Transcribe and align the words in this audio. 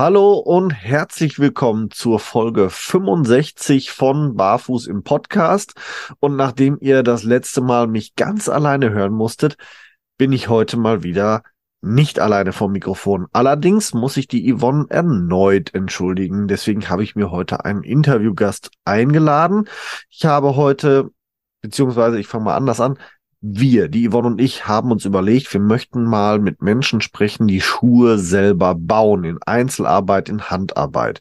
Hallo 0.00 0.34
und 0.34 0.70
herzlich 0.70 1.40
willkommen 1.40 1.90
zur 1.90 2.20
Folge 2.20 2.70
65 2.70 3.90
von 3.90 4.36
Barfuß 4.36 4.86
im 4.86 5.02
Podcast. 5.02 5.74
Und 6.20 6.36
nachdem 6.36 6.78
ihr 6.80 7.02
das 7.02 7.24
letzte 7.24 7.62
Mal 7.62 7.88
mich 7.88 8.14
ganz 8.14 8.48
alleine 8.48 8.90
hören 8.90 9.12
musstet, 9.12 9.56
bin 10.16 10.32
ich 10.32 10.48
heute 10.48 10.76
mal 10.76 11.02
wieder 11.02 11.42
nicht 11.80 12.20
alleine 12.20 12.52
vom 12.52 12.70
Mikrofon. 12.70 13.26
Allerdings 13.32 13.92
muss 13.92 14.16
ich 14.16 14.28
die 14.28 14.54
Yvonne 14.54 14.86
erneut 14.88 15.74
entschuldigen. 15.74 16.46
Deswegen 16.46 16.88
habe 16.88 17.02
ich 17.02 17.16
mir 17.16 17.32
heute 17.32 17.64
einen 17.64 17.82
Interviewgast 17.82 18.70
eingeladen. 18.84 19.68
Ich 20.10 20.24
habe 20.24 20.54
heute, 20.54 21.10
beziehungsweise 21.60 22.20
ich 22.20 22.28
fange 22.28 22.44
mal 22.44 22.56
anders 22.56 22.80
an, 22.80 23.00
wir, 23.40 23.88
die 23.88 24.08
Yvonne 24.08 24.28
und 24.28 24.40
ich, 24.40 24.66
haben 24.66 24.90
uns 24.90 25.04
überlegt, 25.04 25.52
wir 25.52 25.60
möchten 25.60 26.04
mal 26.04 26.40
mit 26.40 26.60
Menschen 26.60 27.00
sprechen, 27.00 27.46
die 27.46 27.60
Schuhe 27.60 28.18
selber 28.18 28.74
bauen, 28.74 29.24
in 29.24 29.38
Einzelarbeit, 29.44 30.28
in 30.28 30.50
Handarbeit 30.50 31.20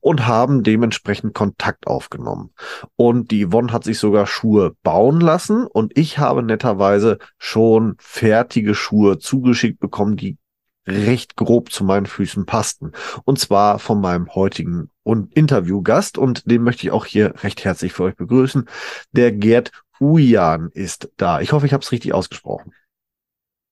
und 0.00 0.26
haben 0.26 0.62
dementsprechend 0.62 1.34
Kontakt 1.34 1.86
aufgenommen. 1.86 2.50
Und 2.94 3.30
die 3.32 3.46
Yvonne 3.46 3.72
hat 3.72 3.84
sich 3.84 3.98
sogar 3.98 4.26
Schuhe 4.26 4.76
bauen 4.82 5.20
lassen 5.20 5.66
und 5.66 5.96
ich 5.98 6.18
habe 6.18 6.42
netterweise 6.42 7.18
schon 7.38 7.96
fertige 7.98 8.74
Schuhe 8.74 9.18
zugeschickt 9.18 9.80
bekommen, 9.80 10.16
die 10.16 10.38
recht 10.86 11.36
grob 11.36 11.72
zu 11.72 11.84
meinen 11.84 12.06
Füßen 12.06 12.46
passten. 12.46 12.92
Und 13.24 13.38
zwar 13.38 13.78
von 13.78 14.00
meinem 14.00 14.34
heutigen 14.34 14.90
Interviewgast 15.04 16.18
und 16.18 16.50
den 16.50 16.62
möchte 16.62 16.86
ich 16.86 16.92
auch 16.92 17.06
hier 17.06 17.34
recht 17.42 17.64
herzlich 17.64 17.92
für 17.92 18.04
euch 18.04 18.16
begrüßen, 18.16 18.68
der 19.12 19.32
Gerd 19.32 19.72
Ujan 20.00 20.70
ist 20.72 21.10
da. 21.16 21.40
Ich 21.40 21.52
hoffe, 21.52 21.66
ich 21.66 21.72
habe 21.72 21.82
es 21.82 21.92
richtig 21.92 22.12
ausgesprochen. 22.12 22.72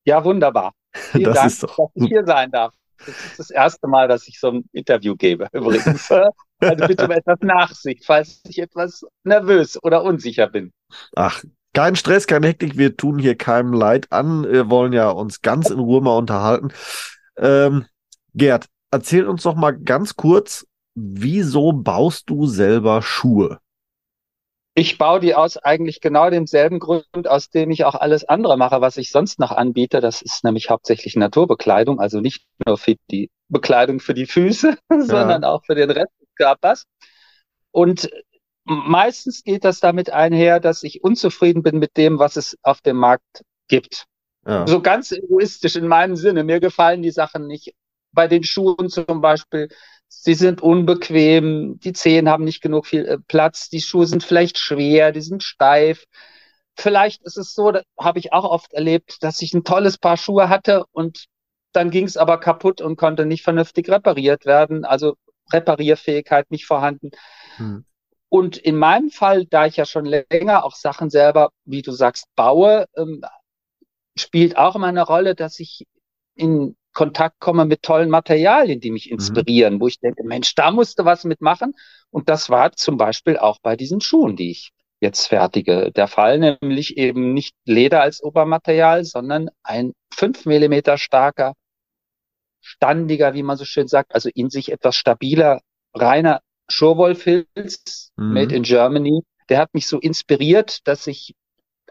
Ja, 0.04 0.24
wunderbar. 0.24 0.72
Vielen 0.92 1.24
das 1.24 1.34
Dank, 1.34 1.46
ist 1.46 1.62
doch 1.62 1.76
dass 1.76 1.90
ich 1.94 2.08
hier 2.08 2.24
sein 2.24 2.50
darf. 2.50 2.74
Das 2.98 3.08
ist 3.08 3.38
das 3.38 3.50
erste 3.50 3.88
Mal, 3.88 4.08
dass 4.08 4.28
ich 4.28 4.38
so 4.38 4.50
ein 4.50 4.64
Interview 4.72 5.16
gebe, 5.16 5.48
übrigens. 5.52 6.10
also 6.10 6.86
bitte 6.86 7.04
um 7.04 7.10
etwas 7.10 7.40
Nachsicht, 7.40 8.04
falls 8.04 8.40
ich 8.48 8.58
etwas 8.58 9.04
nervös 9.24 9.82
oder 9.82 10.04
unsicher 10.04 10.46
bin. 10.46 10.72
Ach, 11.16 11.42
kein 11.74 11.96
Stress, 11.96 12.26
keine 12.26 12.46
Hektik. 12.46 12.78
Wir 12.78 12.96
tun 12.96 13.18
hier 13.18 13.36
keinem 13.36 13.72
Leid 13.72 14.12
an. 14.12 14.44
Wir 14.44 14.70
wollen 14.70 14.92
ja 14.92 15.10
uns 15.10 15.42
ganz 15.42 15.70
in 15.70 15.80
Ruhe 15.80 16.00
mal 16.00 16.16
unterhalten. 16.16 16.68
Ähm, 17.36 17.86
Gerd, 18.34 18.66
erzähl 18.90 19.26
uns 19.26 19.42
doch 19.42 19.56
mal 19.56 19.72
ganz 19.72 20.14
kurz, 20.14 20.66
wieso 20.94 21.72
baust 21.72 22.30
du 22.30 22.46
selber 22.46 23.02
Schuhe? 23.02 23.58
Ich 24.76 24.98
baue 24.98 25.20
die 25.20 25.36
aus 25.36 25.56
eigentlich 25.56 26.00
genau 26.00 26.30
demselben 26.30 26.80
Grund, 26.80 27.28
aus 27.28 27.48
dem 27.48 27.70
ich 27.70 27.84
auch 27.84 27.94
alles 27.94 28.24
andere 28.24 28.56
mache, 28.56 28.80
was 28.80 28.96
ich 28.96 29.10
sonst 29.10 29.38
noch 29.38 29.52
anbiete. 29.52 30.00
Das 30.00 30.20
ist 30.20 30.42
nämlich 30.42 30.68
hauptsächlich 30.68 31.14
Naturbekleidung, 31.14 32.00
also 32.00 32.20
nicht 32.20 32.44
nur 32.66 32.76
für 32.76 32.96
die 33.10 33.30
Bekleidung 33.48 34.00
für 34.00 34.14
die 34.14 34.26
Füße, 34.26 34.76
ja. 34.90 35.00
sondern 35.00 35.44
auch 35.44 35.64
für 35.64 35.76
den 35.76 35.90
Rest 35.90 36.12
des 36.20 36.28
Körpers. 36.34 36.84
Und 37.70 38.10
meistens 38.64 39.44
geht 39.44 39.64
das 39.64 39.78
damit 39.78 40.10
einher, 40.10 40.58
dass 40.58 40.82
ich 40.82 41.04
unzufrieden 41.04 41.62
bin 41.62 41.78
mit 41.78 41.96
dem, 41.96 42.18
was 42.18 42.36
es 42.36 42.56
auf 42.62 42.80
dem 42.80 42.96
Markt 42.96 43.44
gibt. 43.68 44.06
Ja. 44.46 44.66
So 44.66 44.82
ganz 44.82 45.12
egoistisch 45.12 45.76
in 45.76 45.86
meinem 45.86 46.16
Sinne. 46.16 46.42
Mir 46.42 46.60
gefallen 46.60 47.02
die 47.02 47.10
Sachen 47.10 47.46
nicht. 47.46 47.74
Bei 48.12 48.28
den 48.28 48.44
Schuhen 48.44 48.88
zum 48.90 49.20
Beispiel 49.20 49.68
sie 50.22 50.34
sind 50.34 50.62
unbequem, 50.62 51.78
die 51.80 51.92
Zehen 51.92 52.28
haben 52.28 52.44
nicht 52.44 52.62
genug 52.62 52.86
viel 52.86 53.04
äh, 53.06 53.18
Platz, 53.28 53.68
die 53.68 53.80
Schuhe 53.80 54.06
sind 54.06 54.22
vielleicht 54.22 54.58
schwer, 54.58 55.12
die 55.12 55.20
sind 55.20 55.42
steif. 55.42 56.04
Vielleicht 56.76 57.22
ist 57.22 57.36
es 57.36 57.54
so, 57.54 57.72
habe 57.98 58.18
ich 58.18 58.32
auch 58.32 58.44
oft 58.44 58.72
erlebt, 58.72 59.22
dass 59.22 59.42
ich 59.42 59.54
ein 59.54 59.64
tolles 59.64 59.98
Paar 59.98 60.16
Schuhe 60.16 60.48
hatte 60.48 60.84
und 60.92 61.26
dann 61.72 61.90
ging 61.90 62.04
es 62.04 62.16
aber 62.16 62.38
kaputt 62.38 62.80
und 62.80 62.96
konnte 62.96 63.26
nicht 63.26 63.42
vernünftig 63.42 63.88
repariert 63.88 64.46
werden, 64.46 64.84
also 64.84 65.16
Reparierfähigkeit 65.52 66.50
nicht 66.50 66.66
vorhanden. 66.66 67.10
Hm. 67.56 67.84
Und 68.28 68.56
in 68.56 68.76
meinem 68.76 69.10
Fall, 69.10 69.46
da 69.46 69.66
ich 69.66 69.76
ja 69.76 69.84
schon 69.84 70.06
länger 70.06 70.64
auch 70.64 70.74
Sachen 70.74 71.10
selber, 71.10 71.50
wie 71.64 71.82
du 71.82 71.92
sagst, 71.92 72.26
baue, 72.34 72.86
ähm, 72.96 73.22
spielt 74.16 74.56
auch 74.56 74.74
immer 74.74 74.88
eine 74.88 75.02
Rolle, 75.02 75.34
dass 75.34 75.60
ich 75.60 75.86
in 76.34 76.76
Kontakt 76.94 77.40
komme 77.40 77.64
mit 77.66 77.82
tollen 77.82 78.08
Materialien, 78.08 78.80
die 78.80 78.90
mich 78.90 79.06
mhm. 79.06 79.14
inspirieren, 79.14 79.74
mhm. 79.74 79.80
wo 79.80 79.88
ich 79.88 80.00
denke, 80.00 80.24
Mensch, 80.24 80.54
da 80.54 80.70
musste 80.70 81.04
was 81.04 81.24
mitmachen. 81.24 81.74
Und 82.10 82.28
das 82.28 82.48
war 82.48 82.72
zum 82.72 82.96
Beispiel 82.96 83.36
auch 83.36 83.58
bei 83.60 83.76
diesen 83.76 84.00
Schuhen, 84.00 84.36
die 84.36 84.50
ich 84.50 84.72
jetzt 85.00 85.26
fertige, 85.26 85.92
der 85.92 86.08
Fall, 86.08 86.38
nämlich 86.38 86.96
eben 86.96 87.34
nicht 87.34 87.54
Leder 87.66 88.00
als 88.00 88.22
Obermaterial, 88.22 89.04
sondern 89.04 89.50
ein 89.62 89.92
fünf 90.12 90.46
Millimeter 90.46 90.96
starker, 90.96 91.52
standiger, 92.60 93.34
wie 93.34 93.42
man 93.42 93.58
so 93.58 93.64
schön 93.64 93.88
sagt, 93.88 94.14
also 94.14 94.30
in 94.34 94.48
sich 94.48 94.72
etwas 94.72 94.96
stabiler, 94.96 95.60
reiner 95.92 96.40
Schurwollfilz, 96.68 98.12
mhm. 98.16 98.32
made 98.32 98.54
in 98.54 98.62
Germany. 98.62 99.22
Der 99.50 99.58
hat 99.58 99.74
mich 99.74 99.86
so 99.86 99.98
inspiriert, 99.98 100.86
dass 100.88 101.06
ich 101.06 101.34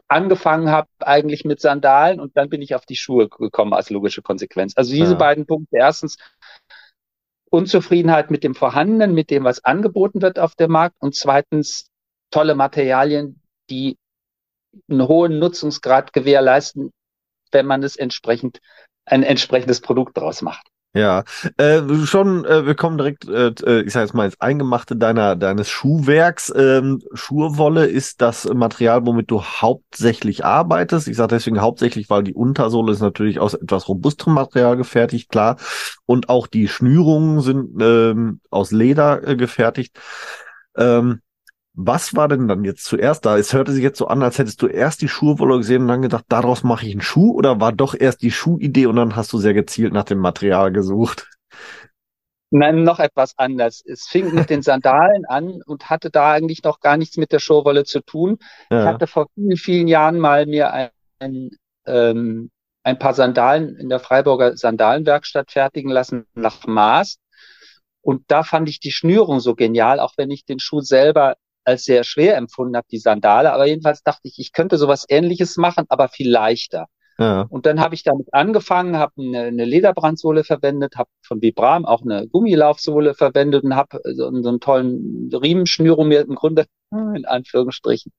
angefangen 0.08 0.70
habe 0.70 0.90
eigentlich 1.00 1.46
mit 1.46 1.60
Sandalen 1.60 2.20
und 2.20 2.38
dann 2.38 2.50
bin 2.50 2.62
ich 2.62 2.76
auf 2.76 2.86
die 2.86 2.96
Schuhe 2.96 3.30
gekommen 3.30 3.74
als 3.74 3.90
logische 3.90 4.22
Konsequenz. 4.22 4.74
Also 4.76 4.92
diese 4.92 5.14
ja. 5.14 5.18
beiden 5.18 5.46
Punkte. 5.46 5.78
Erstens 5.78 6.18
Unzufriedenheit 7.50 8.32
mit 8.32 8.44
dem 8.44 8.56
Vorhandenen, 8.56 9.14
mit 9.14 9.30
dem, 9.30 9.44
was 9.44 9.64
angeboten 9.64 10.22
wird 10.22 10.40
auf 10.40 10.56
dem 10.56 10.72
Markt 10.72 10.96
und 11.00 11.16
zweitens 11.16 11.88
tolle 12.32 12.56
Materialien, 12.56 13.42
die 13.70 13.98
einen 14.90 15.08
hohen 15.08 15.40
Nutzungsgrad 15.40 16.14
gewährleisten, 16.14 16.92
wenn 17.52 17.66
man 17.66 17.84
es 17.84 17.96
entsprechend 17.96 18.60
ein 19.06 19.24
entsprechendes 19.24 19.82
Produkt 19.82 20.18
daraus 20.18 20.42
macht. 20.42 20.68
Ja, 20.96 21.24
äh, 21.58 21.82
schon, 22.06 22.46
äh, 22.46 22.68
wir 22.68 22.76
kommen 22.76 23.00
direkt, 23.00 23.28
äh, 23.28 23.48
äh, 23.66 23.82
ich 23.82 23.92
sage 23.94 24.06
jetzt 24.06 24.14
mal 24.14 24.26
ins 24.26 24.40
Eingemachte 24.40 24.96
deiner 24.96 25.36
deines 25.36 25.68
Schuhwerks. 25.68 26.54
Ähm, 26.56 27.02
Schurwolle 27.16 27.88
ist 27.88 28.22
das 28.22 28.46
Material, 28.46 29.04
womit 29.04 29.32
du 29.32 29.42
hauptsächlich 29.44 30.46
arbeitest. 30.46 31.08
Ich 31.08 31.18
sage 31.18 31.30
deswegen 31.36 31.62
hauptsächlich, 31.62 32.12
weil 32.12 32.22
die 32.24 32.36
Untersohle 32.36 32.92
ist 32.92 33.02
natürlich 33.02 33.40
aus 33.40 33.56
etwas 33.56 33.88
robustem 33.90 34.34
Material 34.34 34.78
gefertigt, 34.78 35.30
klar. 35.30 35.58
Und 36.06 36.30
auch 36.30 36.46
die 36.46 36.68
Schnürungen 36.68 37.42
sind 37.42 37.82
ähm, 37.82 38.40
aus 38.52 38.70
Leder 38.70 39.28
äh, 39.28 39.36
gefertigt. 39.36 40.00
Ähm, 40.78 41.22
was 41.76 42.16
war 42.16 42.28
denn 42.28 42.48
dann 42.48 42.64
jetzt 42.64 42.86
zuerst 42.86 43.26
da? 43.26 43.38
Es 43.38 43.54
hörte 43.54 43.72
sich 43.72 43.84
jetzt 43.84 43.98
so 43.98 44.08
an, 44.08 44.22
als 44.22 44.38
hättest 44.38 44.62
du 44.62 44.68
erst 44.68 45.02
die 45.02 45.08
Schuhwolle 45.08 45.58
gesehen 45.58 45.84
und 45.84 45.88
dann 45.88 46.04
gedacht, 46.04 46.26
daraus 46.30 46.64
mache 46.64 46.86
ich 46.86 46.92
einen 46.92 47.02
Schuh 47.02 47.32
oder 47.34 47.60
war 47.60 47.72
doch 47.72 47.96
erst 48.00 48.22
die 48.22 48.32
Schuhidee 48.32 48.86
und 48.86 48.96
dann 48.96 49.16
hast 49.16 49.34
du 49.34 49.40
sehr 49.40 49.56
gezielt 49.56 49.92
nach 49.92 50.04
dem 50.04 50.20
Material 50.20 50.72
gesucht? 50.72 51.30
Nein, 52.52 52.84
noch 52.84 53.00
etwas 53.00 53.34
anders. 53.38 53.82
Es 53.84 54.06
fing 54.08 54.36
mit 54.36 54.52
den 54.52 54.62
Sandalen 54.62 55.26
an 55.26 55.64
und 55.66 55.90
hatte 55.90 56.12
da 56.12 56.34
eigentlich 56.34 56.64
noch 56.64 56.80
gar 56.80 56.98
nichts 56.98 57.18
mit 57.18 57.32
der 57.32 57.40
Schuhwolle 57.40 57.84
zu 57.84 58.02
tun. 58.02 58.38
Ja. 58.70 58.82
Ich 58.82 58.86
hatte 58.86 59.08
vor 59.08 59.28
vielen, 59.34 59.58
vielen 59.58 59.88
Jahren 59.88 60.20
mal 60.20 60.46
mir 60.46 60.72
ein, 60.72 60.90
ein, 61.18 61.50
ähm, 61.88 62.52
ein 62.84 63.00
paar 63.00 63.16
Sandalen 63.16 63.76
in 63.78 63.90
der 63.90 64.00
Freiburger 64.00 64.56
Sandalenwerkstatt 64.56 65.52
fertigen 65.52 65.90
lassen 65.90 66.28
nach 66.36 66.68
Maß. 66.68 67.18
Und 68.02 68.26
da 68.28 68.44
fand 68.44 68.70
ich 68.70 68.80
die 68.80 68.92
Schnürung 68.92 69.40
so 69.40 69.56
genial, 69.56 70.00
auch 70.00 70.14
wenn 70.18 70.30
ich 70.30 70.46
den 70.46 70.60
Schuh 70.60 70.82
selber 70.82 71.38
als 71.66 71.86
sehr 71.86 72.04
schwer 72.04 72.38
empfunden 72.38 72.76
habe, 72.76 72.88
die 72.92 73.00
Sandale. 73.00 73.54
Aber 73.54 73.66
jedenfalls 73.66 74.04
dachte 74.04 74.28
ich, 74.28 74.40
ich 74.40 74.52
könnte 74.52 74.78
sowas 74.78 75.06
ähnliches 75.10 75.58
machen, 75.58 75.86
aber 75.90 76.10
viel 76.10 76.30
leichter. 76.30 76.88
Ja. 77.20 77.46
Und 77.50 77.66
dann 77.66 77.80
habe 77.80 77.94
ich 77.96 78.04
damit 78.04 78.34
angefangen, 78.34 78.98
habe 78.98 79.14
eine, 79.20 79.44
eine 79.44 79.66
Lederbrandsohle 79.66 80.44
verwendet, 80.44 80.96
habe 80.96 81.10
von 81.22 81.42
Vibram 81.42 81.86
auch 81.86 82.02
eine 82.02 82.28
Gummilaufsohle 82.28 83.14
verwendet 83.14 83.64
und 83.64 83.76
habe 83.76 84.00
so, 84.04 84.32
so 84.42 84.50
einen 84.50 84.60
tollen 84.60 85.30
Riemenschnürung 85.32 86.08
mir 86.08 86.22
im 86.22 86.36
Grunde 86.36 86.66
in 86.92 87.26
Anführungsstrichen 87.26 88.12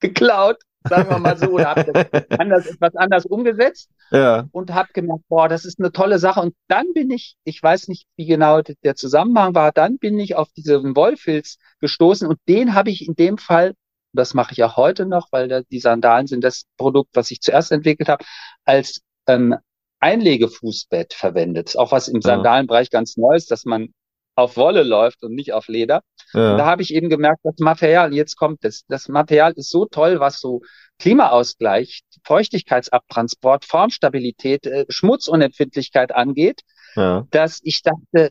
geklaut 0.00 0.58
sagen 0.88 1.10
wir 1.10 1.18
mal 1.18 1.36
so, 1.36 1.46
oder 1.46 1.70
habe 1.70 1.92
das 1.92 2.22
anders, 2.38 2.66
etwas 2.66 2.94
anders 2.96 3.26
umgesetzt 3.26 3.90
ja. 4.10 4.46
und 4.52 4.72
habe 4.74 4.90
gemerkt, 4.92 5.24
boah, 5.28 5.48
das 5.48 5.64
ist 5.64 5.78
eine 5.78 5.92
tolle 5.92 6.18
Sache. 6.18 6.40
Und 6.40 6.54
dann 6.68 6.92
bin 6.92 7.10
ich, 7.10 7.36
ich 7.44 7.62
weiß 7.62 7.88
nicht, 7.88 8.06
wie 8.16 8.26
genau 8.26 8.60
der 8.62 8.94
Zusammenhang 8.94 9.54
war, 9.54 9.72
dann 9.72 9.98
bin 9.98 10.18
ich 10.18 10.36
auf 10.36 10.48
diesen 10.52 10.94
Wollfilz 10.96 11.58
gestoßen 11.80 12.28
und 12.28 12.38
den 12.48 12.74
habe 12.74 12.90
ich 12.90 13.06
in 13.06 13.14
dem 13.14 13.38
Fall, 13.38 13.74
das 14.12 14.34
mache 14.34 14.52
ich 14.52 14.62
auch 14.62 14.76
heute 14.76 15.06
noch, 15.06 15.28
weil 15.32 15.64
die 15.70 15.80
Sandalen 15.80 16.26
sind 16.26 16.44
das 16.44 16.66
Produkt, 16.76 17.10
was 17.14 17.30
ich 17.30 17.40
zuerst 17.40 17.72
entwickelt 17.72 18.08
habe, 18.08 18.24
als 18.64 19.00
ähm, 19.26 19.56
Einlegefußbett 20.00 21.14
verwendet. 21.14 21.76
Auch 21.78 21.90
was 21.90 22.08
im 22.08 22.20
Sandalenbereich 22.20 22.90
ganz 22.90 23.16
neu 23.16 23.34
ist, 23.34 23.50
dass 23.50 23.64
man 23.64 23.88
auf 24.34 24.56
Wolle 24.56 24.82
läuft 24.82 25.22
und 25.22 25.34
nicht 25.34 25.52
auf 25.52 25.68
Leder. 25.68 26.02
Ja. 26.32 26.56
Da 26.56 26.66
habe 26.66 26.82
ich 26.82 26.92
eben 26.92 27.08
gemerkt, 27.08 27.40
das 27.44 27.58
Material, 27.58 28.12
jetzt 28.12 28.36
kommt 28.36 28.64
es, 28.64 28.84
das 28.88 29.08
Material 29.08 29.52
ist 29.52 29.70
so 29.70 29.86
toll, 29.86 30.20
was 30.20 30.40
so 30.40 30.62
Klimaausgleich, 30.98 32.02
Feuchtigkeitsabtransport, 32.24 33.64
Formstabilität, 33.64 34.66
äh, 34.66 34.86
Schmutzunempfindlichkeit 34.88 36.14
angeht, 36.14 36.62
ja. 36.96 37.26
dass 37.30 37.60
ich 37.62 37.82
dachte, 37.82 38.30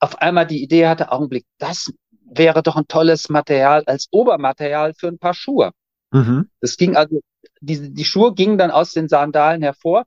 auf 0.00 0.20
einmal 0.20 0.46
die 0.46 0.62
Idee 0.62 0.86
hatte, 0.86 1.10
Augenblick, 1.12 1.44
das 1.58 1.92
wäre 2.30 2.62
doch 2.62 2.76
ein 2.76 2.86
tolles 2.88 3.28
Material 3.28 3.84
als 3.86 4.08
Obermaterial 4.10 4.94
für 4.94 5.08
ein 5.08 5.18
paar 5.18 5.34
Schuhe. 5.34 5.72
Mhm. 6.10 6.48
Das 6.60 6.76
ging 6.76 6.96
also, 6.96 7.20
die, 7.60 7.92
die 7.92 8.04
Schuhe 8.04 8.34
gingen 8.34 8.58
dann 8.58 8.70
aus 8.70 8.92
den 8.92 9.08
Sandalen 9.08 9.62
hervor 9.62 10.04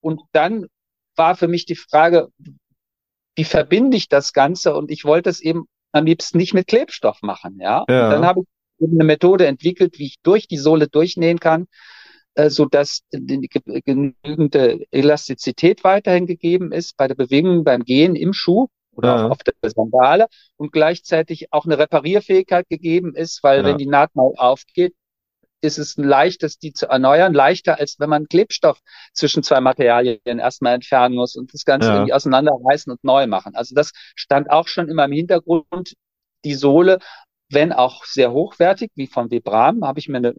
und 0.00 0.22
dann 0.32 0.66
war 1.16 1.36
für 1.36 1.48
mich 1.48 1.66
die 1.66 1.76
Frage, 1.76 2.28
wie 3.36 3.44
verbinde 3.44 3.96
ich 3.96 4.08
das 4.08 4.32
Ganze? 4.32 4.74
Und 4.74 4.90
ich 4.90 5.04
wollte 5.04 5.30
es 5.30 5.40
eben 5.40 5.66
am 5.92 6.06
liebsten 6.06 6.38
nicht 6.38 6.54
mit 6.54 6.66
Klebstoff 6.66 7.22
machen, 7.22 7.58
ja. 7.60 7.84
ja. 7.88 8.10
Dann 8.10 8.26
habe 8.26 8.40
ich 8.40 8.84
eben 8.84 8.96
eine 8.96 9.04
Methode 9.04 9.46
entwickelt, 9.46 9.98
wie 9.98 10.06
ich 10.06 10.16
durch 10.22 10.48
die 10.48 10.58
Sohle 10.58 10.88
durchnähen 10.88 11.38
kann, 11.38 11.66
äh, 12.34 12.50
so 12.50 12.66
dass 12.66 13.00
genügende 13.10 14.84
Elastizität 14.90 15.84
weiterhin 15.84 16.26
gegeben 16.26 16.72
ist 16.72 16.96
bei 16.96 17.08
der 17.08 17.14
Bewegung, 17.14 17.64
beim 17.64 17.84
Gehen 17.84 18.16
im 18.16 18.32
Schuh 18.32 18.66
oder 18.92 19.16
ja. 19.16 19.28
auf 19.28 19.38
der 19.38 19.54
Sandale 19.70 20.26
und 20.56 20.72
gleichzeitig 20.72 21.52
auch 21.52 21.66
eine 21.66 21.78
Reparierfähigkeit 21.78 22.68
gegeben 22.68 23.14
ist, 23.14 23.42
weil 23.42 23.60
ja. 23.60 23.64
wenn 23.66 23.78
die 23.78 23.86
Naht 23.86 24.14
mal 24.14 24.32
aufgeht, 24.36 24.94
ist 25.60 25.78
es 25.78 25.96
ein 25.96 26.04
leichtes, 26.04 26.58
die 26.58 26.72
zu 26.72 26.86
erneuern, 26.86 27.34
leichter 27.34 27.78
als 27.78 27.96
wenn 27.98 28.10
man 28.10 28.26
Klebstoff 28.26 28.80
zwischen 29.12 29.42
zwei 29.42 29.60
Materialien 29.60 30.20
erstmal 30.24 30.74
entfernen 30.74 31.14
muss 31.14 31.36
und 31.36 31.52
das 31.54 31.64
Ganze 31.64 31.88
ja. 31.88 31.94
irgendwie 31.94 32.12
auseinanderreißen 32.12 32.92
und 32.92 33.02
neu 33.04 33.26
machen. 33.26 33.54
Also 33.54 33.74
das 33.74 33.92
stand 34.14 34.50
auch 34.50 34.68
schon 34.68 34.88
immer 34.88 35.04
im 35.04 35.12
Hintergrund. 35.12 35.94
Die 36.44 36.54
Sohle, 36.54 36.98
wenn 37.50 37.72
auch 37.72 38.04
sehr 38.04 38.32
hochwertig, 38.32 38.90
wie 38.94 39.06
von 39.06 39.30
Vibram, 39.30 39.84
habe 39.84 39.98
ich 39.98 40.08
mir 40.08 40.18
eine 40.18 40.34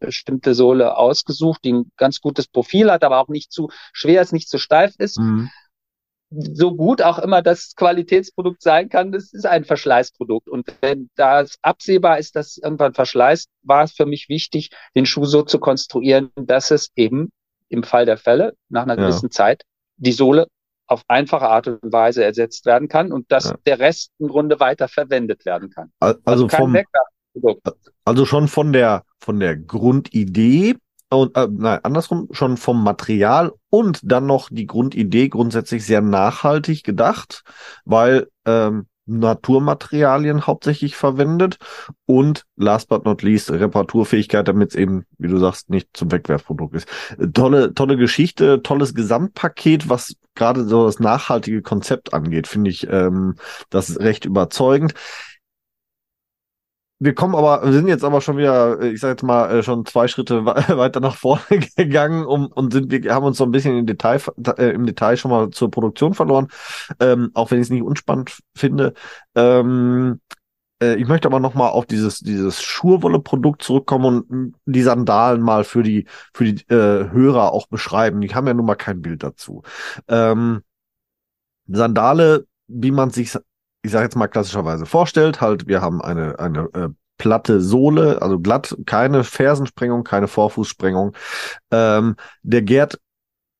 bestimmte 0.00 0.54
Sohle 0.54 0.96
ausgesucht, 0.96 1.60
die 1.64 1.72
ein 1.72 1.90
ganz 1.96 2.20
gutes 2.20 2.48
Profil 2.48 2.90
hat, 2.90 3.04
aber 3.04 3.20
auch 3.20 3.28
nicht 3.28 3.52
zu 3.52 3.70
schwer 3.92 4.22
ist, 4.22 4.32
nicht 4.32 4.48
zu 4.48 4.58
steif 4.58 4.94
ist. 4.98 5.18
Mhm 5.18 5.50
so 6.36 6.74
gut 6.74 7.02
auch 7.02 7.18
immer 7.18 7.42
das 7.42 7.74
Qualitätsprodukt 7.76 8.62
sein 8.62 8.88
kann, 8.88 9.12
das 9.12 9.32
ist 9.32 9.46
ein 9.46 9.64
Verschleißprodukt. 9.64 10.48
Und 10.48 10.66
wenn 10.80 11.10
das 11.16 11.56
absehbar 11.62 12.18
ist, 12.18 12.36
dass 12.36 12.56
irgendwann 12.56 12.94
verschleißt, 12.94 13.48
war 13.62 13.84
es 13.84 13.92
für 13.92 14.06
mich 14.06 14.28
wichtig, 14.28 14.70
den 14.94 15.06
Schuh 15.06 15.24
so 15.24 15.42
zu 15.42 15.58
konstruieren, 15.58 16.30
dass 16.36 16.70
es 16.70 16.90
eben 16.96 17.30
im 17.68 17.82
Fall 17.82 18.06
der 18.06 18.16
Fälle 18.16 18.54
nach 18.68 18.82
einer 18.82 18.96
ja. 18.96 19.02
gewissen 19.02 19.30
Zeit 19.30 19.62
die 19.96 20.12
Sohle 20.12 20.46
auf 20.86 21.02
einfache 21.08 21.48
Art 21.48 21.66
und 21.66 21.92
Weise 21.92 22.24
ersetzt 22.24 22.66
werden 22.66 22.88
kann 22.88 23.12
und 23.12 23.30
dass 23.32 23.50
ja. 23.50 23.56
der 23.66 23.78
Rest 23.78 24.10
im 24.18 24.28
Grunde 24.28 24.60
weiter 24.60 24.88
verwendet 24.88 25.46
werden 25.46 25.70
kann. 25.70 25.90
Also, 25.98 26.20
also 26.24 26.48
vom, 26.48 26.76
also 28.04 28.26
schon 28.26 28.48
von 28.48 28.72
der, 28.72 29.04
von 29.18 29.40
der 29.40 29.56
Grundidee 29.56 30.76
und 31.14 31.36
äh, 31.36 31.48
nein, 31.50 31.80
andersrum 31.82 32.28
schon 32.32 32.56
vom 32.56 32.82
Material 32.82 33.52
und 33.70 34.00
dann 34.02 34.26
noch 34.26 34.48
die 34.50 34.66
Grundidee 34.66 35.28
grundsätzlich 35.28 35.84
sehr 35.84 36.00
nachhaltig 36.00 36.84
gedacht, 36.84 37.42
weil 37.84 38.28
ähm, 38.44 38.86
Naturmaterialien 39.06 40.46
hauptsächlich 40.46 40.96
verwendet 40.96 41.58
und 42.06 42.44
last 42.56 42.88
but 42.88 43.04
not 43.04 43.22
least 43.22 43.50
Reparaturfähigkeit, 43.50 44.48
damit 44.48 44.70
es 44.70 44.76
eben, 44.76 45.04
wie 45.18 45.28
du 45.28 45.38
sagst, 45.38 45.68
nicht 45.68 45.88
zum 45.92 46.10
Wegwerfprodukt 46.10 46.74
ist. 46.74 46.88
Tolle, 47.34 47.74
tolle 47.74 47.96
Geschichte, 47.96 48.62
tolles 48.62 48.94
Gesamtpaket, 48.94 49.88
was 49.88 50.16
gerade 50.34 50.64
so 50.64 50.86
das 50.86 51.00
nachhaltige 51.00 51.62
Konzept 51.62 52.14
angeht, 52.14 52.46
finde 52.46 52.70
ich 52.70 52.88
ähm, 52.90 53.36
das 53.70 54.00
recht 54.00 54.24
überzeugend 54.24 54.94
wir 57.00 57.14
kommen 57.14 57.34
aber, 57.34 57.64
wir 57.64 57.72
sind 57.72 57.88
jetzt 57.88 58.04
aber 58.04 58.20
schon 58.20 58.36
wieder, 58.36 58.80
ich 58.80 59.00
sag 59.00 59.10
jetzt 59.10 59.22
mal, 59.22 59.50
äh, 59.50 59.62
schon 59.62 59.84
zwei 59.84 60.08
Schritte 60.08 60.44
weiter 60.46 61.00
nach 61.00 61.16
vorne 61.16 61.42
gegangen 61.76 62.24
um, 62.24 62.46
und 62.46 62.72
sind, 62.72 62.90
wir 62.90 63.14
haben 63.14 63.26
uns 63.26 63.38
so 63.38 63.44
ein 63.44 63.50
bisschen 63.50 63.76
im 63.76 63.86
Detail, 63.86 64.20
äh, 64.58 64.70
im 64.70 64.86
Detail 64.86 65.16
schon 65.16 65.30
mal 65.30 65.50
zur 65.50 65.70
Produktion 65.70 66.14
verloren, 66.14 66.48
ähm, 67.00 67.30
auch 67.34 67.50
wenn 67.50 67.58
ich 67.58 67.66
es 67.66 67.70
nicht 67.70 67.82
unspannend 67.82 68.38
finde. 68.54 68.94
Ähm, 69.34 70.20
äh, 70.82 70.94
ich 70.96 71.08
möchte 71.08 71.28
aber 71.28 71.40
noch 71.40 71.54
mal 71.54 71.68
auf 71.68 71.86
dieses, 71.86 72.20
dieses 72.20 72.62
Schurwolle-Produkt 72.62 73.62
zurückkommen 73.62 74.22
und 74.22 74.54
die 74.66 74.82
Sandalen 74.82 75.40
mal 75.40 75.64
für 75.64 75.82
die, 75.82 76.06
für 76.32 76.44
die 76.44 76.64
äh, 76.68 77.10
Hörer 77.10 77.52
auch 77.52 77.68
beschreiben. 77.68 78.20
Die 78.20 78.34
haben 78.34 78.46
ja 78.46 78.54
nun 78.54 78.66
mal 78.66 78.74
kein 78.76 79.02
Bild 79.02 79.22
dazu. 79.22 79.62
Ähm, 80.08 80.62
Sandale, 81.66 82.46
wie 82.66 82.90
man 82.90 83.10
sich 83.10 83.32
ich 83.84 83.90
sage 83.90 84.04
jetzt 84.04 84.16
mal 84.16 84.28
klassischerweise 84.28 84.86
vorstellt, 84.86 85.42
halt, 85.42 85.68
wir 85.68 85.82
haben 85.82 86.00
eine, 86.00 86.38
eine 86.38 86.68
äh, 86.72 86.88
platte 87.18 87.60
Sohle, 87.60 88.22
also 88.22 88.40
glatt, 88.40 88.74
keine 88.86 89.24
Fersensprengung, 89.24 90.04
keine 90.04 90.26
Vorfußsprengung. 90.26 91.14
Ähm, 91.70 92.16
der 92.42 92.62
Gerd 92.62 92.98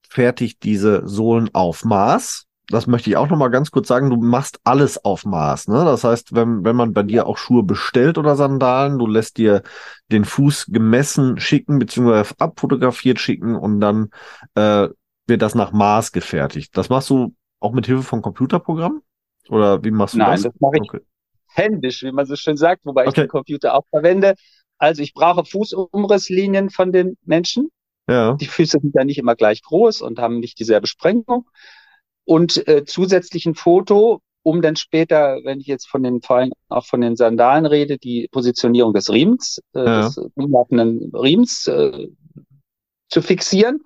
fertigt 0.08 0.62
diese 0.62 1.06
Sohlen 1.06 1.50
auf 1.52 1.84
Maß. 1.84 2.46
Das 2.68 2.86
möchte 2.86 3.10
ich 3.10 3.18
auch 3.18 3.28
noch 3.28 3.36
mal 3.36 3.48
ganz 3.48 3.70
kurz 3.70 3.86
sagen. 3.86 4.08
Du 4.08 4.16
machst 4.16 4.60
alles 4.64 5.04
auf 5.04 5.26
Maß. 5.26 5.68
Ne? 5.68 5.84
Das 5.84 6.04
heißt, 6.04 6.34
wenn, 6.34 6.64
wenn 6.64 6.74
man 6.74 6.94
bei 6.94 7.02
dir 7.02 7.26
auch 7.26 7.36
Schuhe 7.36 7.62
bestellt 7.62 8.16
oder 8.16 8.34
Sandalen, 8.34 8.98
du 8.98 9.06
lässt 9.06 9.36
dir 9.36 9.62
den 10.10 10.24
Fuß 10.24 10.68
gemessen 10.70 11.38
schicken, 11.38 11.78
beziehungsweise 11.78 12.34
abfotografiert 12.38 13.20
schicken 13.20 13.56
und 13.56 13.80
dann 13.80 14.08
äh, 14.54 14.88
wird 15.26 15.42
das 15.42 15.54
nach 15.54 15.72
Maß 15.72 16.12
gefertigt. 16.12 16.74
Das 16.78 16.88
machst 16.88 17.10
du 17.10 17.34
auch 17.60 17.72
mit 17.72 17.84
Hilfe 17.84 18.02
von 18.04 18.22
Computerprogrammen? 18.22 19.02
Oder 19.48 19.82
wie 19.84 19.90
machst 19.90 20.14
du 20.14 20.18
Nein, 20.18 20.32
das? 20.32 20.44
Nein, 20.44 20.52
das 20.52 20.60
mache 20.60 20.76
ich 20.76 20.88
okay. 20.88 21.00
händisch, 21.46 22.02
wie 22.02 22.12
man 22.12 22.26
so 22.26 22.36
schön 22.36 22.56
sagt, 22.56 22.84
wobei 22.84 23.02
okay. 23.02 23.10
ich 23.10 23.14
den 23.14 23.28
Computer 23.28 23.74
auch 23.74 23.84
verwende. 23.90 24.34
Also 24.78 25.02
ich 25.02 25.14
brauche 25.14 25.44
Fußumrisslinien 25.44 26.70
von 26.70 26.92
den 26.92 27.16
Menschen. 27.24 27.70
Ja. 28.08 28.34
Die 28.34 28.46
Füße 28.46 28.78
sind 28.80 28.94
ja 28.94 29.04
nicht 29.04 29.18
immer 29.18 29.34
gleich 29.34 29.62
groß 29.62 30.02
und 30.02 30.18
haben 30.18 30.40
nicht 30.40 30.58
dieselbe 30.58 30.86
Sprengung. 30.86 31.48
Und 32.24 32.66
äh, 32.68 32.84
zusätzlich 32.84 33.46
ein 33.46 33.54
Foto, 33.54 34.20
um 34.42 34.60
dann 34.60 34.76
später, 34.76 35.40
wenn 35.44 35.60
ich 35.60 35.66
jetzt 35.66 35.88
von 35.88 36.02
den 36.02 36.20
vor 36.20 36.36
allem 36.36 36.52
auch 36.68 36.86
von 36.86 37.00
den 37.00 37.16
Sandalen 37.16 37.66
rede, 37.66 37.98
die 37.98 38.28
Positionierung 38.30 38.92
des 38.92 39.10
Riemens, 39.10 39.60
äh, 39.74 39.84
ja. 39.84 40.02
des 40.02 40.18
umlaufenden 40.34 41.10
Riemens 41.14 41.66
äh, 41.66 42.08
zu 43.08 43.22
fixieren. 43.22 43.80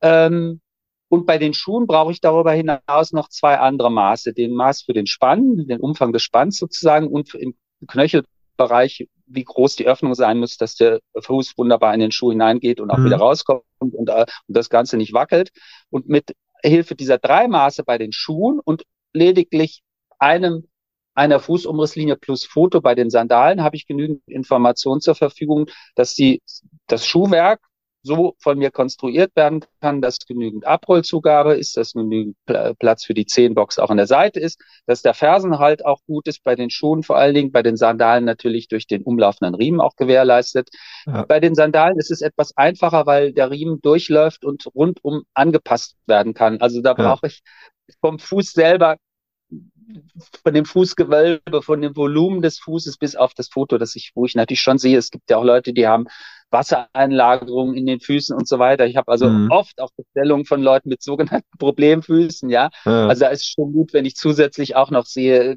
Ähm, 0.00 0.60
und 1.08 1.26
bei 1.26 1.38
den 1.38 1.54
Schuhen 1.54 1.86
brauche 1.86 2.12
ich 2.12 2.20
darüber 2.20 2.52
hinaus 2.52 3.12
noch 3.12 3.28
zwei 3.28 3.58
andere 3.58 3.90
Maße. 3.90 4.34
Den 4.34 4.54
Maß 4.54 4.82
für 4.82 4.92
den 4.92 5.06
Spann, 5.06 5.66
den 5.66 5.80
Umfang 5.80 6.12
des 6.12 6.22
Spanns 6.22 6.58
sozusagen 6.58 7.08
und 7.08 7.34
im 7.34 7.54
Knöchelbereich, 7.86 9.08
wie 9.26 9.44
groß 9.44 9.76
die 9.76 9.86
Öffnung 9.86 10.14
sein 10.14 10.38
muss, 10.38 10.56
dass 10.56 10.74
der 10.74 11.00
Fuß 11.18 11.56
wunderbar 11.56 11.94
in 11.94 12.00
den 12.00 12.12
Schuh 12.12 12.30
hineingeht 12.30 12.80
und 12.80 12.90
auch 12.90 12.98
mhm. 12.98 13.06
wieder 13.06 13.18
rauskommt 13.18 13.64
und, 13.78 13.94
und, 13.94 14.10
und 14.10 14.26
das 14.48 14.68
Ganze 14.68 14.96
nicht 14.96 15.14
wackelt. 15.14 15.50
Und 15.90 16.08
mit 16.08 16.34
Hilfe 16.62 16.94
dieser 16.94 17.18
drei 17.18 17.48
Maße 17.48 17.84
bei 17.84 17.98
den 17.98 18.12
Schuhen 18.12 18.60
und 18.62 18.82
lediglich 19.12 19.82
einem 20.18 20.64
einer 21.14 21.40
Fußumrisslinie 21.40 22.16
plus 22.16 22.44
Foto 22.44 22.80
bei 22.80 22.94
den 22.94 23.10
Sandalen 23.10 23.64
habe 23.64 23.74
ich 23.74 23.86
genügend 23.86 24.22
Informationen 24.28 25.00
zur 25.00 25.16
Verfügung, 25.16 25.66
dass 25.96 26.14
die, 26.14 26.40
das 26.86 27.06
Schuhwerk 27.06 27.60
so 28.02 28.34
von 28.38 28.58
mir 28.58 28.70
konstruiert 28.70 29.34
werden 29.34 29.64
kann, 29.80 30.00
dass 30.00 30.18
genügend 30.20 30.66
Abrollzugabe 30.66 31.54
ist, 31.54 31.76
dass 31.76 31.92
genügend 31.92 32.36
Platz 32.78 33.04
für 33.04 33.14
die 33.14 33.26
Zehenbox 33.26 33.78
auch 33.78 33.90
an 33.90 33.96
der 33.96 34.06
Seite 34.06 34.40
ist, 34.40 34.60
dass 34.86 35.02
der 35.02 35.14
Fersenhalt 35.14 35.84
auch 35.84 36.00
gut 36.06 36.28
ist, 36.28 36.42
bei 36.44 36.54
den 36.54 36.70
Schuhen 36.70 37.02
vor 37.02 37.16
allen 37.16 37.34
Dingen, 37.34 37.52
bei 37.52 37.62
den 37.62 37.76
Sandalen 37.76 38.24
natürlich 38.24 38.68
durch 38.68 38.86
den 38.86 39.02
umlaufenden 39.02 39.54
Riemen 39.54 39.80
auch 39.80 39.96
gewährleistet. 39.96 40.68
Ja. 41.06 41.24
Bei 41.24 41.40
den 41.40 41.54
Sandalen 41.54 41.98
ist 41.98 42.10
es 42.10 42.22
etwas 42.22 42.56
einfacher, 42.56 43.06
weil 43.06 43.32
der 43.32 43.50
Riemen 43.50 43.80
durchläuft 43.80 44.44
und 44.44 44.66
rundum 44.74 45.24
angepasst 45.34 45.96
werden 46.06 46.34
kann. 46.34 46.60
Also 46.60 46.80
da 46.80 46.94
brauche 46.94 47.26
ich 47.26 47.42
vom 48.00 48.18
Fuß 48.18 48.52
selber 48.52 48.96
von 50.42 50.52
dem 50.52 50.66
Fußgewölbe, 50.66 51.62
von 51.62 51.80
dem 51.80 51.96
Volumen 51.96 52.42
des 52.42 52.58
Fußes 52.58 52.98
bis 52.98 53.16
auf 53.16 53.32
das 53.34 53.48
Foto, 53.48 53.78
das 53.78 53.96
ich, 53.96 54.12
wo 54.14 54.26
ich 54.26 54.34
natürlich 54.34 54.60
schon 54.60 54.78
sehe, 54.78 54.98
es 54.98 55.10
gibt 55.10 55.30
ja 55.30 55.38
auch 55.38 55.44
Leute, 55.44 55.72
die 55.72 55.86
haben 55.86 56.06
Wassereinlagerungen 56.50 57.76
in 57.76 57.86
den 57.86 58.00
Füßen 58.00 58.36
und 58.36 58.48
so 58.48 58.58
weiter. 58.58 58.86
Ich 58.86 58.96
habe 58.96 59.10
also 59.10 59.28
mhm. 59.28 59.50
oft 59.50 59.80
auch 59.80 59.90
Bestellungen 59.96 60.44
von 60.44 60.62
Leuten 60.62 60.88
mit 60.88 61.02
sogenannten 61.02 61.48
Problemfüßen, 61.58 62.48
ja? 62.48 62.70
ja. 62.84 63.08
Also 63.08 63.24
da 63.24 63.28
ist 63.28 63.46
schon 63.46 63.72
gut, 63.72 63.92
wenn 63.92 64.04
ich 64.04 64.16
zusätzlich 64.16 64.76
auch 64.76 64.90
noch 64.90 65.06
sehe, 65.06 65.56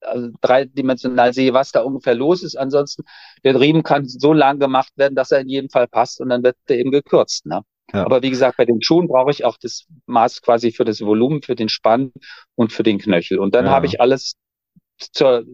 also 0.00 0.28
dreidimensional 0.40 1.32
sehe, 1.32 1.54
was 1.54 1.72
da 1.72 1.82
ungefähr 1.82 2.14
los 2.14 2.42
ist. 2.42 2.56
Ansonsten, 2.56 3.04
der 3.42 3.58
Riemen 3.58 3.82
kann 3.82 4.06
so 4.06 4.32
lang 4.32 4.58
gemacht 4.58 4.92
werden, 4.96 5.14
dass 5.14 5.30
er 5.30 5.40
in 5.40 5.48
jedem 5.48 5.70
Fall 5.70 5.88
passt 5.88 6.20
und 6.20 6.28
dann 6.28 6.42
wird 6.42 6.56
er 6.66 6.78
eben 6.78 6.90
gekürzt. 6.90 7.46
Ne? 7.46 7.62
Ja. 7.92 8.04
Aber 8.04 8.22
wie 8.22 8.30
gesagt, 8.30 8.56
bei 8.56 8.64
den 8.64 8.82
Schuhen 8.82 9.08
brauche 9.08 9.30
ich 9.30 9.44
auch 9.44 9.56
das 9.56 9.86
Maß 10.06 10.42
quasi 10.42 10.72
für 10.72 10.84
das 10.84 11.00
Volumen, 11.00 11.42
für 11.42 11.54
den 11.54 11.68
Spann 11.68 12.12
und 12.54 12.72
für 12.72 12.82
den 12.82 12.98
Knöchel. 12.98 13.38
Und 13.38 13.54
dann 13.54 13.66
ja. 13.66 13.70
habe 13.70 13.86
ich 13.86 14.00
alles 14.00 14.34
zur 14.98 15.44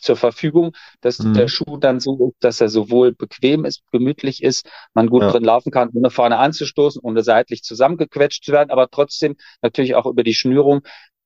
zur 0.00 0.16
Verfügung, 0.16 0.72
dass 1.00 1.18
mhm. 1.18 1.34
der 1.34 1.48
Schuh 1.48 1.76
dann 1.76 2.00
so 2.00 2.28
ist, 2.28 2.44
dass 2.44 2.60
er 2.60 2.68
sowohl 2.68 3.12
bequem 3.12 3.64
ist, 3.64 3.82
gemütlich 3.92 4.42
ist, 4.42 4.68
man 4.94 5.08
gut 5.08 5.22
ja. 5.22 5.30
drin 5.30 5.44
laufen 5.44 5.70
kann, 5.70 5.90
ohne 5.92 6.10
vorne 6.10 6.38
anzustoßen, 6.38 7.00
ohne 7.02 7.22
seitlich 7.22 7.62
zusammengequetscht 7.62 8.44
zu 8.44 8.52
werden, 8.52 8.70
aber 8.70 8.88
trotzdem 8.90 9.36
natürlich 9.62 9.94
auch 9.94 10.06
über 10.06 10.22
die 10.22 10.34
Schnürung 10.34 10.82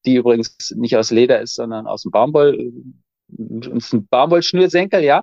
die 0.07 0.17
übrigens 0.17 0.73
nicht 0.77 0.97
aus 0.97 1.11
Leder 1.11 1.41
ist, 1.41 1.55
sondern 1.55 1.87
aus 1.87 2.03
dem 2.03 2.11
Baumwoll, 2.11 2.73
ist 3.77 3.93
ein 3.93 4.07
Baumwollschnürsenkel, 4.09 5.03
ja. 5.03 5.23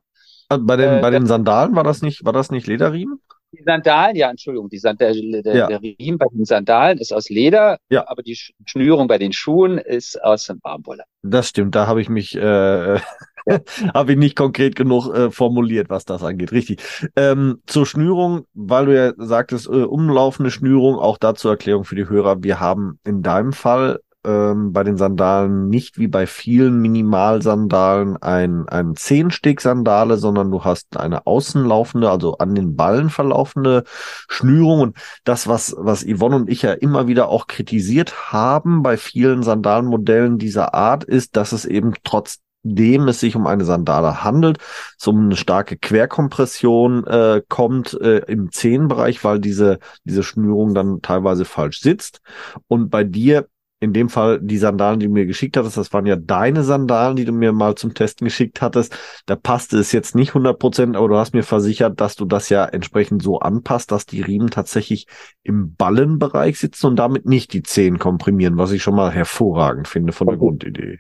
Also 0.50 0.66
bei 0.66 0.77
den, 0.77 1.00
äh, 1.00 1.01
bei 1.01 1.10
den 1.10 1.25
Sandalen 1.25 1.75
war 1.75 1.84
das 1.84 2.01
nicht, 2.01 2.24
war 2.24 2.34
das 2.34 2.51
nicht 2.51 2.68
Lederriemen? 2.68 3.20
Die 3.51 3.63
Sandalen, 3.63 4.16
ja, 4.16 4.30
Entschuldigung, 4.30 4.70
die 4.70 4.77
Sand 4.77 5.00
der, 5.00 5.13
der, 5.13 5.56
ja. 5.56 5.68
der 5.68 5.82
Riemen 5.82 6.18
bei 6.18 6.25
den 6.32 6.46
Sandalen 6.46 6.98
ist 6.98 7.13
aus 7.13 7.30
Leder, 7.30 7.80
ja. 7.89 8.08
aber 8.08 8.22
die 8.22 8.38
Schnürung 8.66 9.08
bei 9.08 9.18
den 9.18 9.32
Schuhen 9.32 9.77
ist 9.77 10.22
aus 10.22 10.51
Baumwolle. 10.62 11.04
Das 11.24 11.50
stimmt, 11.50 11.75
da 11.75 11.88
habe 11.88 12.01
ich 12.01 12.10
mich, 12.10 12.36
äh, 12.36 13.00
habe 13.94 14.13
ich 14.13 14.18
nicht 14.18 14.36
konkret 14.36 14.75
genug 14.75 15.13
äh, 15.13 15.32
formuliert, 15.32 15.89
was 15.89 16.06
das 16.06 16.24
angeht. 16.24 16.51
Richtig. 16.51 16.82
Ähm, 17.16 17.62
zur 17.66 17.86
Schnürung, 17.86 18.46
weil 18.54 18.86
du 18.86 18.96
ja 18.96 19.13
sagtest, 19.18 19.68
äh, 19.68 19.84
umlaufende 19.84 20.51
Schnürung, 20.51 20.96
auch 20.96 21.18
dazu 21.18 21.50
Erklärung 21.50 21.84
für 21.84 21.96
die 21.96 22.10
Hörer. 22.10 22.44
Wir 22.44 22.60
haben 22.60 23.00
in 23.04 23.22
deinem 23.22 23.54
Fall 23.54 24.00
ähm, 24.27 24.74
bei 24.74 24.84
den 24.84 24.98
Sandalen 24.98 25.70
nicht 25.70 25.98
wie 25.98 26.08
bei 26.08 26.27
vielen 26.27 26.82
Minimalsandalen 26.82 28.18
ein, 28.18 28.68
ein 28.68 28.96
Zehnsteg-Sandale, 28.96 30.18
sondern 30.18 30.51
du 30.51 30.63
hast 30.66 30.98
eine 30.98 31.25
außenlaufende, 31.25 32.10
also 32.12 32.38
an 32.38 32.54
den 32.54 32.75
Ballen 32.75 33.10
verlaufende 33.10 33.84
Schnürung. 34.27 34.82
Und 34.82 34.98
das, 35.24 35.48
was, 35.48 35.75
was 35.77 36.06
Yvonne 36.06 36.36
und 36.36 36.50
ich 36.50 36.62
ja 36.62 36.74
immer 36.74 37.08
wieder 37.08 37.30
auch 37.30 37.48
kritisiert 37.48 38.32
haben 38.34 38.84
bei 38.84 38.98
vielen 38.98 39.44
Sandalenmodellen 39.44 40.38
dieser 40.38 40.74
Art, 40.74 41.06
ist, 41.06 41.38
dass 41.38 41.54
es 41.54 41.66
eben 41.66 41.94
trotz 42.04 42.39
dem 42.64 43.08
es 43.08 43.20
sich 43.20 43.36
um 43.36 43.48
eine 43.48 43.66
Sandale 43.66 44.24
handelt, 44.24 44.58
so 44.98 45.12
um 45.12 45.26
eine 45.26 45.36
starke 45.36 45.78
Querkompression 45.78 47.06
äh, 47.08 47.42
kommt 47.48 47.94
äh, 48.02 48.20
im 48.28 48.52
Zehenbereich, 48.52 49.24
weil 49.24 49.40
diese, 49.40 49.80
diese 50.04 50.24
Schnürung 50.24 50.74
dann 50.74 51.02
teilweise 51.02 51.46
falsch 51.46 51.82
sitzt. 51.82 52.22
Und 52.68 52.90
bei 52.90 53.04
dir 53.04 53.48
in 53.80 53.94
dem 53.94 54.10
Fall 54.10 54.40
die 54.42 54.58
Sandalen, 54.58 55.00
die 55.00 55.06
du 55.06 55.12
mir 55.12 55.26
geschickt 55.26 55.56
hattest, 55.56 55.78
das 55.78 55.94
waren 55.94 56.08
ja 56.08 56.16
deine 56.16 56.64
Sandalen, 56.64 57.16
die 57.16 57.26
du 57.26 57.32
mir 57.32 57.52
mal 57.52 57.76
zum 57.76 57.94
Testen 57.94 58.26
geschickt 58.26 58.62
hattest. 58.62 58.98
Da 59.28 59.36
passte 59.36 59.78
es 59.78 59.92
jetzt 59.92 60.16
nicht 60.16 60.30
100 60.30 60.58
Prozent, 60.58 60.96
aber 60.96 61.08
du 61.08 61.16
hast 61.16 61.34
mir 61.34 61.44
versichert, 61.44 62.02
dass 62.02 62.16
du 62.16 62.26
das 62.26 62.50
ja 62.50 62.66
entsprechend 62.66 63.22
so 63.22 63.40
anpasst, 63.40 63.92
dass 63.92 64.08
die 64.08 64.22
Riemen 64.22 64.50
tatsächlich 64.50 65.06
im 65.44 65.76
Ballenbereich 65.76 66.58
sitzen 66.58 66.88
und 66.88 66.96
damit 66.96 67.26
nicht 67.26 67.54
die 67.54 67.62
Zehen 67.62 68.00
komprimieren, 68.00 68.58
was 68.58 68.72
ich 68.72 68.82
schon 68.82 68.96
mal 68.96 69.12
hervorragend 69.12 69.88
finde 69.88 70.12
von 70.12 70.28
der 70.28 70.38
Grundidee. 70.38 71.00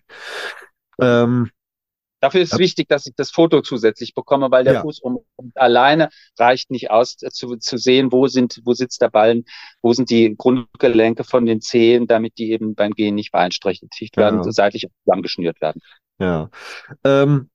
Ähm, 0.99 1.49
Dafür 2.19 2.41
ist 2.41 2.51
es 2.51 2.57
ja. 2.57 2.63
wichtig, 2.63 2.87
dass 2.89 3.05
ich 3.05 3.13
das 3.15 3.29
Foto 3.29 3.61
zusätzlich 3.61 4.15
bekomme, 4.15 4.49
weil 4.49 4.63
der 4.63 4.75
ja. 4.75 4.81
Fuß 4.81 4.99
um, 4.99 5.19
um, 5.35 5.51
alleine 5.55 6.09
reicht 6.37 6.71
nicht 6.71 6.89
aus, 6.89 7.21
äh, 7.21 7.29
zu, 7.29 7.57
zu 7.57 7.77
sehen, 7.77 8.11
wo 8.11 8.27
sind, 8.27 8.61
wo 8.65 8.73
sitzt 8.73 9.01
der 9.01 9.09
Ballen, 9.09 9.45
wo 9.81 9.93
sind 9.93 10.09
die 10.09 10.35
Grundgelenke 10.35 11.23
von 11.23 11.45
den 11.45 11.61
Zehen, 11.61 12.07
damit 12.07 12.37
die 12.39 12.51
eben 12.51 12.73
beim 12.73 12.91
Gehen 12.91 13.15
nicht 13.15 13.31
beeinträchtigt 13.31 14.17
werden, 14.17 14.41
ja. 14.43 14.51
seitlich 14.51 14.87
zusammengeschnürt 15.03 15.61
werden. 15.61 15.81
Ja. 16.19 16.49
Ähm, 17.03 17.49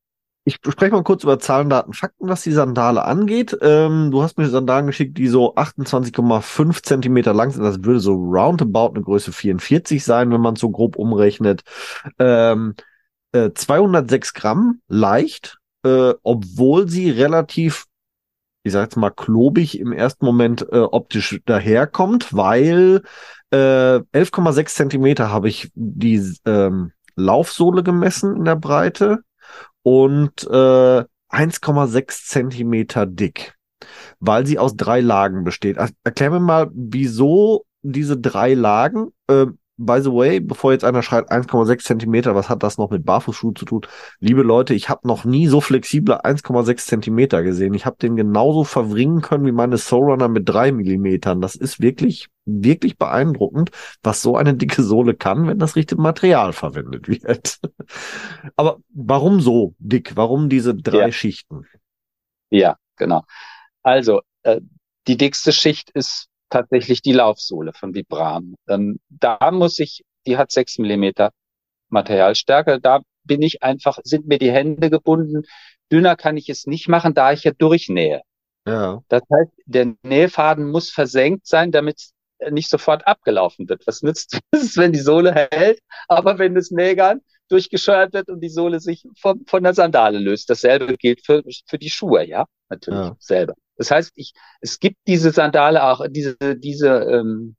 ich 0.44 0.56
spreche 0.56 0.92
mal 0.92 1.04
kurz 1.04 1.22
über 1.22 1.38
Zahlen, 1.38 1.70
Daten, 1.70 1.92
Fakten, 1.92 2.28
was 2.28 2.42
die 2.42 2.50
Sandale 2.52 3.04
angeht. 3.04 3.56
Ähm, 3.62 4.10
du 4.10 4.22
hast 4.22 4.38
mir 4.38 4.48
Sandalen 4.48 4.86
geschickt, 4.86 5.16
die 5.18 5.28
so 5.28 5.54
28,5 5.54 6.82
Zentimeter 6.82 7.32
lang 7.32 7.50
sind. 7.50 7.62
Das 7.62 7.84
würde 7.84 8.00
so 8.00 8.14
roundabout 8.14 8.94
eine 8.94 9.02
Größe 9.02 9.32
44 9.32 10.02
sein, 10.02 10.32
wenn 10.32 10.40
man 10.40 10.56
so 10.56 10.70
grob 10.70 10.96
umrechnet. 10.96 11.62
Ähm, 12.18 12.74
206 13.32 14.30
äh, 14.30 14.32
Gramm 14.34 14.80
leicht, 14.88 15.58
äh, 15.84 16.14
obwohl 16.22 16.88
sie 16.88 17.10
relativ, 17.10 17.86
ich 18.62 18.72
sag 18.72 18.84
jetzt 18.84 18.96
mal, 18.96 19.10
klobig 19.10 19.78
im 19.78 19.92
ersten 19.92 20.24
Moment 20.24 20.66
äh, 20.70 20.78
optisch 20.78 21.40
daherkommt, 21.46 22.34
weil 22.34 23.02
äh, 23.50 23.56
11,6 23.56 24.66
Zentimeter 24.66 25.30
habe 25.30 25.48
ich 25.48 25.70
die 25.74 26.22
ähm, 26.46 26.92
Laufsohle 27.16 27.82
gemessen 27.82 28.36
in 28.36 28.44
der 28.44 28.56
Breite 28.56 29.20
und 29.82 30.44
äh, 30.44 31.04
1,6 31.32 32.26
Zentimeter 32.26 33.06
dick, 33.06 33.54
weil 34.20 34.46
sie 34.46 34.58
aus 34.58 34.76
drei 34.76 35.00
Lagen 35.00 35.44
besteht. 35.44 35.78
Erklär 36.04 36.30
mir 36.30 36.40
mal, 36.40 36.70
wieso 36.74 37.64
diese 37.82 38.18
drei 38.18 38.54
Lagen? 38.54 39.12
Äh, 39.28 39.46
by 39.76 40.00
the 40.00 40.12
way, 40.12 40.40
bevor 40.40 40.72
jetzt 40.72 40.84
einer 40.84 41.02
schreibt 41.02 41.32
1,6 41.32 41.78
Zentimeter, 41.84 42.34
was 42.34 42.48
hat 42.48 42.62
das 42.62 42.78
noch 42.78 42.90
mit 42.90 43.04
Barfußschuhen 43.04 43.56
zu 43.56 43.64
tun? 43.64 43.86
Liebe 44.20 44.42
Leute, 44.42 44.74
ich 44.74 44.88
habe 44.88 45.06
noch 45.08 45.24
nie 45.24 45.46
so 45.46 45.60
flexible 45.60 46.24
1,6 46.24 46.86
Zentimeter 46.86 47.42
gesehen. 47.42 47.74
Ich 47.74 47.86
habe 47.86 47.96
den 48.00 48.16
genauso 48.16 48.64
verwringen 48.64 49.22
können 49.22 49.46
wie 49.46 49.52
meine 49.52 49.78
Soulrunner 49.78 50.28
mit 50.28 50.48
drei 50.48 50.72
Millimetern. 50.72 51.40
Das 51.40 51.54
ist 51.54 51.80
wirklich, 51.80 52.28
wirklich 52.44 52.98
beeindruckend, 52.98 53.70
was 54.02 54.22
so 54.22 54.36
eine 54.36 54.54
dicke 54.54 54.82
Sohle 54.82 55.14
kann, 55.14 55.46
wenn 55.46 55.58
das 55.58 55.76
richtige 55.76 56.00
Material 56.00 56.52
verwendet 56.52 57.08
wird. 57.08 57.58
Aber 58.56 58.78
warum 58.90 59.40
so 59.40 59.74
dick? 59.78 60.16
Warum 60.16 60.48
diese 60.48 60.74
drei 60.74 61.06
ja. 61.06 61.12
Schichten? 61.12 61.66
Ja, 62.50 62.76
genau. 62.96 63.24
Also, 63.82 64.20
äh, 64.42 64.60
die 65.08 65.16
dickste 65.16 65.52
Schicht 65.52 65.90
ist 65.90 66.28
tatsächlich 66.52 67.02
die 67.02 67.12
Laufsohle 67.12 67.72
von 67.72 67.94
Vibram. 67.94 68.54
Ähm, 68.68 69.00
da 69.08 69.50
muss 69.50 69.78
ich, 69.78 70.04
die 70.26 70.36
hat 70.36 70.52
sechs 70.52 70.78
Millimeter 70.78 71.30
Materialstärke. 71.88 72.80
Da 72.80 73.00
bin 73.24 73.42
ich 73.42 73.62
einfach, 73.62 73.98
sind 74.04 74.26
mir 74.26 74.38
die 74.38 74.52
Hände 74.52 74.90
gebunden. 74.90 75.42
Dünner 75.90 76.16
kann 76.16 76.36
ich 76.36 76.48
es 76.48 76.66
nicht 76.66 76.88
machen, 76.88 77.14
da 77.14 77.32
ich 77.32 77.44
ja 77.44 77.52
durchnähe. 77.52 78.22
Ja. 78.66 79.02
Das 79.08 79.22
heißt, 79.32 79.52
der 79.66 79.94
Nähfaden 80.02 80.70
muss 80.70 80.90
versenkt 80.90 81.46
sein, 81.46 81.72
damit 81.72 82.10
nicht 82.50 82.68
sofort 82.68 83.06
abgelaufen 83.06 83.68
wird. 83.68 83.86
Was 83.86 84.02
nützt 84.02 84.38
es, 84.50 84.76
wenn 84.76 84.92
die 84.92 84.98
Sohle 84.98 85.32
hält, 85.32 85.80
aber 86.08 86.38
wenn 86.38 86.54
das 86.54 86.70
Nägern 86.70 87.20
durchgescheuert 87.48 88.14
wird 88.14 88.28
und 88.28 88.40
die 88.40 88.48
Sohle 88.48 88.80
sich 88.80 89.04
von, 89.20 89.44
von 89.46 89.62
der 89.62 89.74
Sandale 89.74 90.18
löst. 90.18 90.48
Dasselbe 90.48 90.96
gilt 90.96 91.24
für, 91.24 91.42
für 91.66 91.78
die 91.78 91.90
Schuhe, 91.90 92.26
ja, 92.26 92.46
natürlich 92.68 93.00
ja. 93.00 93.16
selber. 93.18 93.54
Das 93.82 93.90
heißt, 93.90 94.12
ich, 94.14 94.32
es 94.60 94.78
gibt 94.78 94.96
diese 95.08 95.32
Sandale 95.32 95.82
auch, 95.82 96.06
diese, 96.08 96.36
diese 96.56 96.88
ähm, 96.88 97.56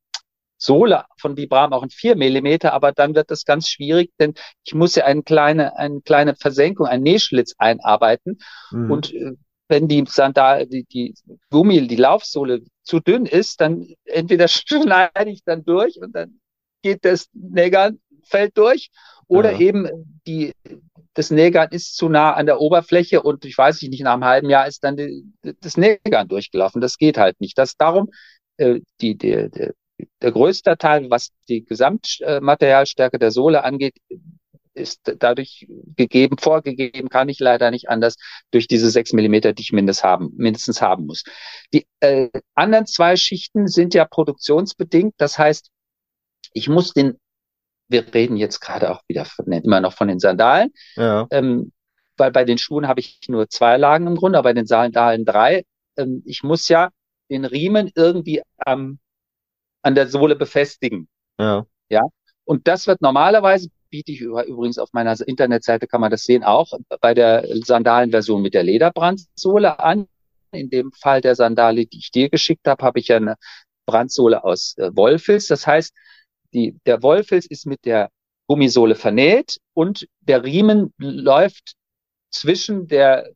Sohle 0.57 1.03
von 1.17 1.35
Vibram 1.35 1.73
auch 1.73 1.83
in 1.83 1.89
vier 1.89 2.15
Millimeter, 2.15 2.71
aber 2.71 2.93
dann 2.93 3.13
wird 3.13 3.29
das 3.29 3.43
ganz 3.43 3.67
schwierig, 3.67 4.13
denn 4.21 4.33
ich 4.63 4.73
muss 4.73 4.95
ja 4.95 5.03
eine 5.03 5.21
kleine, 5.21 5.77
eine 5.77 5.99
kleine 5.99 6.35
Versenkung, 6.35 6.87
einen 6.87 7.03
Nähschlitz 7.03 7.55
einarbeiten. 7.57 8.39
Mhm. 8.71 8.89
Und 8.89 9.13
äh, 9.13 9.33
wenn 9.67 9.89
die 9.89 10.05
Sandale, 10.07 10.65
die, 10.65 10.85
die 10.85 11.13
Gummi, 11.49 11.85
die 11.85 11.97
Laufsohle 11.97 12.61
zu 12.83 13.01
dünn 13.01 13.25
ist, 13.25 13.59
dann 13.59 13.85
entweder 14.05 14.47
schneide 14.47 15.29
ich 15.29 15.43
dann 15.43 15.65
durch 15.65 15.99
und 15.99 16.15
dann 16.15 16.39
geht 16.81 17.03
das 17.03 17.27
Nägern, 17.33 17.99
fällt 18.25 18.57
durch, 18.57 18.89
oder 19.27 19.53
ja. 19.53 19.59
eben 19.59 20.21
die, 20.27 20.53
das 21.13 21.31
Nägern 21.31 21.69
ist 21.71 21.95
zu 21.95 22.09
nah 22.09 22.33
an 22.33 22.45
der 22.45 22.59
Oberfläche 22.59 23.21
und 23.21 23.45
ich 23.45 23.57
weiß 23.57 23.81
nicht, 23.83 24.03
nach 24.03 24.13
einem 24.13 24.25
halben 24.25 24.49
Jahr 24.49 24.67
ist 24.67 24.83
dann 24.83 24.97
die, 24.97 25.23
das 25.61 25.77
Nägern 25.77 26.27
durchgelaufen. 26.27 26.81
Das 26.81 26.97
geht 26.97 27.17
halt 27.17 27.39
nicht. 27.39 27.57
Das 27.57 27.75
darum, 27.77 28.09
äh, 28.57 28.81
die, 29.01 29.17
die, 29.17 29.49
die, 29.49 29.71
der 30.21 30.31
größte 30.31 30.77
Teil, 30.77 31.09
was 31.09 31.29
die 31.47 31.63
Gesamtmaterialstärke 31.63 33.19
der 33.19 33.31
Sohle 33.31 33.63
angeht, 33.63 33.95
ist 34.75 35.01
dadurch 35.19 35.67
gegeben, 35.95 36.37
vorgegeben, 36.39 37.09
kann 37.09 37.29
ich 37.29 37.39
leider 37.39 37.69
nicht 37.69 37.89
anders, 37.89 38.15
durch 38.51 38.67
diese 38.67 38.89
sechs 38.89 39.13
Millimeter, 39.13 39.53
die 39.53 39.61
ich 39.61 39.71
mindestens 39.71 40.03
haben, 40.03 40.31
mindestens 40.35 40.81
haben 40.81 41.05
muss. 41.05 41.23
Die 41.73 41.85
äh, 41.99 42.29
anderen 42.55 42.87
zwei 42.87 43.15
Schichten 43.15 43.67
sind 43.67 43.93
ja 43.93 44.05
produktionsbedingt. 44.05 45.13
Das 45.17 45.37
heißt, 45.37 45.69
ich 46.53 46.69
muss 46.69 46.93
den 46.93 47.17
wir 47.87 48.13
reden 48.13 48.37
jetzt 48.37 48.59
gerade 48.59 48.91
auch 48.91 49.01
wieder 49.07 49.25
von, 49.25 49.51
immer 49.51 49.81
noch 49.81 49.93
von 49.93 50.07
den 50.07 50.19
Sandalen. 50.19 50.71
Ja. 50.95 51.27
Ähm, 51.31 51.71
weil 52.17 52.31
bei 52.31 52.43
den 52.43 52.57
Schuhen 52.57 52.87
habe 52.87 52.99
ich 52.99 53.19
nur 53.27 53.49
zwei 53.49 53.77
Lagen 53.77 54.07
im 54.07 54.15
Grunde, 54.15 54.37
aber 54.37 54.49
bei 54.49 54.53
den 54.53 54.65
Sandalen 54.65 55.25
drei. 55.25 55.63
Ähm, 55.97 56.23
ich 56.25 56.43
muss 56.43 56.67
ja 56.69 56.89
den 57.29 57.45
Riemen 57.45 57.91
irgendwie 57.95 58.41
am, 58.57 58.99
an 59.81 59.95
der 59.95 60.07
Sohle 60.07 60.35
befestigen. 60.35 61.07
Ja. 61.39 61.65
Ja. 61.89 62.01
Und 62.45 62.67
das 62.67 62.87
wird 62.87 63.01
normalerweise, 63.01 63.69
biete 63.89 64.11
ich 64.11 64.21
übrigens 64.21 64.77
auf 64.77 64.89
meiner 64.93 65.15
Internetseite, 65.25 65.87
kann 65.87 66.01
man 66.01 66.11
das 66.11 66.23
sehen, 66.23 66.43
auch 66.43 66.73
bei 66.99 67.13
der 67.13 67.45
Sandalenversion 67.63 68.41
mit 68.41 68.53
der 68.53 68.63
Lederbrandsohle 68.63 69.79
an. 69.79 70.07
In 70.51 70.69
dem 70.69 70.91
Fall 70.91 71.21
der 71.21 71.35
Sandale, 71.35 71.85
die 71.85 71.97
ich 71.97 72.11
dir 72.11 72.29
geschickt 72.29 72.67
habe, 72.67 72.83
habe 72.83 72.99
ich 72.99 73.07
ja 73.07 73.17
eine 73.17 73.35
Brandsohle 73.87 74.43
aus 74.43 74.75
äh, 74.77 74.95
Wollfilz. 74.95 75.47
Das 75.47 75.65
heißt, 75.65 75.93
die, 76.53 76.77
der 76.86 77.01
Wollfilz 77.01 77.45
ist 77.45 77.65
mit 77.65 77.86
der 77.86 78.10
Gummisohle 78.48 78.95
vernäht 78.95 79.57
und 79.74 80.07
der 80.22 80.43
Riemen 80.43 80.93
läuft 80.98 81.74
zwischen 82.29 82.88
der, 82.88 83.29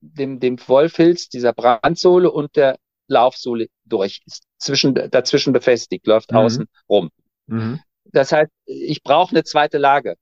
dem, 0.00 0.40
dem 0.40 0.56
Wollfilz, 0.66 1.28
dieser 1.28 1.52
Brandsohle 1.52 2.30
und 2.30 2.56
der 2.56 2.78
Laufsohle 3.08 3.68
durch, 3.84 4.22
ist 4.26 4.44
zwischen, 4.58 4.94
dazwischen 4.94 5.52
befestigt, 5.52 6.06
läuft 6.06 6.30
mhm. 6.30 6.38
außen 6.38 6.66
rum. 6.88 7.10
Mhm. 7.46 7.80
Das 8.04 8.32
heißt, 8.32 8.50
ich 8.66 9.02
brauche 9.02 9.30
eine 9.34 9.44
zweite 9.44 9.78
Lage. 9.78 10.16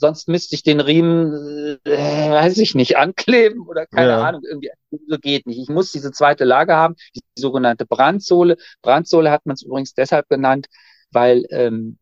Sonst 0.00 0.28
müsste 0.28 0.54
ich 0.54 0.62
den 0.62 0.78
Riemen, 0.78 1.78
äh, 1.84 2.30
weiß 2.30 2.58
ich 2.58 2.76
nicht, 2.76 2.96
ankleben 2.96 3.66
oder 3.66 3.84
keine 3.86 4.10
ja. 4.10 4.22
Ahnung, 4.22 4.42
irgendwie 4.44 4.70
so 5.08 5.18
geht 5.18 5.46
nicht. 5.46 5.58
Ich 5.58 5.68
muss 5.68 5.90
diese 5.90 6.12
zweite 6.12 6.44
Lage 6.44 6.74
haben, 6.74 6.94
die 7.16 7.20
sogenannte 7.34 7.84
Brandsohle. 7.84 8.56
Brandsohle 8.80 9.32
hat 9.32 9.44
man 9.44 9.54
es 9.54 9.62
übrigens 9.62 9.94
deshalb 9.94 10.28
genannt, 10.28 10.68
weil 11.10 11.44
ähm, 11.50 11.98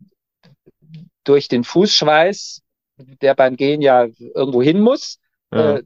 durch 1.24 1.48
den 1.48 1.64
Fußschweiß, 1.64 2.62
der 3.20 3.34
beim 3.34 3.56
Gehen 3.56 3.82
ja 3.82 4.06
irgendwo 4.34 4.62
hin 4.62 4.80
muss, 4.80 5.18
ja. 5.52 5.76
äh, 5.76 5.82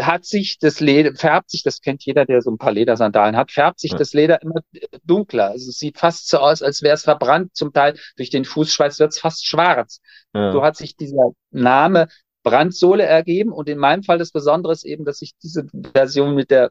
hat 0.00 0.24
sich 0.24 0.58
das 0.60 0.80
Leder, 0.80 1.14
färbt 1.14 1.50
sich, 1.50 1.62
das 1.64 1.80
kennt 1.80 2.04
jeder, 2.04 2.24
der 2.24 2.40
so 2.40 2.50
ein 2.50 2.58
paar 2.58 2.72
Ledersandalen 2.72 3.36
hat, 3.36 3.50
färbt 3.50 3.80
sich 3.80 3.92
ja. 3.92 3.98
das 3.98 4.12
Leder 4.12 4.40
immer 4.40 4.60
dunkler. 5.04 5.50
Also 5.50 5.70
es 5.70 5.78
sieht 5.78 5.98
fast 5.98 6.28
so 6.28 6.38
aus, 6.38 6.62
als 6.62 6.82
wäre 6.82 6.94
es 6.94 7.02
verbrannt. 7.02 7.56
Zum 7.56 7.72
Teil 7.72 7.98
durch 8.16 8.30
den 8.30 8.44
Fußschweiß 8.44 9.00
wird 9.00 9.12
es 9.12 9.18
fast 9.18 9.44
schwarz. 9.46 10.00
Ja. 10.34 10.52
So 10.52 10.62
hat 10.62 10.76
sich 10.76 10.96
dieser 10.96 11.32
Name 11.50 12.06
Brandsohle 12.44 13.04
ergeben. 13.04 13.52
Und 13.52 13.68
in 13.68 13.78
meinem 13.78 14.04
Fall 14.04 14.18
das 14.18 14.30
Besondere 14.30 14.72
ist 14.72 14.84
eben, 14.84 15.04
dass 15.04 15.20
ich 15.20 15.32
diese 15.42 15.66
Version 15.92 16.34
mit 16.34 16.50
der 16.50 16.70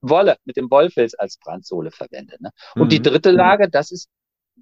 Wolle, 0.00 0.36
mit 0.44 0.56
dem 0.56 0.70
Wollfilz 0.70 1.14
als 1.16 1.38
Brandsohle 1.38 1.90
verwende. 1.90 2.36
Ne? 2.40 2.50
Und 2.74 2.84
mhm. 2.84 2.88
die 2.90 3.02
dritte 3.02 3.30
Lage, 3.30 3.68
das 3.68 3.90
ist 3.90 4.08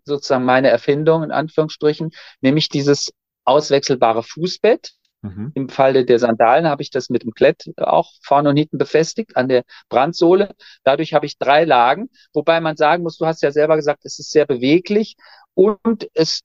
sozusagen 0.04 0.44
meine 0.44 0.68
Erfindung 0.68 1.22
in 1.22 1.30
Anführungsstrichen, 1.30 2.10
nämlich 2.40 2.68
dieses 2.68 3.12
auswechselbare 3.44 4.22
Fußbett. 4.22 4.92
Mhm. 5.22 5.52
Im 5.54 5.68
Falle 5.68 6.06
der 6.06 6.18
Sandalen 6.18 6.66
habe 6.66 6.82
ich 6.82 6.90
das 6.90 7.10
mit 7.10 7.24
dem 7.24 7.32
Klett 7.32 7.70
auch 7.76 8.10
vorne 8.22 8.48
und 8.48 8.56
hinten 8.56 8.78
befestigt 8.78 9.36
an 9.36 9.48
der 9.48 9.64
Brandsohle. 9.90 10.54
Dadurch 10.82 11.12
habe 11.12 11.26
ich 11.26 11.36
drei 11.36 11.64
Lagen, 11.64 12.08
wobei 12.32 12.60
man 12.60 12.76
sagen 12.76 13.02
muss, 13.02 13.18
du 13.18 13.26
hast 13.26 13.42
ja 13.42 13.52
selber 13.52 13.76
gesagt, 13.76 14.04
es 14.04 14.18
ist 14.18 14.30
sehr 14.30 14.46
beweglich 14.46 15.16
und 15.52 16.08
es 16.14 16.40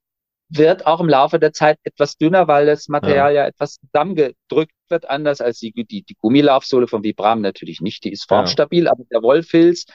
wird 0.50 0.86
auch 0.86 1.00
im 1.00 1.10
Laufe 1.10 1.40
der 1.40 1.54
Zeit 1.54 1.80
etwas 1.84 2.18
dünner, 2.18 2.48
weil 2.48 2.66
das 2.66 2.88
Material 2.88 3.34
ja, 3.34 3.42
ja 3.44 3.48
etwas 3.48 3.78
zusammengedrückt 3.80 4.74
wird, 4.90 5.10
anders 5.10 5.42
als 5.42 5.60
die, 5.60 5.72
die, 5.72 6.04
die 6.04 6.16
Gummilaufsohle 6.20 6.88
von 6.88 7.04
Vibram 7.04 7.42
natürlich 7.42 7.82
nicht. 7.82 8.04
Die 8.04 8.12
ist 8.12 8.28
formstabil, 8.28 8.86
ja. 8.86 8.92
aber 8.92 9.04
der 9.12 9.22
Wollfilz 9.24 9.86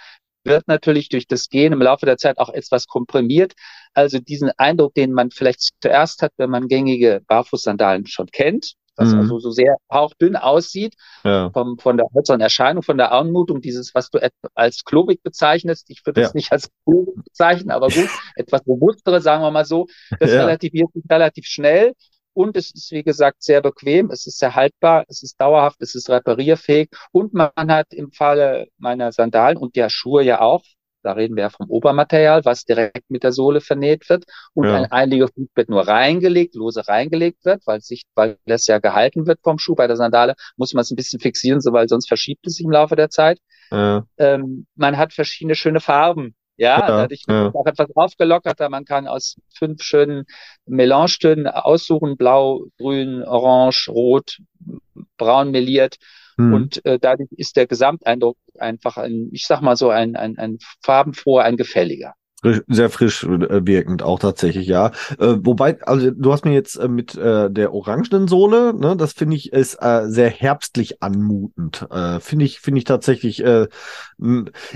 wird 0.45 0.69
natürlich 0.69 1.09
durch 1.09 1.27
das 1.27 1.49
Gehen 1.49 1.73
im 1.73 1.83
Laufe 1.83 2.07
der 2.07 2.17
Zeit 2.17 2.39
auch 2.39 2.51
etwas 2.51 2.87
komprimiert. 2.87 3.55
Also 3.95 4.19
diesen 4.19 4.51
Eindruck, 4.57 4.95
den 4.95 5.13
man 5.13 5.31
vielleicht 5.31 5.71
zuerst 5.81 6.23
hat, 6.23 6.33
wenn 6.37 6.51
man 6.51 6.69
gängige 6.69 7.23
Barfußsandalen 7.27 8.07
schon 8.07 8.27
kennt, 8.27 8.75
was 8.97 9.13
mhm. 9.13 9.21
also 9.21 9.39
so 9.39 9.51
sehr 9.51 9.77
hauchdünn 9.91 10.37
aussieht, 10.37 10.95
ja. 11.25 11.51
vom, 11.51 11.79
von 11.79 11.97
der 11.97 12.07
äußeren 12.15 12.41
Erscheinung, 12.41 12.83
von 12.83 12.99
der 12.99 13.13
Anmutung, 13.13 13.61
dieses, 13.61 13.95
was 13.95 14.11
du 14.11 14.19
als 14.55 14.85
klobig 14.85 15.23
bezeichnest. 15.23 15.91
Ich 15.91 16.05
würde 16.05 16.21
es 16.21 16.29
ja. 16.29 16.33
nicht 16.35 16.53
als 16.53 16.71
klobig 16.85 17.25
bezeichnen, 17.25 17.71
aber 17.71 17.89
gut, 17.89 18.09
etwas 18.37 18.67
robustere, 18.67 19.21
sagen 19.21 19.43
wir 19.43 19.51
mal 19.51 19.65
so. 19.65 19.87
Das 20.19 20.31
ja. 20.31 20.41
relativiert 20.43 20.93
sich 20.93 21.05
relativ 21.11 21.47
schnell 21.47 21.95
und 22.33 22.57
es 22.57 22.73
ist, 22.75 22.91
wie 22.93 23.03
gesagt, 23.03 23.43
sehr 23.43 23.61
bequem, 23.61 24.11
es 24.11 24.27
ist 24.27 24.39
sehr 24.39 24.55
haltbar, 24.55 25.05
es 25.09 25.23
ist 25.23 25.41
dauerhaft, 25.41 25.81
es 25.83 25.95
ist 25.95 26.11
reparierfähig 26.11 26.91
und 27.13 27.35
man 27.35 27.51
hat 27.57 27.93
im 27.93 28.13
Falle 28.13 28.69
meiner 28.79 29.13
Sandalen 29.13 29.57
und 29.57 29.77
der 29.77 29.89
Schuhe 29.89 30.23
ja 30.23 30.41
auch, 30.41 30.63
da 31.03 31.13
reden 31.13 31.37
wir 31.37 31.45
ja 31.45 31.51
vom 31.51 31.69
Obermaterial, 31.71 32.45
was 32.45 32.65
direkt 32.65 33.11
mit 33.11 33.23
der 33.23 33.33
Sohle 33.33 33.61
vernäht 33.61 34.09
wird 34.09 34.25
und 34.55 34.67
ja. 34.67 34.75
ein 34.77 34.93
Einlegefußbett 34.93 35.69
nur 35.69 35.87
reingelegt, 35.87 36.55
lose 36.55 36.87
reingelegt 36.87 37.45
wird, 37.45 37.63
weil 37.67 37.81
sich, 37.81 38.05
weil 38.15 38.39
das 38.45 38.67
ja 38.67 38.79
gehalten 38.79 39.27
wird 39.27 39.41
vom 39.43 39.59
Schuh. 39.59 39.75
Bei 39.75 39.87
der 39.87 39.97
Sandale 39.97 40.35
muss 40.57 40.75
man 40.75 40.83
es 40.83 40.91
ein 40.91 40.97
bisschen 40.97 41.21
fixieren, 41.21 41.61
so 41.61 41.73
weil 41.73 41.89
sonst 41.89 42.09
verschiebt 42.09 42.47
es 42.47 42.57
sich 42.57 42.65
im 42.65 42.71
Laufe 42.71 42.97
der 42.97 43.09
Zeit. 43.09 43.39
Ja. 43.71 44.05
Ähm, 44.19 44.67
man 44.75 44.99
hat 44.99 45.13
verschiedene 45.13 45.55
schöne 45.55 45.81
Farben 45.81 46.35
ja, 46.61 46.79
ja 46.79 46.87
dadurch 46.87 47.27
wird 47.27 47.55
ja. 47.55 47.59
auch 47.59 47.67
etwas 47.67 47.89
aufgelockerter. 47.97 48.69
Man 48.69 48.85
kann 48.85 49.09
aus 49.09 49.37
fünf 49.49 49.83
schönen 49.83 50.27
Melangetönen 50.67 51.47
aussuchen, 51.47 52.19
blau, 52.19 52.67
grün, 52.77 53.23
orange, 53.25 53.89
rot, 53.89 54.39
braun 55.17 55.51
meliert. 55.51 55.97
Mhm. 56.37 56.53
Und 56.53 56.85
äh, 56.85 56.99
dadurch 56.99 57.31
ist 57.33 57.57
der 57.57 57.67
Gesamteindruck 57.67 58.37
einfach 58.59 58.99
ein, 58.99 59.31
ich 59.33 59.47
sag 59.47 59.63
mal 59.63 59.77
so, 59.77 59.89
ein, 59.89 60.17
ein, 60.17 60.37
ein 60.37 60.59
farbenfroher, 60.83 61.45
ein 61.45 61.57
gefälliger. 61.57 62.13
Sehr 62.43 62.89
frisch 62.89 63.25
äh, 63.25 63.67
wirkend, 63.67 64.03
auch 64.03 64.19
tatsächlich, 64.19 64.67
ja. 64.67 64.93
Äh, 65.19 65.37
wobei, 65.41 65.79
also 65.83 66.11
du 66.11 66.33
hast 66.33 66.47
mir 66.47 66.53
jetzt 66.55 66.77
äh, 66.77 66.89
mit 66.89 67.15
äh, 67.15 67.51
der 67.51 67.75
orangenen 67.75 68.29
Sohle, 68.29 68.73
ne, 68.73 68.97
das 68.97 69.13
finde 69.13 69.37
ich 69.37 69.53
ist 69.53 69.75
äh, 69.75 70.09
sehr 70.09 70.31
herbstlich 70.31 71.03
anmutend. 71.03 71.87
Äh, 71.91 72.19
finde 72.21 72.47
ich, 72.47 72.61
finde 72.61 72.79
ich 72.79 72.85
tatsächlich, 72.85 73.45
äh, 73.45 73.69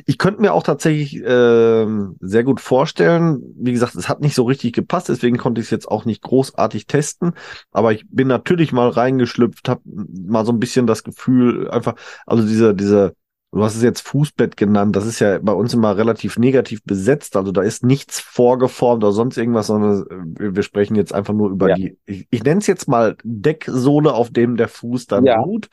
ich 0.04 0.18
könnte 0.18 0.42
mir 0.42 0.52
auch 0.52 0.62
tatsächlich 0.62 1.16
äh, 1.22 1.86
sehr 2.20 2.44
gut 2.44 2.60
vorstellen, 2.60 3.40
wie 3.56 3.72
gesagt, 3.72 3.94
es 3.94 4.10
hat 4.10 4.20
nicht 4.20 4.34
so 4.34 4.44
richtig 4.44 4.74
gepasst, 4.74 5.08
deswegen 5.08 5.38
konnte 5.38 5.62
ich 5.62 5.68
es 5.68 5.70
jetzt 5.70 5.88
auch 5.88 6.04
nicht 6.04 6.20
großartig 6.20 6.86
testen, 6.86 7.32
aber 7.72 7.92
ich 7.92 8.04
bin 8.10 8.28
natürlich 8.28 8.72
mal 8.72 8.90
reingeschlüpft, 8.90 9.70
habe 9.70 9.80
mal 9.84 10.44
so 10.44 10.52
ein 10.52 10.60
bisschen 10.60 10.86
das 10.86 11.02
Gefühl, 11.02 11.70
einfach, 11.70 11.94
also 12.26 12.46
diese, 12.46 12.74
diese 12.74 13.14
Du 13.54 13.62
hast 13.62 13.76
es 13.76 13.82
jetzt 13.82 14.00
Fußbett 14.00 14.56
genannt. 14.56 14.96
Das 14.96 15.06
ist 15.06 15.20
ja 15.20 15.38
bei 15.38 15.52
uns 15.52 15.72
immer 15.74 15.96
relativ 15.96 16.38
negativ 16.38 16.82
besetzt. 16.82 17.36
Also 17.36 17.52
da 17.52 17.62
ist 17.62 17.84
nichts 17.84 18.18
vorgeformt 18.18 19.04
oder 19.04 19.12
sonst 19.12 19.38
irgendwas, 19.38 19.68
sondern 19.68 20.04
wir 20.36 20.62
sprechen 20.64 20.96
jetzt 20.96 21.14
einfach 21.14 21.34
nur 21.34 21.50
über 21.50 21.68
ja. 21.68 21.76
die, 21.76 21.96
ich, 22.04 22.26
ich 22.30 22.42
nenne 22.42 22.58
es 22.58 22.66
jetzt 22.66 22.88
mal 22.88 23.16
Decksohle, 23.22 24.12
auf 24.12 24.30
dem 24.30 24.56
der 24.56 24.66
Fuß 24.66 25.06
dann 25.06 25.24
ja. 25.24 25.38
ruht. 25.38 25.68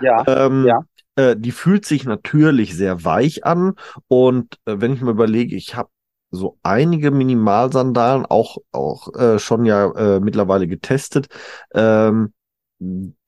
Ja. 0.00 0.24
Ähm, 0.26 0.66
ja. 0.66 0.80
Äh, 1.14 1.36
die 1.38 1.52
fühlt 1.52 1.86
sich 1.86 2.04
natürlich 2.04 2.76
sehr 2.76 3.04
weich 3.04 3.44
an. 3.44 3.74
Und 4.08 4.56
äh, 4.64 4.80
wenn 4.80 4.92
ich 4.92 5.00
mir 5.00 5.12
überlege, 5.12 5.54
ich 5.54 5.76
habe 5.76 5.88
so 6.32 6.58
einige 6.64 7.12
Minimalsandalen 7.12 8.26
auch, 8.26 8.58
auch 8.72 9.14
äh, 9.14 9.38
schon 9.38 9.64
ja 9.66 9.88
äh, 9.92 10.18
mittlerweile 10.18 10.66
getestet. 10.66 11.28
Ähm, 11.74 12.32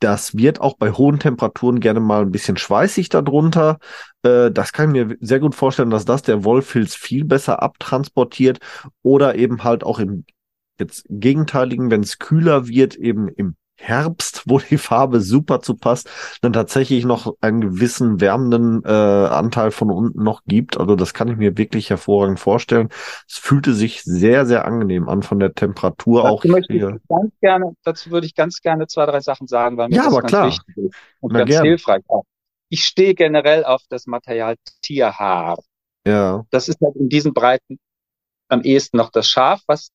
das 0.00 0.36
wird 0.36 0.60
auch 0.60 0.76
bei 0.78 0.92
hohen 0.92 1.18
Temperaturen 1.18 1.80
gerne 1.80 2.00
mal 2.00 2.22
ein 2.22 2.30
bisschen 2.30 2.56
schweißig 2.56 3.10
darunter. 3.10 3.78
Äh, 4.22 4.50
das 4.50 4.72
kann 4.72 4.94
ich 4.94 5.06
mir 5.06 5.16
sehr 5.20 5.40
gut 5.40 5.54
vorstellen, 5.54 5.90
dass 5.90 6.06
das 6.06 6.22
der 6.22 6.44
Wollfilz 6.44 6.94
viel 6.94 7.24
besser 7.24 7.62
abtransportiert 7.62 8.58
oder 9.02 9.34
eben 9.34 9.62
halt 9.62 9.84
auch 9.84 9.98
im 9.98 10.24
jetzt 10.78 11.04
gegenteiligen, 11.08 11.90
wenn 11.90 12.02
es 12.02 12.18
kühler 12.18 12.66
wird, 12.66 12.96
eben 12.96 13.28
im 13.28 13.56
Herbst, 13.82 14.44
wo 14.46 14.60
die 14.60 14.78
Farbe 14.78 15.20
super 15.20 15.60
zu 15.60 15.74
passt, 15.74 16.08
dann 16.40 16.52
tatsächlich 16.52 17.04
noch 17.04 17.34
einen 17.40 17.60
gewissen 17.60 18.20
wärmenden 18.20 18.84
äh, 18.84 18.88
Anteil 18.88 19.72
von 19.72 19.90
unten 19.90 20.22
noch 20.22 20.42
gibt. 20.46 20.78
Also 20.78 20.94
das 20.94 21.14
kann 21.14 21.26
ich 21.26 21.36
mir 21.36 21.58
wirklich 21.58 21.90
hervorragend 21.90 22.38
vorstellen. 22.38 22.90
Es 23.28 23.38
fühlte 23.38 23.74
sich 23.74 24.04
sehr, 24.04 24.46
sehr 24.46 24.66
angenehm 24.66 25.08
an 25.08 25.22
von 25.24 25.40
der 25.40 25.54
Temperatur 25.54 26.22
dazu 26.22 26.34
auch. 26.34 26.44
Möchte 26.44 26.72
hier. 26.72 27.00
Ich 27.02 27.08
ganz 27.08 27.32
gerne, 27.40 27.74
dazu 27.82 28.12
würde 28.12 28.26
ich 28.26 28.36
ganz 28.36 28.60
gerne 28.60 28.86
zwei, 28.86 29.04
drei 29.06 29.20
Sachen 29.20 29.48
sagen, 29.48 29.76
weil 29.76 29.88
mir 29.88 29.96
ja, 29.96 30.04
das 30.04 30.12
aber 30.12 30.20
ganz 30.20 30.30
klar. 30.30 30.46
wichtig 30.46 30.76
ist 30.76 30.94
und 31.18 31.32
Na, 31.32 31.40
ganz 31.40 31.50
gern. 31.50 31.64
hilfreich 31.64 32.02
auch. 32.06 32.24
Ich 32.68 32.84
stehe 32.84 33.14
generell 33.14 33.64
auf 33.64 33.82
das 33.88 34.06
Material 34.06 34.54
Tierhaar. 34.80 35.58
Ja. 36.06 36.44
Das 36.50 36.68
ist 36.68 36.80
halt 36.80 36.94
in 36.94 37.08
diesen 37.08 37.34
Breiten 37.34 37.80
am 38.48 38.62
ehesten 38.62 38.96
noch 38.96 39.10
das 39.10 39.28
Schaf, 39.28 39.60
was 39.66 39.90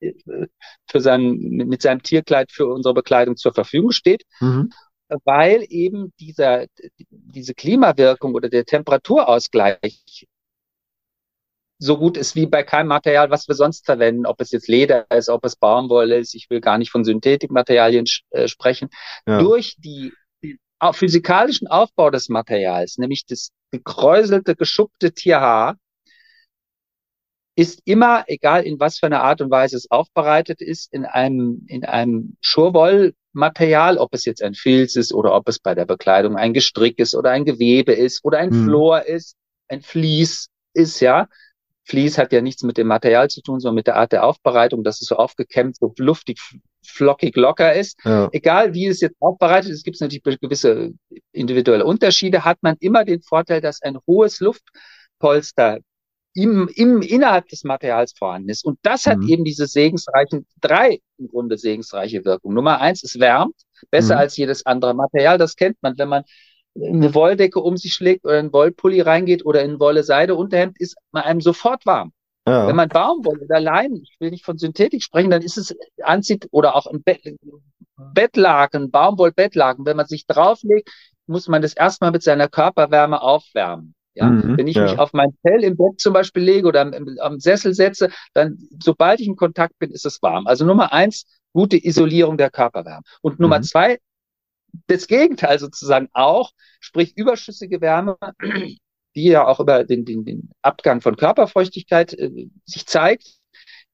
für 0.00 1.00
sein, 1.00 1.36
mit 1.38 1.82
seinem 1.82 2.02
Tierkleid 2.02 2.52
für 2.52 2.66
unsere 2.66 2.94
Bekleidung 2.94 3.36
zur 3.36 3.52
Verfügung 3.52 3.90
steht, 3.90 4.24
mhm. 4.40 4.70
weil 5.24 5.64
eben 5.68 6.12
dieser, 6.20 6.66
diese 7.10 7.54
Klimawirkung 7.54 8.34
oder 8.34 8.48
der 8.48 8.64
Temperaturausgleich 8.64 10.26
so 11.80 11.96
gut 11.96 12.16
ist 12.16 12.34
wie 12.34 12.46
bei 12.46 12.64
keinem 12.64 12.88
Material, 12.88 13.30
was 13.30 13.46
wir 13.46 13.54
sonst 13.54 13.86
verwenden, 13.86 14.26
ob 14.26 14.40
es 14.40 14.50
jetzt 14.50 14.68
Leder 14.68 15.08
ist, 15.10 15.28
ob 15.28 15.44
es 15.44 15.56
Baumwolle 15.56 16.18
ist, 16.18 16.34
ich 16.34 16.50
will 16.50 16.60
gar 16.60 16.76
nicht 16.76 16.90
von 16.90 17.04
Synthetikmaterialien 17.04 18.04
äh, 18.30 18.48
sprechen, 18.48 18.88
ja. 19.26 19.38
durch 19.38 19.76
die, 19.78 20.12
den 20.42 20.58
physikalischen 20.92 21.68
Aufbau 21.68 22.10
des 22.10 22.28
Materials, 22.28 22.98
nämlich 22.98 23.26
das 23.26 23.50
gekräuselte, 23.70 24.56
geschuppte 24.56 25.12
Tierhaar, 25.12 25.76
ist 27.58 27.82
immer, 27.86 28.22
egal 28.28 28.62
in 28.62 28.78
was 28.78 29.00
für 29.00 29.06
einer 29.06 29.24
Art 29.24 29.40
und 29.40 29.50
Weise 29.50 29.76
es 29.76 29.90
aufbereitet 29.90 30.62
ist, 30.62 30.92
in 30.92 31.04
einem, 31.04 31.64
in 31.66 31.84
einem 31.84 32.36
Schurwollmaterial, 32.40 33.98
ob 33.98 34.14
es 34.14 34.24
jetzt 34.26 34.44
ein 34.44 34.54
Filz 34.54 34.94
ist 34.94 35.12
oder 35.12 35.34
ob 35.34 35.48
es 35.48 35.58
bei 35.58 35.74
der 35.74 35.84
Bekleidung 35.84 36.36
ein 36.36 36.54
Gestrick 36.54 37.00
ist 37.00 37.16
oder 37.16 37.30
ein 37.30 37.44
Gewebe 37.44 37.92
ist 37.92 38.24
oder 38.24 38.38
ein 38.38 38.52
hm. 38.52 38.64
Flor 38.64 39.02
ist, 39.06 39.34
ein 39.66 39.82
Vlies 39.82 40.50
ist, 40.72 41.00
ja. 41.00 41.26
Vlies 41.82 42.16
hat 42.16 42.32
ja 42.32 42.40
nichts 42.42 42.62
mit 42.62 42.78
dem 42.78 42.86
Material 42.86 43.28
zu 43.28 43.42
tun, 43.42 43.58
sondern 43.58 43.74
mit 43.74 43.88
der 43.88 43.96
Art 43.96 44.12
der 44.12 44.24
Aufbereitung, 44.24 44.84
dass 44.84 45.00
es 45.00 45.08
so 45.08 45.16
aufgekämmt, 45.16 45.78
so 45.78 45.92
luftig, 45.98 46.38
flockig, 46.86 47.34
locker 47.34 47.74
ist. 47.74 47.98
Ja. 48.04 48.28
Egal 48.30 48.72
wie 48.72 48.86
es 48.86 49.00
jetzt 49.00 49.16
aufbereitet 49.18 49.72
ist, 49.72 49.82
gibt 49.82 49.96
es 49.96 50.00
natürlich 50.00 50.38
gewisse 50.38 50.92
individuelle 51.32 51.84
Unterschiede, 51.84 52.44
hat 52.44 52.58
man 52.60 52.76
immer 52.78 53.04
den 53.04 53.20
Vorteil, 53.20 53.60
dass 53.60 53.82
ein 53.82 53.98
hohes 54.06 54.38
Luftpolster 54.38 55.80
im, 56.38 56.68
im, 56.74 57.02
innerhalb 57.02 57.48
des 57.48 57.64
Materials 57.64 58.12
vorhanden 58.16 58.48
ist. 58.48 58.64
Und 58.64 58.78
das 58.82 59.06
hat 59.06 59.18
mhm. 59.18 59.28
eben 59.28 59.44
diese 59.44 59.66
segensreichen, 59.66 60.46
drei 60.60 61.00
im 61.18 61.28
Grunde 61.28 61.58
segensreiche 61.58 62.24
Wirkung. 62.24 62.54
Nummer 62.54 62.80
eins, 62.80 63.02
es 63.02 63.18
wärmt, 63.18 63.56
besser 63.90 64.14
mhm. 64.14 64.20
als 64.20 64.36
jedes 64.36 64.64
andere 64.64 64.94
Material. 64.94 65.36
Das 65.36 65.56
kennt 65.56 65.76
man, 65.82 65.98
wenn 65.98 66.08
man 66.08 66.22
eine 66.80 67.12
Wolldecke 67.14 67.58
um 67.58 67.76
sich 67.76 67.92
schlägt 67.92 68.24
oder 68.24 68.38
ein 68.38 68.52
Wollpulli 68.52 69.00
reingeht 69.00 69.44
oder 69.44 69.64
in 69.64 69.80
Wolle 69.80 70.04
Seide 70.04 70.36
Unterhemd, 70.36 70.80
ist 70.80 70.96
man 71.10 71.24
einem 71.24 71.40
sofort 71.40 71.84
warm. 71.86 72.12
Ja. 72.46 72.68
Wenn 72.68 72.76
man 72.76 72.88
Baumwolle 72.88 73.40
oder 73.40 73.60
Leinen, 73.60 74.02
ich 74.02 74.16
will 74.20 74.30
nicht 74.30 74.44
von 74.44 74.58
Synthetik 74.58 75.02
sprechen, 75.02 75.30
dann 75.30 75.42
ist 75.42 75.58
es 75.58 75.74
anzieht 76.02 76.46
oder 76.52 76.76
auch 76.76 76.86
ein 76.86 77.02
Bett, 77.02 77.20
Bettlaken, 77.96 78.92
Baumwollbettlaken, 78.92 79.84
wenn 79.84 79.96
man 79.96 80.06
sich 80.06 80.24
drauflegt, 80.26 80.88
muss 81.26 81.48
man 81.48 81.62
das 81.62 81.74
erstmal 81.74 82.12
mit 82.12 82.22
seiner 82.22 82.48
Körperwärme 82.48 83.20
aufwärmen. 83.20 83.94
Ja, 84.18 84.26
mhm, 84.30 84.58
wenn 84.58 84.66
ich 84.66 84.76
ja. 84.76 84.82
mich 84.82 84.98
auf 84.98 85.12
mein 85.12 85.32
Fell 85.42 85.62
im 85.62 85.76
Bett 85.76 86.00
zum 86.00 86.12
Beispiel 86.12 86.42
lege 86.42 86.66
oder 86.66 86.80
am, 86.80 87.16
am, 87.20 87.38
Sessel 87.38 87.72
setze, 87.72 88.10
dann, 88.34 88.58
sobald 88.82 89.20
ich 89.20 89.28
in 89.28 89.36
Kontakt 89.36 89.78
bin, 89.78 89.90
ist 89.90 90.04
es 90.04 90.20
warm. 90.22 90.46
Also 90.46 90.64
Nummer 90.64 90.92
eins, 90.92 91.24
gute 91.52 91.76
Isolierung 91.76 92.36
der 92.36 92.50
Körperwärme. 92.50 93.02
Und 93.22 93.38
Nummer 93.38 93.58
mhm. 93.58 93.62
zwei, 93.62 93.98
das 94.88 95.06
Gegenteil 95.06 95.58
sozusagen 95.58 96.08
auch, 96.12 96.50
sprich 96.80 97.16
überschüssige 97.16 97.80
Wärme, 97.80 98.16
die 99.14 99.24
ja 99.24 99.46
auch 99.46 99.60
über 99.60 99.84
den, 99.84 100.04
den, 100.04 100.24
den 100.24 100.50
Abgang 100.62 101.00
von 101.00 101.16
Körperfeuchtigkeit 101.16 102.12
äh, 102.14 102.48
sich 102.64 102.86
zeigt, 102.86 103.38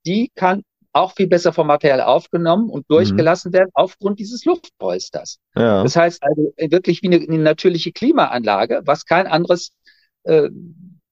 die 0.06 0.30
kann 0.34 0.62
auch 0.94 1.12
viel 1.12 1.26
besser 1.26 1.52
vom 1.52 1.66
Material 1.66 2.00
aufgenommen 2.00 2.70
und 2.70 2.88
durchgelassen 2.88 3.50
mhm. 3.50 3.54
werden 3.54 3.70
aufgrund 3.74 4.20
dieses 4.20 4.44
Luftpolsters. 4.44 5.38
Ja. 5.56 5.82
Das 5.82 5.96
heißt 5.96 6.22
also 6.22 6.54
wirklich 6.56 7.02
wie 7.02 7.08
eine, 7.08 7.16
eine 7.16 7.38
natürliche 7.42 7.92
Klimaanlage, 7.92 8.82
was 8.84 9.04
kein 9.04 9.26
anderes, 9.26 9.72
äh, 10.24 10.50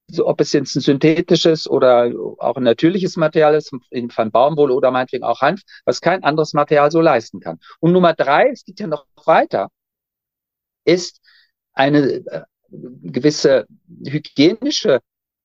so 0.07 0.27
ob 0.27 0.41
es 0.41 0.53
jetzt 0.53 0.75
ein 0.75 0.81
synthetisches 0.81 1.67
oder 1.67 2.11
auch 2.37 2.57
ein 2.57 2.63
natürliches 2.63 3.15
Material 3.15 3.55
ist, 3.55 3.71
von 4.09 4.31
Baumwolle 4.31 4.73
oder 4.73 4.91
meinetwegen 4.91 5.23
auch 5.23 5.41
Hanf, 5.41 5.61
was 5.85 6.01
kein 6.01 6.23
anderes 6.23 6.53
Material 6.53 6.91
so 6.91 7.01
leisten 7.01 7.39
kann. 7.39 7.59
Und 7.79 7.93
Nummer 7.93 8.13
drei, 8.13 8.49
es 8.49 8.63
geht 8.63 8.79
ja 8.79 8.87
noch 8.87 9.07
weiter, 9.25 9.69
ist 10.85 11.21
eine 11.73 12.23
äh, 12.27 12.41
gewisse 12.69 13.65
hygienische 14.05 14.99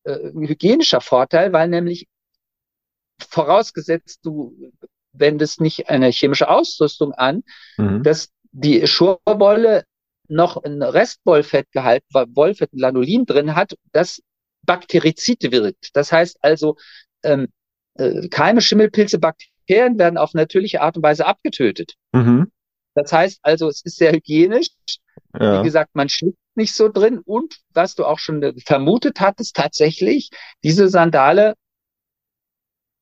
äh, 0.05 0.33
hygienischer 0.33 1.01
Vorteil, 1.01 1.53
weil 1.53 1.69
nämlich 1.69 2.09
vorausgesetzt, 3.21 4.21
du 4.23 4.73
wendest 5.13 5.61
nicht 5.61 5.89
eine 5.89 6.09
chemische 6.11 6.49
Ausrüstung 6.49 7.13
an, 7.13 7.43
mhm. 7.77 8.03
dass 8.03 8.31
die 8.53 8.87
Schurwolle 8.87 9.85
noch 10.29 10.63
ein 10.63 10.83
Restwollfettgehalt, 10.83 12.03
Wollfett, 12.13 12.71
Lanolin 12.73 13.25
drin 13.27 13.55
hat, 13.55 13.75
das 13.93 14.21
Bakterizid 14.63 15.51
wirkt. 15.51 15.91
Das 15.95 16.13
heißt 16.13 16.39
also, 16.43 16.77
ähm, 17.23 17.49
äh, 17.95 18.29
Keime, 18.29 18.61
Schimmelpilze, 18.61 19.19
Bakterien 19.19 19.99
werden 19.99 20.19
auf 20.19 20.35
natürliche 20.35 20.83
Art 20.83 20.97
und 20.97 21.03
Weise 21.03 21.27
abgetötet. 21.27 21.95
Mhm. 22.13 22.51
Das 22.95 23.13
heißt 23.13 23.41
also, 23.43 23.69
es 23.69 23.83
ist 23.85 23.97
sehr 23.97 24.13
hygienisch. 24.13 24.69
Ja. 25.39 25.61
Wie 25.61 25.65
gesagt, 25.65 25.91
man 25.95 26.09
schwitzt 26.09 26.39
nicht 26.55 26.75
so 26.75 26.89
drin 26.89 27.21
und 27.25 27.59
was 27.73 27.95
du 27.95 28.05
auch 28.05 28.19
schon 28.19 28.55
vermutet 28.65 29.21
hattest, 29.21 29.57
tatsächlich, 29.57 30.31
diese 30.63 30.89
Sandale 30.89 31.55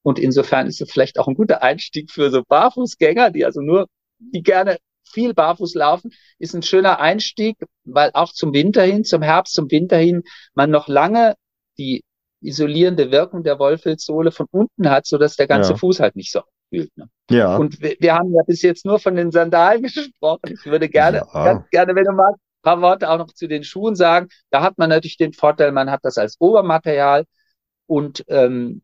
und 0.06 0.20
insofern 0.20 0.68
ist 0.68 0.80
es 0.80 0.88
vielleicht 0.88 1.18
auch 1.18 1.26
ein 1.26 1.34
guter 1.34 1.64
Einstieg 1.64 2.12
für 2.12 2.30
so 2.30 2.44
Barfußgänger, 2.46 3.32
die 3.32 3.44
also 3.44 3.60
nur, 3.60 3.88
die 4.20 4.42
gerne 4.42 4.78
viel 5.16 5.32
barfuß 5.32 5.74
laufen, 5.74 6.12
ist 6.38 6.54
ein 6.54 6.62
schöner 6.62 7.00
Einstieg, 7.00 7.56
weil 7.84 8.10
auch 8.12 8.34
zum 8.34 8.52
Winter 8.52 8.82
hin, 8.82 9.02
zum 9.02 9.22
Herbst, 9.22 9.54
zum 9.54 9.70
Winter 9.70 9.96
hin, 9.96 10.24
man 10.54 10.70
noch 10.70 10.88
lange 10.88 11.36
die 11.78 12.04
isolierende 12.42 13.10
Wirkung 13.10 13.42
der 13.42 13.58
Wollfilzsohle 13.58 14.30
von 14.30 14.46
unten 14.50 14.90
hat, 14.90 15.06
so 15.06 15.16
dass 15.16 15.36
der 15.36 15.46
ganze 15.46 15.70
ja. 15.72 15.78
Fuß 15.78 16.00
halt 16.00 16.16
nicht 16.16 16.30
so 16.30 16.42
fühlt. 16.68 16.94
Ne? 16.98 17.08
Ja. 17.30 17.56
Und 17.56 17.80
wir, 17.80 17.96
wir, 17.98 18.14
haben 18.14 18.30
ja 18.34 18.42
bis 18.46 18.60
jetzt 18.60 18.84
nur 18.84 18.98
von 18.98 19.16
den 19.16 19.30
Sandalen 19.30 19.82
gesprochen. 19.84 20.52
Ich 20.52 20.66
würde 20.66 20.90
gerne, 20.90 21.26
ja. 21.32 21.44
ganz 21.44 21.70
gerne, 21.70 21.94
wenn 21.94 22.04
du 22.04 22.12
magst, 22.12 22.38
ein 22.38 22.62
paar 22.62 22.82
Worte 22.82 23.08
auch 23.08 23.16
noch 23.16 23.32
zu 23.32 23.48
den 23.48 23.64
Schuhen 23.64 23.94
sagen. 23.94 24.28
Da 24.50 24.62
hat 24.62 24.76
man 24.76 24.90
natürlich 24.90 25.16
den 25.16 25.32
Vorteil, 25.32 25.72
man 25.72 25.90
hat 25.90 26.00
das 26.02 26.18
als 26.18 26.36
Obermaterial 26.38 27.24
und 27.86 28.22
ähm, 28.28 28.82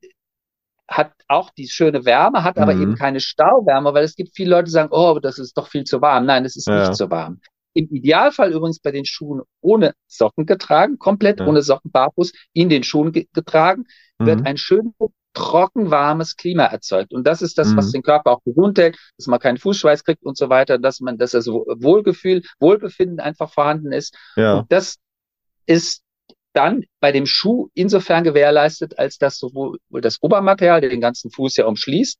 hat 0.92 1.12
auch 1.28 1.50
die 1.50 1.68
schöne 1.68 2.04
Wärme, 2.04 2.44
hat 2.44 2.58
aber 2.58 2.74
mhm. 2.74 2.82
eben 2.82 2.94
keine 2.96 3.20
Stauwärme, 3.20 3.94
weil 3.94 4.04
es 4.04 4.14
gibt 4.14 4.34
viele 4.34 4.50
Leute, 4.50 4.64
die 4.64 4.70
sagen, 4.70 4.90
oh, 4.92 5.18
das 5.20 5.38
ist 5.38 5.56
doch 5.56 5.68
viel 5.68 5.84
zu 5.84 6.00
warm. 6.00 6.26
Nein, 6.26 6.44
es 6.44 6.56
ist 6.56 6.68
ja. 6.68 6.80
nicht 6.80 6.96
zu 6.96 7.10
warm. 7.10 7.40
Im 7.74 7.88
Idealfall 7.88 8.52
übrigens 8.52 8.80
bei 8.80 8.90
den 8.90 9.06
Schuhen 9.06 9.42
ohne 9.62 9.94
Socken 10.06 10.44
getragen, 10.44 10.98
komplett 10.98 11.40
ja. 11.40 11.46
ohne 11.46 11.62
Socken 11.62 11.90
barfuß 11.90 12.32
in 12.52 12.68
den 12.68 12.82
Schuhen 12.82 13.12
getragen, 13.12 13.84
mhm. 14.18 14.26
wird 14.26 14.46
ein 14.46 14.58
schön 14.58 14.92
trocken 15.34 15.90
warmes 15.90 16.36
Klima 16.36 16.64
erzeugt. 16.64 17.14
Und 17.14 17.26
das 17.26 17.40
ist 17.40 17.56
das, 17.56 17.68
mhm. 17.68 17.78
was 17.78 17.90
den 17.90 18.02
Körper 18.02 18.32
auch 18.32 18.44
gesund 18.44 18.78
hält, 18.78 18.98
dass 19.16 19.26
man 19.26 19.40
keinen 19.40 19.56
Fußschweiß 19.56 20.04
kriegt 20.04 20.22
und 20.24 20.36
so 20.36 20.50
weiter, 20.50 20.78
dass 20.78 21.00
man, 21.00 21.16
dass 21.16 21.30
das 21.30 21.46
Wohlgefühl, 21.46 22.42
Wohlbefinden 22.60 23.20
einfach 23.20 23.50
vorhanden 23.50 23.92
ist. 23.92 24.14
Ja. 24.36 24.58
Und 24.58 24.70
das 24.70 24.98
ist 25.64 26.01
dann 26.52 26.84
bei 27.00 27.12
dem 27.12 27.26
Schuh 27.26 27.68
insofern 27.74 28.24
gewährleistet, 28.24 28.98
als 28.98 29.18
dass 29.18 29.38
sowohl 29.38 29.78
das 29.90 30.22
Obermaterial, 30.22 30.80
der 30.80 30.90
den 30.90 31.00
ganzen 31.00 31.30
Fuß 31.30 31.56
ja 31.56 31.66
umschließt, 31.66 32.18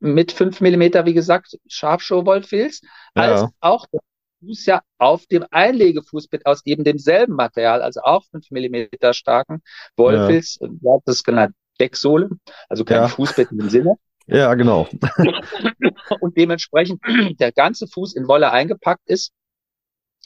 mit 0.00 0.32
fünf 0.32 0.60
Millimeter, 0.60 1.04
wie 1.06 1.14
gesagt, 1.14 1.58
Scharfschuhwollfilz, 1.68 2.80
ja. 3.14 3.22
als 3.22 3.50
auch 3.60 3.86
der 3.86 4.00
Fuß 4.40 4.66
ja 4.66 4.82
auf 4.98 5.26
dem 5.26 5.44
Einlegefußbett 5.50 6.46
aus 6.46 6.62
eben 6.64 6.84
demselben 6.84 7.34
Material, 7.34 7.82
also 7.82 8.00
auch 8.02 8.24
fünf 8.30 8.50
Millimeter 8.50 9.12
starken 9.12 9.62
Wollfilz, 9.96 10.58
ja. 10.60 10.98
das 11.04 11.16
ist 11.16 11.24
genannt 11.24 11.54
Decksohle, 11.78 12.30
also 12.68 12.84
kein 12.84 13.02
ja. 13.02 13.08
Fußbett 13.08 13.52
im 13.52 13.68
Sinne. 13.68 13.96
Ja, 14.26 14.54
genau. 14.54 14.88
Und 16.20 16.36
dementsprechend 16.36 17.02
der 17.40 17.52
ganze 17.52 17.88
Fuß 17.88 18.14
in 18.14 18.28
Wolle 18.28 18.52
eingepackt 18.52 19.08
ist. 19.08 19.32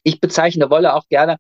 Ich 0.02 0.20
bezeichne 0.20 0.68
Wolle 0.68 0.94
auch 0.94 1.08
gerne 1.08 1.38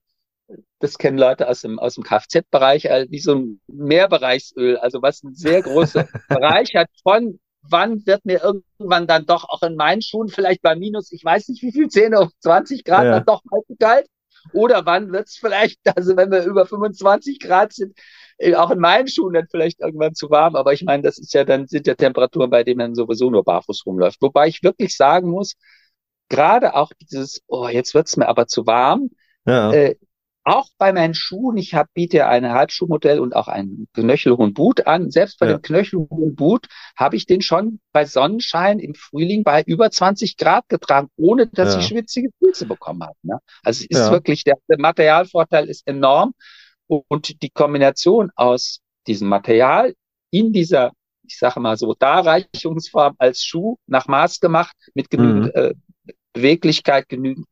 das 0.78 0.98
kennen 0.98 1.18
Leute 1.18 1.48
aus 1.48 1.62
dem, 1.62 1.78
aus 1.78 1.94
dem 1.94 2.04
Kfz-Bereich, 2.04 2.86
äh, 2.86 3.06
wie 3.08 3.20
so 3.20 3.34
ein 3.34 3.60
Mehrbereichsöl, 3.66 4.76
also 4.76 5.00
was 5.02 5.22
ein 5.22 5.34
sehr 5.34 5.62
großer 5.62 6.06
Bereich 6.28 6.74
hat 6.74 6.88
von 7.02 7.38
wann 7.68 8.06
wird 8.06 8.24
mir 8.24 8.42
irgendwann 8.42 9.06
dann 9.06 9.26
doch 9.26 9.44
auch 9.48 9.62
in 9.62 9.76
meinen 9.76 10.02
Schuhen 10.02 10.28
vielleicht 10.28 10.62
bei 10.62 10.76
minus, 10.76 11.12
ich 11.12 11.24
weiß 11.24 11.48
nicht 11.48 11.62
wie 11.62 11.72
viel, 11.72 11.88
10 11.88 12.14
auf 12.14 12.30
20 12.40 12.84
Grad 12.84 13.04
ja. 13.04 13.10
dann 13.12 13.24
doch 13.24 13.42
mal 13.44 13.60
zu 13.66 13.76
kalt? 13.76 14.06
Oder 14.52 14.84
wann 14.84 15.10
wird 15.10 15.28
es 15.28 15.36
vielleicht, 15.36 15.80
also 15.96 16.16
wenn 16.16 16.30
wir 16.30 16.44
über 16.44 16.66
25 16.66 17.40
Grad 17.40 17.72
sind, 17.72 17.96
äh, 18.38 18.54
auch 18.54 18.70
in 18.70 18.78
meinen 18.78 19.08
Schuhen 19.08 19.34
dann 19.34 19.48
vielleicht 19.50 19.80
irgendwann 19.80 20.14
zu 20.14 20.30
warm. 20.30 20.56
Aber 20.56 20.72
ich 20.72 20.84
meine, 20.84 21.02
das 21.02 21.18
ist 21.18 21.32
ja 21.32 21.44
dann, 21.44 21.66
sind 21.66 21.86
ja 21.86 21.94
Temperaturen, 21.94 22.50
bei 22.50 22.64
denen 22.64 22.78
man 22.78 22.94
sowieso 22.94 23.30
nur 23.30 23.44
barfuß 23.44 23.86
rumläuft. 23.86 24.20
Wobei 24.20 24.48
ich 24.48 24.62
wirklich 24.62 24.96
sagen 24.96 25.30
muss, 25.30 25.54
gerade 26.28 26.74
auch 26.74 26.92
dieses, 27.00 27.42
oh, 27.46 27.68
jetzt 27.68 27.94
wird's 27.94 28.16
mir 28.16 28.28
aber 28.28 28.46
zu 28.46 28.66
warm, 28.66 29.10
ja. 29.46 29.72
äh, 29.72 29.96
auch 30.44 30.68
bei 30.76 30.92
meinen 30.92 31.14
Schuhen, 31.14 31.56
ich 31.56 31.74
hab, 31.74 31.92
biete 31.94 32.18
ja 32.18 32.28
ein 32.28 32.50
Halbschuhmodell 32.50 33.18
und 33.18 33.34
auch 33.34 33.48
einen 33.48 33.88
knöchelhohen 33.94 34.52
Boot 34.52 34.86
an. 34.86 35.10
Selbst 35.10 35.38
bei 35.38 35.46
ja. 35.46 35.56
dem 35.56 35.62
knöchelhohen 35.62 36.34
Boot 36.34 36.66
habe 36.96 37.16
ich 37.16 37.26
den 37.26 37.40
schon 37.40 37.80
bei 37.92 38.04
Sonnenschein 38.04 38.78
im 38.78 38.94
Frühling 38.94 39.42
bei 39.42 39.62
über 39.62 39.90
20 39.90 40.36
Grad 40.36 40.68
getragen, 40.68 41.08
ohne 41.16 41.46
dass 41.46 41.74
ja. 41.74 41.80
ich 41.80 41.86
schwitzige 41.86 42.28
Füße 42.38 42.66
bekommen 42.66 43.02
habe. 43.02 43.16
Ne? 43.22 43.38
Also 43.62 43.84
es 43.84 43.98
ist 43.98 44.06
ja. 44.06 44.12
wirklich, 44.12 44.44
der, 44.44 44.56
der 44.68 44.78
Materialvorteil 44.78 45.68
ist 45.68 45.86
enorm 45.86 46.34
und 46.86 47.42
die 47.42 47.50
Kombination 47.50 48.30
aus 48.36 48.80
diesem 49.06 49.28
Material 49.28 49.94
in 50.30 50.52
dieser, 50.52 50.92
ich 51.26 51.38
sage 51.38 51.60
mal 51.60 51.78
so, 51.78 51.94
Darreichungsform 51.94 53.14
als 53.18 53.42
Schuh 53.42 53.76
nach 53.86 54.08
Maß 54.08 54.40
gemacht, 54.40 54.76
mit 54.94 55.08
genügend 55.08 55.46
mhm. 55.46 55.52
äh, 55.54 55.74
Beweglichkeit, 56.34 57.08
genügend 57.08 57.46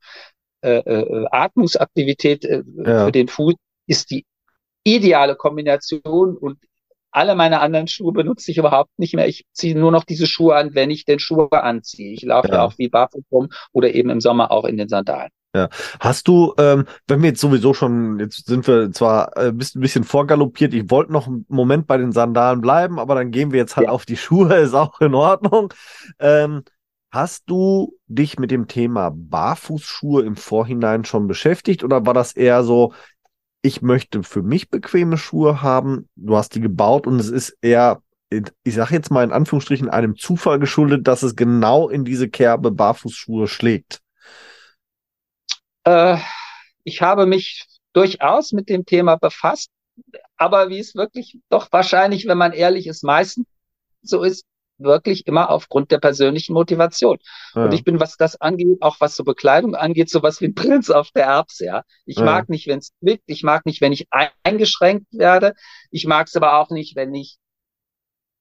äh, 0.62 0.78
äh, 0.78 1.26
Atmungsaktivität 1.30 2.44
äh, 2.44 2.62
ja. 2.76 3.06
für 3.06 3.12
den 3.12 3.28
Fuß 3.28 3.54
ist 3.86 4.10
die 4.10 4.24
ideale 4.84 5.36
Kombination 5.36 6.36
und 6.36 6.58
alle 7.10 7.34
meine 7.34 7.60
anderen 7.60 7.88
Schuhe 7.88 8.12
benutze 8.12 8.50
ich 8.50 8.58
überhaupt 8.58 8.98
nicht 8.98 9.14
mehr. 9.14 9.28
Ich 9.28 9.44
ziehe 9.52 9.78
nur 9.78 9.92
noch 9.92 10.04
diese 10.04 10.26
Schuhe 10.26 10.56
an, 10.56 10.74
wenn 10.74 10.90
ich 10.90 11.04
den 11.04 11.18
Schuhe 11.18 11.52
anziehe. 11.52 12.12
Ich 12.12 12.22
laufe 12.22 12.48
ja. 12.48 12.64
auch 12.64 12.78
wie 12.78 12.88
barfuß 12.88 13.24
rum 13.30 13.48
oder 13.72 13.94
eben 13.94 14.08
im 14.08 14.20
Sommer 14.20 14.50
auch 14.50 14.64
in 14.64 14.78
den 14.78 14.88
Sandalen. 14.88 15.30
Ja. 15.54 15.68
Hast 16.00 16.28
du, 16.28 16.54
ähm, 16.56 16.86
wenn 17.06 17.20
wir 17.20 17.28
jetzt 17.28 17.42
sowieso 17.42 17.74
schon, 17.74 18.18
jetzt 18.18 18.46
sind 18.46 18.66
wir 18.66 18.90
zwar 18.90 19.36
äh, 19.36 19.52
bist 19.52 19.76
ein 19.76 19.80
bisschen 19.80 20.04
vorgaloppiert, 20.04 20.72
ich 20.72 20.90
wollte 20.90 21.12
noch 21.12 21.26
einen 21.26 21.44
Moment 21.48 21.86
bei 21.86 21.98
den 21.98 22.12
Sandalen 22.12 22.62
bleiben, 22.62 22.98
aber 22.98 23.14
dann 23.14 23.30
gehen 23.30 23.52
wir 23.52 23.58
jetzt 23.58 23.76
halt 23.76 23.88
ja. 23.88 23.92
auf 23.92 24.06
die 24.06 24.16
Schuhe, 24.16 24.54
ist 24.56 24.72
auch 24.72 25.02
in 25.02 25.14
Ordnung. 25.14 25.74
Ähm, 26.18 26.62
Hast 27.12 27.42
du 27.44 27.98
dich 28.06 28.38
mit 28.38 28.50
dem 28.50 28.68
Thema 28.68 29.10
Barfußschuhe 29.14 30.22
im 30.22 30.34
Vorhinein 30.34 31.04
schon 31.04 31.28
beschäftigt 31.28 31.84
oder 31.84 32.06
war 32.06 32.14
das 32.14 32.32
eher 32.32 32.64
so, 32.64 32.94
ich 33.60 33.82
möchte 33.82 34.22
für 34.22 34.42
mich 34.42 34.70
bequeme 34.70 35.18
Schuhe 35.18 35.60
haben, 35.60 36.08
du 36.16 36.36
hast 36.36 36.54
die 36.54 36.60
gebaut 36.60 37.06
und 37.06 37.20
es 37.20 37.28
ist 37.28 37.54
eher, 37.60 38.02
ich 38.30 38.74
sage 38.74 38.94
jetzt 38.94 39.10
mal 39.10 39.24
in 39.24 39.32
Anführungsstrichen, 39.32 39.90
einem 39.90 40.16
Zufall 40.16 40.58
geschuldet, 40.58 41.06
dass 41.06 41.22
es 41.22 41.36
genau 41.36 41.90
in 41.90 42.06
diese 42.06 42.30
Kerbe 42.30 42.70
Barfußschuhe 42.70 43.46
schlägt? 43.46 44.00
Äh, 45.84 46.16
ich 46.82 47.02
habe 47.02 47.26
mich 47.26 47.66
durchaus 47.92 48.52
mit 48.52 48.70
dem 48.70 48.86
Thema 48.86 49.16
befasst, 49.16 49.70
aber 50.38 50.70
wie 50.70 50.78
es 50.78 50.94
wirklich 50.94 51.38
doch 51.50 51.68
wahrscheinlich, 51.72 52.26
wenn 52.26 52.38
man 52.38 52.52
ehrlich 52.52 52.86
ist, 52.86 53.04
meistens 53.04 53.46
so 54.00 54.22
ist, 54.22 54.46
wirklich 54.84 55.26
immer 55.26 55.50
aufgrund 55.50 55.90
der 55.90 55.98
persönlichen 55.98 56.52
Motivation. 56.54 57.18
Ja. 57.54 57.64
Und 57.64 57.74
ich 57.74 57.84
bin, 57.84 58.00
was 58.00 58.16
das 58.16 58.40
angeht, 58.40 58.78
auch 58.80 58.96
was 59.00 59.16
so 59.16 59.24
Bekleidung 59.24 59.74
angeht, 59.74 60.10
sowas 60.10 60.40
wie 60.40 60.46
ein 60.46 60.54
Prinz 60.54 60.90
auf 60.90 61.10
der 61.10 61.24
Erbs, 61.24 61.58
ja. 61.58 61.82
Ich 62.04 62.18
ja. 62.18 62.24
mag 62.24 62.48
nicht, 62.48 62.66
wenn 62.66 62.78
es 62.78 62.92
zwickt, 63.00 63.24
ich 63.26 63.42
mag 63.42 63.66
nicht, 63.66 63.80
wenn 63.80 63.92
ich 63.92 64.08
eingeschränkt 64.42 65.06
werde, 65.12 65.54
ich 65.90 66.06
mag 66.06 66.26
es 66.26 66.36
aber 66.36 66.58
auch 66.58 66.70
nicht, 66.70 66.96
wenn 66.96 67.14
ich 67.14 67.38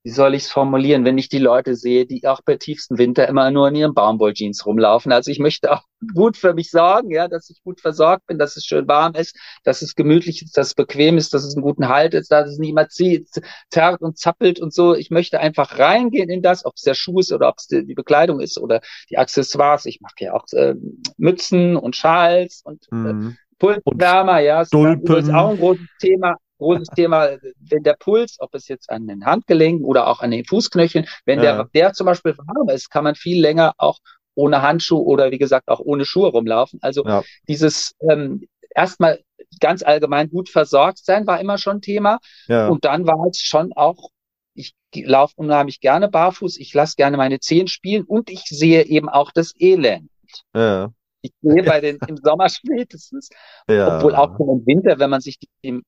wie 0.03 0.09
soll 0.09 0.33
ich 0.33 0.43
es 0.43 0.51
formulieren, 0.51 1.05
wenn 1.05 1.17
ich 1.17 1.29
die 1.29 1.37
Leute 1.37 1.75
sehe, 1.75 2.05
die 2.05 2.25
auch 2.27 2.41
bei 2.43 2.55
tiefstem 2.55 2.97
Winter 2.97 3.27
immer 3.27 3.51
nur 3.51 3.67
in 3.67 3.75
ihren 3.75 3.93
Baumwolljeans 3.93 4.65
rumlaufen. 4.65 5.11
Also 5.11 5.29
ich 5.29 5.37
möchte 5.37 5.71
auch 5.71 5.83
gut 6.15 6.37
für 6.37 6.55
mich 6.55 6.71
sorgen, 6.71 7.11
ja, 7.11 7.27
dass 7.27 7.51
ich 7.51 7.61
gut 7.63 7.81
versorgt 7.81 8.25
bin, 8.25 8.39
dass 8.39 8.57
es 8.57 8.65
schön 8.65 8.87
warm 8.87 9.13
ist, 9.13 9.37
dass 9.63 9.83
es 9.83 9.95
gemütlich 9.95 10.41
ist, 10.41 10.57
dass 10.57 10.67
es 10.67 10.73
bequem 10.73 11.17
ist, 11.17 11.33
dass 11.35 11.43
es 11.43 11.55
einen 11.55 11.63
guten 11.63 11.87
Halt 11.87 12.15
ist, 12.15 12.31
dass 12.31 12.49
es 12.49 12.57
nicht 12.57 12.71
immer 12.71 12.89
zieht, 12.89 13.29
zerrt 13.69 14.01
und 14.01 14.17
zappelt 14.17 14.59
und 14.59 14.73
so. 14.73 14.95
Ich 14.95 15.11
möchte 15.11 15.39
einfach 15.39 15.77
reingehen 15.77 16.29
in 16.29 16.41
das, 16.41 16.65
ob 16.65 16.73
es 16.75 16.81
der 16.81 16.95
Schuh 16.95 17.19
ist 17.19 17.31
oder 17.31 17.49
ob 17.49 17.59
es 17.59 17.67
die, 17.67 17.93
Bekleidung 17.93 18.39
ist 18.39 18.57
oder 18.57 18.81
die 19.09 19.17
Accessoires. 19.19 19.85
Ich 19.85 20.01
mache 20.01 20.15
ja 20.19 20.33
auch 20.33 20.45
äh, 20.53 20.73
Mützen 21.17 21.75
und 21.75 21.95
Schals 21.95 22.61
und 22.63 22.87
äh, 22.91 22.95
mhm. 22.95 23.29
äh, 23.29 23.51
Pulswärmer, 23.59 24.39
ja, 24.39 24.59
das 24.59 24.69
ist 24.69 25.29
auch 25.29 25.51
ein 25.51 25.59
großes 25.59 25.85
Thema 25.99 26.37
großes 26.61 26.89
Thema, 26.89 27.37
wenn 27.59 27.83
der 27.83 27.95
Puls, 27.99 28.37
ob 28.39 28.55
es 28.55 28.67
jetzt 28.67 28.89
an 28.89 29.07
den 29.07 29.25
Handgelenken 29.25 29.85
oder 29.85 30.07
auch 30.07 30.21
an 30.21 30.31
den 30.31 30.45
Fußknöcheln, 30.45 31.05
wenn 31.25 31.41
ja. 31.41 31.55
der, 31.55 31.69
der 31.73 31.93
zum 31.93 32.05
Beispiel 32.05 32.37
warm 32.37 32.69
ist, 32.69 32.89
kann 32.89 33.03
man 33.03 33.15
viel 33.15 33.41
länger 33.41 33.73
auch 33.77 33.97
ohne 34.35 34.61
Handschuh 34.61 34.99
oder 34.99 35.31
wie 35.31 35.37
gesagt 35.37 35.67
auch 35.67 35.79
ohne 35.79 36.05
Schuhe 36.05 36.29
rumlaufen. 36.29 36.79
Also 36.81 37.05
ja. 37.05 37.23
dieses 37.47 37.93
ähm, 38.09 38.47
erstmal 38.75 39.19
ganz 39.59 39.83
allgemein 39.83 40.29
gut 40.29 40.49
versorgt 40.49 40.99
sein 41.03 41.27
war 41.27 41.39
immer 41.39 41.57
schon 41.57 41.81
Thema. 41.81 42.19
Ja. 42.47 42.67
Und 42.67 42.85
dann 42.85 43.05
war 43.05 43.27
es 43.29 43.39
schon 43.39 43.73
auch, 43.73 44.09
ich 44.53 44.73
laufe 44.93 45.33
unheimlich 45.37 45.79
gerne 45.79 46.09
barfuß, 46.09 46.57
ich 46.57 46.73
lasse 46.73 46.95
gerne 46.95 47.17
meine 47.17 47.39
Zehen 47.39 47.67
spielen 47.67 48.03
und 48.03 48.29
ich 48.29 48.43
sehe 48.45 48.83
eben 48.83 49.09
auch 49.09 49.31
das 49.31 49.53
Elend. 49.59 50.09
Ja. 50.55 50.91
Ich 51.21 51.33
sehe 51.41 51.63
bei 51.63 51.81
den 51.81 51.99
im 52.07 52.17
Sommer 52.17 52.49
spätestens, 52.49 53.29
obwohl 53.67 54.15
auch 54.15 54.39
im 54.39 54.65
Winter, 54.65 54.97
wenn 54.99 55.09
man 55.09 55.21
sich 55.21 55.37
die, 55.37 55.81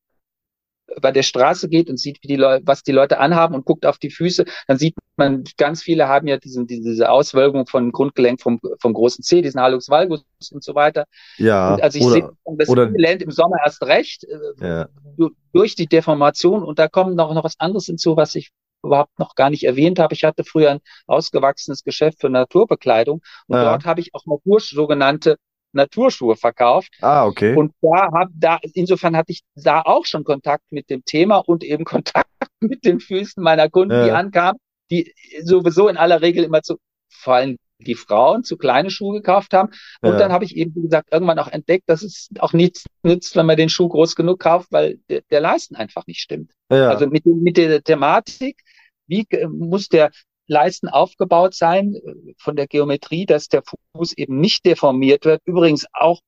bei 1.02 1.12
der 1.12 1.24
Straße 1.24 1.70
geht 1.70 1.90
und 1.90 1.98
sieht, 1.98 2.20
wie 2.22 2.28
die 2.28 2.36
Leute, 2.36 2.66
was 2.66 2.84
die 2.84 2.92
Leute 2.92 3.20
anhaben 3.20 3.56
und 3.56 3.66
guckt 3.66 3.86
auf 3.86 3.98
die 3.98 4.10
Füße, 4.10 4.46
dann 4.68 4.78
sieht 4.78 4.96
man, 5.16 5.44
ganz 5.58 5.82
viele 5.82 6.08
haben 6.08 6.28
ja 6.28 6.38
diesen, 6.38 6.68
diese 6.68 7.10
Auswölbung 7.10 7.68
von 7.68 7.92
Grundgelenk 7.92 8.42
vom, 8.42 8.60
vom 8.80 8.94
großen 8.94 9.24
C, 9.24 9.42
diesen 9.42 9.62
Halux 9.62 9.90
valgus 9.90 10.24
und 10.52 10.64
so 10.64 10.76
weiter. 10.76 11.06
Ja. 11.38 11.74
Und 11.74 11.84
also 11.84 12.00
ich 12.00 12.06
sehe 12.06 12.30
das 12.58 12.70
oder, 12.70 12.90
Land 12.96 13.22
im 13.22 13.32
Sommer 13.32 13.58
erst 13.64 13.84
recht, 13.84 14.26
äh, 14.26 14.66
ja. 14.66 14.88
durch 15.54 15.76
die 15.76 15.88
Deformation 15.88 16.64
und 16.64 16.80
da 16.80 16.88
kommt 16.88 17.16
noch, 17.16 17.34
noch 17.34 17.44
was 17.44 17.60
anderes 17.60 17.86
hinzu, 17.86 18.18
was 18.18 18.36
ich 18.36 18.52
überhaupt 18.84 19.18
noch 19.18 19.36
gar 19.36 19.50
nicht 19.50 19.64
erwähnt 19.64 20.00
habe. 20.00 20.14
Ich 20.14 20.24
hatte 20.24 20.44
früher 20.44 20.72
ein 20.72 20.80
ausgewachsenes 21.08 21.84
Geschäft 21.84 22.20
für 22.20 22.30
Naturbekleidung 22.30 23.22
und 23.48 23.58
ja. 23.58 23.64
dort 23.64 23.86
habe 23.86 24.02
ich 24.02 24.14
auch 24.14 24.26
Natur, 24.26 24.60
sogenannte 24.60 25.38
Naturschuhe 25.74 26.36
verkauft. 26.36 26.92
Ah, 27.02 27.26
okay. 27.26 27.56
Und 27.56 27.74
da 27.82 28.10
hab, 28.12 28.30
da, 28.34 28.60
insofern 28.74 29.16
hatte 29.16 29.32
ich 29.32 29.42
da 29.56 29.82
auch 29.82 30.06
schon 30.06 30.24
Kontakt 30.24 30.64
mit 30.70 30.90
dem 30.90 31.04
Thema 31.06 31.38
und 31.38 31.64
eben 31.64 31.84
Kontakt 31.86 32.30
mit 32.60 32.86
den 32.86 33.00
Füßen 33.00 33.44
meiner 33.44 33.70
Kunden, 33.70 33.94
ja. 33.94 34.06
die 34.06 34.12
ankamen, 34.12 34.60
die 34.90 35.14
sowieso 35.44 35.88
in 35.88 35.98
aller 35.98 36.22
Regel 36.22 36.44
immer 36.44 36.62
zu, 36.62 36.78
vor 37.10 37.36
allem 37.36 37.58
die 37.80 37.96
Frauen 37.96 38.44
zu 38.44 38.58
kleine 38.58 38.90
Schuhe 38.90 39.20
gekauft 39.20 39.54
haben. 39.54 39.70
Und 40.02 40.14
ja. 40.14 40.18
dann 40.18 40.32
habe 40.32 40.46
ich 40.46 40.56
eben, 40.56 40.74
wie 40.76 40.84
gesagt, 40.84 41.10
irgendwann 41.12 41.40
auch 41.40 41.50
entdeckt, 41.50 41.84
dass 41.88 42.02
es 42.02 42.30
auch 42.40 42.54
nichts 42.54 42.86
nützt, 43.04 43.36
wenn 43.36 43.46
man 43.46 43.58
den 43.58 43.70
Schuh 43.70 43.90
groß 43.90 44.16
genug 44.16 44.40
kauft, 44.40 44.72
weil 44.72 45.00
der, 45.10 45.22
der 45.30 45.42
Leisten 45.42 45.76
einfach 45.76 46.08
nicht 46.08 46.22
stimmt. 46.22 46.52
Ja. 46.72 46.90
Also 46.90 47.08
mit, 47.08 47.26
mit 47.26 47.58
der 47.58 47.84
Thematik, 47.84 48.62
wie 49.08 49.28
muss 49.50 49.90
der 49.90 50.12
Leisten 50.54 50.88
aufgebaut 50.88 51.54
sein 51.54 51.96
äh, 51.96 52.34
von 52.38 52.56
der 52.56 52.68
Geometrie, 52.68 53.26
dass 53.26 53.50
der 53.50 53.64
Fuß 53.96 54.14
eben 54.14 54.40
nicht 54.40 54.66
deformiert 54.66 55.26
wird. 55.26 55.42
Übrigens 55.46 55.86
auch 55.92 56.20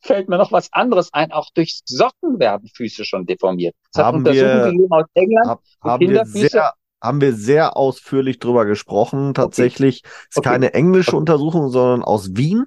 fällt 0.00 0.28
mir 0.28 0.38
noch 0.38 0.52
was 0.52 0.72
anderes 0.72 1.12
ein. 1.12 1.32
Auch 1.32 1.48
durch 1.54 1.80
Socken 1.86 2.38
werden 2.38 2.68
Füße 2.74 3.04
schon 3.04 3.26
deformiert. 3.26 3.74
Es 3.92 4.02
haben 4.02 4.24
wir, 4.24 4.32
gegeben 4.64 4.92
aus 4.92 5.06
England. 5.14 5.48
Hab, 5.48 5.62
haben, 5.82 6.08
wir 6.08 6.24
sehr, 6.26 6.74
haben 7.00 7.20
wir 7.20 7.32
sehr 7.32 7.76
ausführlich 7.76 8.38
drüber 8.38 8.66
gesprochen. 8.66 9.34
Tatsächlich 9.34 10.02
okay. 10.04 10.14
ist 10.30 10.42
keine 10.42 10.74
englische 10.74 11.10
okay. 11.12 11.18
Untersuchung, 11.18 11.70
sondern 11.70 12.02
aus 12.02 12.36
Wien. 12.36 12.66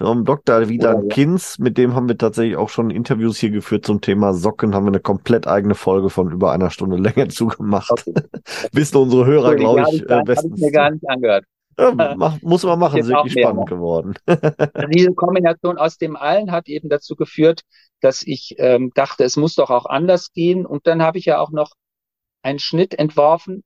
Um 0.00 0.24
Dr. 0.24 0.68
Wieland 0.68 1.04
ja, 1.04 1.08
Kinz, 1.14 1.58
mit 1.58 1.76
dem 1.76 1.94
haben 1.94 2.08
wir 2.08 2.16
tatsächlich 2.16 2.56
auch 2.56 2.70
schon 2.70 2.90
Interviews 2.90 3.36
hier 3.38 3.50
geführt 3.50 3.84
zum 3.84 4.00
Thema 4.00 4.32
Socken, 4.32 4.74
haben 4.74 4.84
wir 4.84 4.92
eine 4.92 5.00
komplett 5.00 5.46
eigene 5.46 5.74
Folge 5.74 6.08
von 6.08 6.32
über 6.32 6.52
einer 6.52 6.70
Stunde 6.70 6.96
länger 6.96 7.28
zugemacht. 7.28 8.04
Wissen 8.72 8.96
unsere 8.96 9.26
Hörer, 9.26 9.56
glaube 9.56 9.84
ich, 9.92 10.08
äh, 10.08 10.22
bestens. 10.24 10.56
ich 10.56 10.64
mir 10.64 10.72
gar 10.72 10.90
nicht 10.90 11.08
angehört. 11.08 11.44
Ja, 11.78 12.14
mach, 12.16 12.40
muss 12.42 12.62
man 12.62 12.78
machen, 12.78 12.98
ist 12.98 13.08
wirklich 13.08 13.32
spannend 13.32 13.68
geworden. 13.68 14.14
Diese 14.92 15.12
Kombination 15.14 15.78
aus 15.78 15.96
dem 15.98 16.16
allen 16.16 16.50
hat 16.50 16.68
eben 16.68 16.88
dazu 16.88 17.14
geführt, 17.14 17.62
dass 18.00 18.22
ich 18.22 18.54
ähm, 18.58 18.92
dachte, 18.94 19.24
es 19.24 19.36
muss 19.36 19.54
doch 19.54 19.70
auch 19.70 19.86
anders 19.86 20.32
gehen. 20.32 20.66
Und 20.66 20.86
dann 20.86 21.02
habe 21.02 21.18
ich 21.18 21.26
ja 21.26 21.38
auch 21.40 21.50
noch 21.50 21.72
einen 22.42 22.58
Schnitt 22.58 22.98
entworfen, 22.98 23.62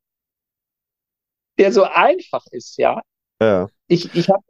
der 1.58 1.72
so 1.72 1.84
einfach 1.84 2.44
ist, 2.50 2.78
ja. 2.78 3.02
Ja. 3.40 3.68
Ich, 3.86 4.14
ich 4.14 4.28
habe 4.30 4.42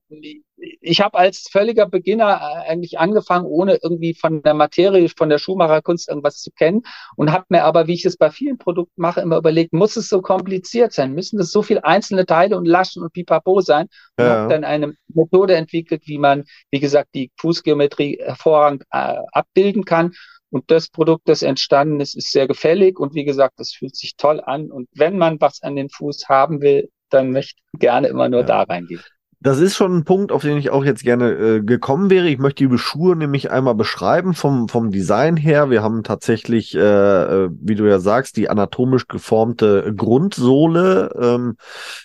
ich 0.81 1.01
hab 1.01 1.15
als 1.17 1.49
völliger 1.51 1.87
Beginner 1.87 2.41
äh, 2.41 2.71
eigentlich 2.71 2.99
angefangen, 2.99 3.47
ohne 3.47 3.79
irgendwie 3.83 4.15
von 4.15 4.43
der 4.43 4.55
Materie, 4.55 5.09
von 5.09 5.29
der 5.29 5.39
Schuhmacherkunst 5.39 6.09
irgendwas 6.09 6.41
zu 6.41 6.51
kennen 6.53 6.83
und 7.17 7.33
habe 7.33 7.47
mir 7.49 7.65
aber, 7.65 7.87
wie 7.87 7.95
ich 7.95 8.05
es 8.05 8.17
bei 8.17 8.31
vielen 8.31 8.59
Produkten 8.59 9.01
mache, 9.01 9.21
immer 9.21 9.37
überlegt, 9.37 9.73
muss 9.73 9.97
es 9.97 10.09
so 10.09 10.23
kompliziert 10.23 10.93
sein? 10.93 11.15
Müssen 11.15 11.41
es 11.41 11.51
so 11.51 11.63
viele 11.63 11.85
einzelne 11.85 12.27
Teile 12.27 12.57
und 12.57 12.67
Laschen 12.67 13.03
und 13.03 13.13
Pipapo 13.13 13.61
sein? 13.61 13.89
Und 14.17 14.25
ja. 14.25 14.31
habe 14.31 14.53
dann 14.53 14.65
eine 14.65 14.95
Methode 15.09 15.57
entwickelt, 15.57 16.03
wie 16.07 16.19
man, 16.19 16.45
wie 16.71 16.81
gesagt, 16.81 17.11
die 17.15 17.33
Fußgeometrie 17.39 18.21
hervorragend 18.23 18.85
äh, 18.91 19.17
abbilden 19.33 19.85
kann. 19.85 20.13
Und 20.51 20.71
das 20.71 20.89
Produkt, 20.89 21.29
das 21.29 21.43
entstanden 21.43 21.99
ist, 22.01 22.15
ist 22.17 22.31
sehr 22.31 22.47
gefällig 22.47 23.01
und 23.01 23.15
wie 23.17 23.25
gesagt, 23.25 23.55
das 23.57 23.73
fühlt 23.73 23.97
sich 23.97 24.15
toll 24.17 24.41
an. 24.41 24.71
Und 24.71 24.89
wenn 24.95 25.19
man 25.19 25.41
was 25.41 25.63
an 25.63 25.75
den 25.75 25.89
Fuß 25.91 26.29
haben 26.29 26.61
will, 26.61 26.91
dann 27.15 27.31
möchte 27.31 27.55
ich 27.73 27.81
gerne 27.81 28.09
immer 28.09 28.29
nur 28.29 28.41
ja. 28.41 28.47
da 28.47 28.63
reingehen. 28.63 29.03
Das 29.41 29.59
ist 29.59 29.77
schon 29.77 29.95
ein 29.95 30.05
Punkt, 30.05 30.33
auf 30.33 30.41
den 30.41 30.57
ich 30.57 30.71
auch 30.71 30.87
jetzt 30.87 31.03
gerne 31.03 31.33
äh, 31.33 31.61
gekommen 31.61 32.09
wäre. 32.09 32.29
Ich 32.29 32.39
möchte 32.39 32.67
die 32.67 32.79
Schuhe 32.79 33.15
nämlich 33.15 33.51
einmal 33.51 33.75
beschreiben 33.75 34.33
vom, 34.33 34.71
vom 34.71 34.91
Design 34.91 35.37
her. 35.37 35.69
Wir 35.69 35.83
haben 35.83 36.03
tatsächlich, 36.03 36.75
äh, 36.75 36.79
äh, 36.79 37.51
wie 37.53 37.75
du 37.75 37.85
ja 37.85 37.99
sagst, 37.99 38.39
die 38.39 38.49
anatomisch 38.49 39.07
geformte 39.07 39.93
Grundsohle. 39.95 41.11
Ähm, 41.21 41.57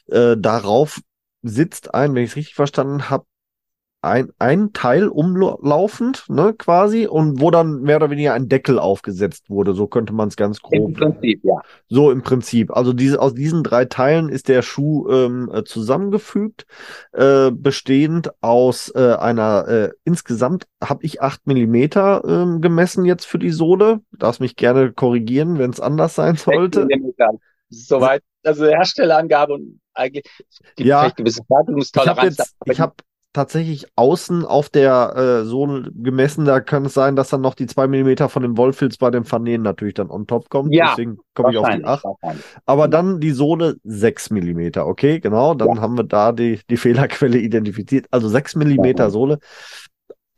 äh, 0.07 0.35
darauf 0.37 0.99
sitzt 1.41 1.93
ein, 1.93 2.13
wenn 2.13 2.23
ich 2.23 2.31
es 2.31 2.35
richtig 2.35 2.55
verstanden 2.55 3.09
habe, 3.09 3.23
ein, 4.01 4.29
ein 4.39 4.71
Teil 4.71 5.07
umlaufend, 5.09 6.25
ne, 6.29 6.53
quasi, 6.57 7.05
und 7.05 7.41
wo 7.41 7.51
dann 7.51 7.81
mehr 7.81 7.97
oder 7.97 8.09
weniger 8.09 8.33
ein 8.33 8.47
Deckel 8.47 8.79
aufgesetzt 8.79 9.49
wurde. 9.49 9.73
So 9.73 9.87
könnte 9.87 10.13
man 10.13 10.29
es 10.29 10.37
ganz 10.37 10.61
grob. 10.61 10.73
Im 10.73 10.93
Prinzip, 10.93 11.43
ja. 11.43 11.61
So 11.89 12.09
im 12.11 12.21
Prinzip. 12.21 12.71
Also 12.71 12.93
diese, 12.93 13.21
aus 13.21 13.33
diesen 13.33 13.63
drei 13.63 13.85
Teilen 13.85 14.29
ist 14.29 14.47
der 14.47 14.61
Schuh 14.61 15.09
ähm, 15.09 15.51
äh, 15.53 15.63
zusammengefügt, 15.63 16.65
äh, 17.11 17.51
bestehend 17.51 18.31
aus 18.41 18.89
äh, 18.95 19.15
einer, 19.19 19.67
äh, 19.67 19.89
insgesamt 20.05 20.67
habe 20.81 21.03
ich 21.03 21.21
acht 21.21 21.45
Millimeter 21.45 22.23
äh, 22.23 22.59
gemessen 22.59 23.03
jetzt 23.03 23.25
für 23.25 23.39
die 23.39 23.51
Sohle. 23.51 23.99
Darfst 24.17 24.39
mich 24.39 24.55
gerne 24.55 24.93
korrigieren, 24.93 25.59
wenn 25.59 25.71
es 25.71 25.81
anders 25.81 26.15
sein 26.15 26.35
sollte. 26.35 26.87
Soweit, 27.69 28.23
also 28.43 28.65
Herstellerangabe 28.65 29.53
und 29.53 29.81
eigentlich 29.93 30.23
gibt 30.75 30.87
ja, 30.87 31.09
gewisse 31.09 31.43
Fertigungstoleranz. 31.45 32.55
Ich 32.65 32.79
habe 32.79 32.93
tatsächlich 33.39 33.87
außen 33.95 34.43
auf 34.43 34.67
der 34.67 35.15
äh, 35.15 35.45
Sohle 35.45 35.89
gemessen. 35.93 36.43
Da 36.43 36.59
kann 36.59 36.83
es 36.83 36.93
sein, 36.93 37.15
dass 37.15 37.29
dann 37.29 37.39
noch 37.39 37.53
die 37.53 37.67
zwei 37.67 37.87
Millimeter 37.87 38.27
von 38.27 38.41
dem 38.43 38.57
Wollfilz 38.57 38.97
bei 38.97 39.11
dem 39.11 39.23
Vernähen 39.23 39.61
natürlich 39.61 39.93
dann 39.93 40.09
on 40.09 40.27
top 40.27 40.49
kommt. 40.49 40.73
Ja, 40.73 40.89
Deswegen 40.89 41.19
komme 41.33 41.51
ich 41.51 41.57
auf 41.57 41.69
die 41.69 41.85
acht. 41.85 42.03
Aber 42.65 42.89
dann 42.89 43.21
die 43.21 43.31
Sohle 43.31 43.77
sechs 43.85 44.29
Millimeter. 44.29 44.87
Okay, 44.87 45.21
genau. 45.21 45.53
Dann 45.53 45.75
ja. 45.75 45.81
haben 45.81 45.97
wir 45.97 46.03
da 46.03 46.33
die, 46.33 46.59
die 46.69 46.75
Fehlerquelle 46.75 47.37
identifiziert. 47.37 48.07
Also 48.11 48.27
sechs 48.27 48.55
Millimeter 48.57 49.09
Sohle 49.09 49.39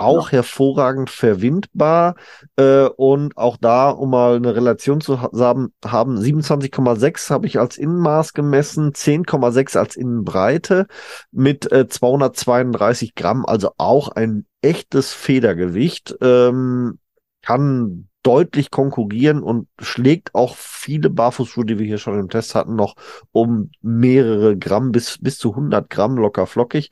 auch 0.01 0.27
ja. 0.27 0.37
hervorragend 0.37 1.09
verwindbar. 1.09 2.15
Äh, 2.55 2.85
und 2.85 3.37
auch 3.37 3.57
da, 3.57 3.89
um 3.89 4.09
mal 4.09 4.35
eine 4.35 4.55
Relation 4.55 5.01
zu 5.01 5.21
haben, 5.21 5.73
haben 5.85 6.17
27,6 6.17 7.29
habe 7.29 7.47
ich 7.47 7.59
als 7.59 7.77
Innenmaß 7.77 8.33
gemessen, 8.33 8.93
10,6 8.93 9.77
als 9.77 9.95
Innenbreite 9.95 10.87
mit 11.31 11.71
äh, 11.71 11.87
232 11.87 13.15
Gramm, 13.15 13.45
also 13.45 13.71
auch 13.77 14.09
ein 14.09 14.45
echtes 14.61 15.13
Federgewicht. 15.13 16.15
Ähm, 16.21 16.99
kann 17.41 18.07
deutlich 18.23 18.69
konkurrieren 18.69 19.41
und 19.41 19.67
schlägt 19.79 20.35
auch 20.35 20.55
viele 20.55 21.09
Barfußschuhe, 21.09 21.65
die 21.65 21.79
wir 21.79 21.85
hier 21.85 21.97
schon 21.97 22.19
im 22.19 22.29
Test 22.29 22.55
hatten, 22.55 22.75
noch 22.75 22.95
um 23.31 23.71
mehrere 23.81 24.57
Gramm 24.57 24.91
bis, 24.91 25.17
bis 25.19 25.37
zu 25.37 25.51
100 25.51 25.89
Gramm 25.89 26.17
locker 26.17 26.45
flockig. 26.45 26.91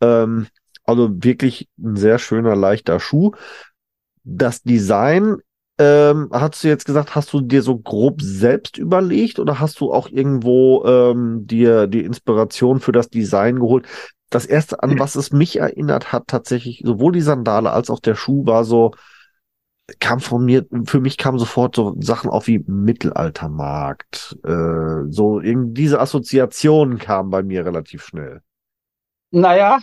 Ähm, 0.00 0.46
also 0.90 1.10
wirklich 1.22 1.68
ein 1.78 1.96
sehr 1.96 2.18
schöner, 2.18 2.56
leichter 2.56 3.00
Schuh. 3.00 3.32
Das 4.24 4.62
Design, 4.62 5.36
ähm, 5.78 6.28
hast 6.32 6.62
du 6.62 6.68
jetzt 6.68 6.84
gesagt, 6.84 7.14
hast 7.14 7.32
du 7.32 7.40
dir 7.40 7.62
so 7.62 7.78
grob 7.78 8.20
selbst 8.20 8.76
überlegt 8.76 9.38
oder 9.38 9.60
hast 9.60 9.80
du 9.80 9.92
auch 9.92 10.08
irgendwo 10.08 10.84
ähm, 10.84 11.46
dir 11.46 11.86
die 11.86 12.04
Inspiration 12.04 12.80
für 12.80 12.92
das 12.92 13.08
Design 13.08 13.60
geholt? 13.60 13.86
Das 14.28 14.46
erste, 14.46 14.82
an 14.82 14.98
was 14.98 15.16
es 15.16 15.32
mich 15.32 15.56
erinnert 15.56 16.12
hat, 16.12 16.28
tatsächlich 16.28 16.82
sowohl 16.84 17.12
die 17.12 17.20
Sandale 17.20 17.72
als 17.72 17.90
auch 17.90 17.98
der 17.98 18.14
Schuh 18.14 18.46
war 18.46 18.64
so, 18.64 18.92
kam 19.98 20.20
von 20.20 20.44
mir, 20.44 20.66
für 20.84 21.00
mich 21.00 21.16
kamen 21.16 21.38
sofort 21.38 21.74
so 21.74 21.96
Sachen 21.98 22.30
auf 22.30 22.46
wie 22.46 22.62
Mittelaltermarkt. 22.66 24.38
Äh, 24.44 25.08
so 25.08 25.40
irgendwie 25.40 25.82
diese 25.82 25.98
Assoziationen 25.98 26.98
kamen 26.98 27.30
bei 27.30 27.42
mir 27.42 27.64
relativ 27.64 28.04
schnell. 28.04 28.42
Naja, 29.32 29.80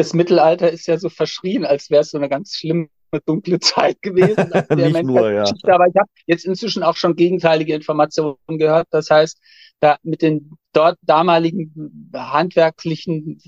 das 0.00 0.14
Mittelalter 0.14 0.70
ist 0.70 0.86
ja 0.86 0.96
so 0.96 1.10
verschrien, 1.10 1.66
als 1.66 1.90
wäre 1.90 2.00
es 2.00 2.10
so 2.10 2.16
eine 2.16 2.30
ganz 2.30 2.54
schlimme 2.54 2.88
dunkle 3.26 3.60
Zeit 3.60 4.00
gewesen. 4.00 4.50
Nicht 4.74 5.04
nur, 5.04 5.30
ja. 5.30 5.44
Aber 5.64 5.86
ich 5.88 5.96
habe 5.96 6.08
jetzt 6.26 6.46
inzwischen 6.46 6.82
auch 6.82 6.96
schon 6.96 7.16
gegenteilige 7.16 7.74
Informationen 7.74 8.38
gehört. 8.46 8.86
Das 8.90 9.10
heißt, 9.10 9.38
da 9.80 9.98
mit 10.02 10.22
den 10.22 10.52
dort 10.72 10.98
damaligen 11.02 12.10
handwerklichen 12.14 13.42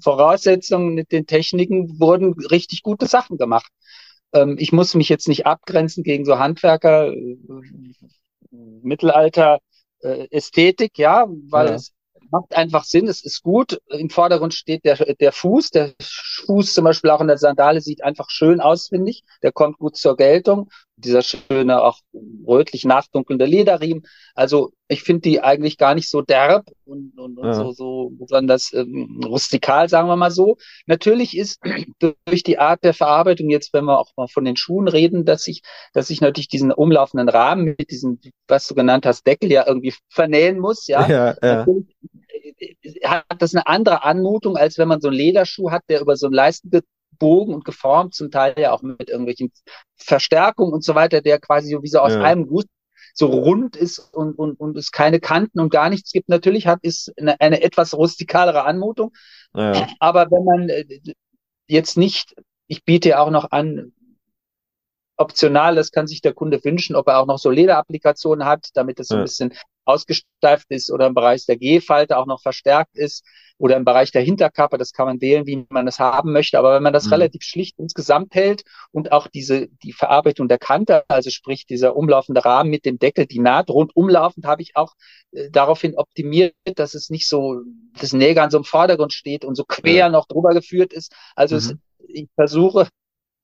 Voraussetzungen, 0.00 0.94
mit 0.94 1.10
den 1.10 1.26
Techniken 1.26 1.98
wurden 1.98 2.34
richtig 2.34 2.82
gute 2.82 3.06
Sachen 3.06 3.36
gemacht. 3.36 3.72
Ähm, 4.32 4.56
ich 4.60 4.70
muss 4.72 4.94
mich 4.94 5.08
jetzt 5.08 5.26
nicht 5.26 5.46
abgrenzen 5.46 6.04
gegen 6.04 6.24
so 6.24 6.38
Handwerker, 6.38 7.12
äh, 7.12 7.38
Mittelalter, 8.82 9.58
äh, 10.00 10.28
Ästhetik, 10.30 10.96
ja, 10.96 11.26
weil 11.48 11.68
ja. 11.68 11.74
es 11.74 11.92
macht 12.30 12.56
einfach 12.56 12.84
Sinn, 12.84 13.08
es 13.08 13.24
ist 13.24 13.42
gut. 13.42 13.80
Im 13.88 14.10
Vordergrund 14.10 14.54
steht 14.54 14.84
der, 14.84 14.96
der 14.96 15.32
Fuß. 15.32 15.70
Der 15.70 15.94
Fuß 16.46 16.74
zum 16.74 16.84
Beispiel 16.84 17.10
auch 17.10 17.20
in 17.20 17.28
der 17.28 17.38
Sandale 17.38 17.80
sieht 17.80 18.02
einfach 18.02 18.30
schön 18.30 18.60
aus, 18.60 18.88
finde 18.88 19.10
ich. 19.10 19.24
Der 19.42 19.52
kommt 19.52 19.78
gut 19.78 19.96
zur 19.96 20.16
Geltung. 20.16 20.70
Dieser 20.96 21.22
schöne, 21.22 21.82
auch 21.82 22.00
rötlich 22.46 22.84
nachdunkelnde 22.84 23.44
Lederriemen. 23.44 24.06
Also 24.34 24.72
ich 24.88 25.02
finde 25.02 25.22
die 25.22 25.42
eigentlich 25.42 25.76
gar 25.76 25.94
nicht 25.94 26.08
so 26.08 26.22
derb 26.22 26.66
und, 26.84 27.18
und, 27.18 27.38
und 27.38 27.46
ja. 27.46 27.54
so, 27.54 27.72
so 27.72 28.10
besonders 28.18 28.72
ähm, 28.72 29.20
rustikal, 29.24 29.88
sagen 29.88 30.08
wir 30.08 30.16
mal 30.16 30.30
so. 30.30 30.56
Natürlich 30.86 31.36
ist 31.36 31.60
durch 32.00 32.42
die 32.42 32.58
Art 32.58 32.82
der 32.82 32.94
Verarbeitung, 32.94 33.50
jetzt 33.50 33.72
wenn 33.72 33.84
wir 33.84 33.98
auch 33.98 34.12
mal 34.16 34.28
von 34.28 34.44
den 34.44 34.56
Schuhen 34.56 34.88
reden, 34.88 35.24
dass 35.24 35.46
ich, 35.48 35.62
dass 35.92 36.08
ich 36.10 36.20
natürlich 36.20 36.48
diesen 36.48 36.72
umlaufenden 36.72 37.28
Rahmen 37.28 37.76
mit 37.78 37.90
diesem, 37.90 38.18
was 38.48 38.66
du 38.66 38.74
genannt 38.74 39.04
hast, 39.06 39.26
Deckel 39.26 39.52
ja 39.52 39.66
irgendwie 39.66 39.94
vernähen 40.08 40.58
muss, 40.58 40.86
ja. 40.86 41.06
ja, 41.08 41.36
ja. 41.42 41.56
Natürlich 41.66 41.94
hat 43.04 43.24
das 43.38 43.54
eine 43.54 43.66
andere 43.66 44.04
Anmutung, 44.04 44.56
als 44.56 44.78
wenn 44.78 44.88
man 44.88 45.00
so 45.00 45.08
einen 45.08 45.16
Lederschuh 45.16 45.70
hat, 45.70 45.82
der 45.88 46.00
über 46.00 46.16
so 46.16 46.26
einen 46.26 46.34
Leisten 46.34 46.70
gebogen 47.18 47.54
und 47.54 47.64
geformt, 47.64 48.14
zum 48.14 48.30
Teil 48.30 48.54
ja 48.58 48.72
auch 48.72 48.82
mit 48.82 49.08
irgendwelchen 49.08 49.50
Verstärkungen 49.96 50.72
und 50.72 50.84
so 50.84 50.94
weiter, 50.94 51.20
der 51.20 51.38
quasi 51.38 51.70
so 51.70 51.82
wie 51.82 51.88
so 51.88 52.00
aus 52.00 52.14
ja. 52.14 52.22
einem 52.22 52.46
Guss 52.46 52.64
so 53.14 53.28
rund 53.28 53.76
ist 53.76 53.98
und, 53.98 54.38
und, 54.38 54.60
und 54.60 54.76
es 54.76 54.90
keine 54.90 55.20
Kanten 55.20 55.58
und 55.58 55.70
gar 55.70 55.88
nichts 55.88 56.12
gibt. 56.12 56.28
Natürlich 56.28 56.66
hat 56.66 56.80
ist 56.82 57.12
eine, 57.18 57.40
eine 57.40 57.62
etwas 57.62 57.94
rustikalere 57.94 58.64
Anmutung. 58.64 59.12
Ja. 59.54 59.88
Aber 60.00 60.30
wenn 60.30 60.44
man 60.44 60.68
äh, 60.68 60.84
jetzt 61.66 61.96
nicht, 61.96 62.34
ich 62.66 62.84
biete 62.84 63.10
ja 63.10 63.20
auch 63.20 63.30
noch 63.30 63.50
an, 63.52 63.92
optional, 65.16 65.76
das 65.76 65.92
kann 65.92 66.06
sich 66.06 66.20
der 66.20 66.34
Kunde 66.34 66.62
wünschen, 66.62 66.94
ob 66.94 67.08
er 67.08 67.18
auch 67.18 67.26
noch 67.26 67.38
so 67.38 67.48
Lederapplikationen 67.48 68.44
hat, 68.46 68.68
damit 68.74 69.00
es 69.00 69.08
so 69.08 69.16
ein 69.16 69.22
bisschen 69.22 69.54
ausgesteift 69.86 70.66
ist 70.68 70.90
oder 70.90 71.06
im 71.06 71.14
Bereich 71.14 71.46
der 71.46 71.56
G-Falte 71.56 72.18
auch 72.18 72.26
noch 72.26 72.42
verstärkt 72.42 72.96
ist 72.96 73.24
oder 73.58 73.76
im 73.76 73.84
Bereich 73.84 74.12
der 74.12 74.22
Hinterkappe, 74.22 74.76
das 74.76 74.92
kann 74.92 75.06
man 75.06 75.20
wählen, 75.20 75.46
wie 75.46 75.66
man 75.70 75.88
es 75.88 75.98
haben 75.98 76.32
möchte. 76.32 76.58
Aber 76.58 76.74
wenn 76.74 76.82
man 76.82 76.92
das 76.92 77.06
mhm. 77.06 77.14
relativ 77.14 77.42
schlicht 77.42 77.78
insgesamt 77.78 78.34
hält 78.34 78.64
und 78.92 79.12
auch 79.12 79.28
diese, 79.28 79.68
die 79.82 79.92
Verarbeitung 79.92 80.48
der 80.48 80.58
Kante, 80.58 81.04
also 81.08 81.30
sprich 81.30 81.66
dieser 81.66 81.96
umlaufende 81.96 82.44
Rahmen 82.44 82.70
mit 82.70 82.84
dem 82.84 82.98
Deckel, 82.98 83.26
die 83.26 83.38
Naht 83.38 83.70
rundumlaufend, 83.70 84.44
habe 84.44 84.62
ich 84.62 84.76
auch 84.76 84.92
äh, 85.32 85.48
daraufhin 85.50 85.96
optimiert, 85.96 86.54
dass 86.74 86.94
es 86.94 87.08
nicht 87.08 87.28
so, 87.28 87.62
das 87.98 88.12
Näger 88.12 88.42
an 88.42 88.50
so 88.50 88.58
einem 88.58 88.64
Vordergrund 88.64 89.12
steht 89.12 89.44
und 89.44 89.54
so 89.54 89.64
quer 89.64 89.92
ja. 89.92 90.08
noch 90.10 90.26
drüber 90.26 90.50
geführt 90.50 90.92
ist. 90.92 91.14
Also 91.34 91.54
mhm. 91.54 91.58
es, 91.58 91.74
ich 92.08 92.28
versuche 92.34 92.88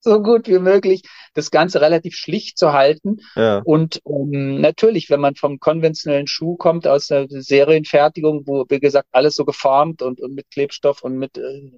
so 0.03 0.21
gut 0.21 0.47
wie 0.47 0.59
möglich, 0.59 1.03
das 1.33 1.49
Ganze 1.49 1.81
relativ 1.81 2.15
schlicht 2.15 2.57
zu 2.57 2.73
halten. 2.73 3.17
Ja. 3.35 3.61
Und 3.63 4.01
um, 4.03 4.33
ähm, 4.33 4.61
natürlich, 4.61 5.09
wenn 5.09 5.21
man 5.21 5.35
vom 5.35 5.59
konventionellen 5.59 6.27
Schuh 6.27 6.55
kommt, 6.57 6.87
aus 6.87 7.07
der 7.07 7.27
Serienfertigung, 7.29 8.43
wo, 8.45 8.65
wie 8.69 8.79
gesagt, 8.79 9.07
alles 9.11 9.35
so 9.35 9.45
geformt 9.45 10.01
und, 10.01 10.21
und 10.21 10.35
mit 10.35 10.49
Klebstoff 10.51 11.03
und 11.03 11.17
mit, 11.17 11.37
äh, 11.37 11.71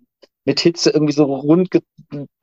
mit 0.43 0.59
Hitze 0.59 0.89
irgendwie 0.89 1.13
so 1.13 1.25
rund 1.25 1.69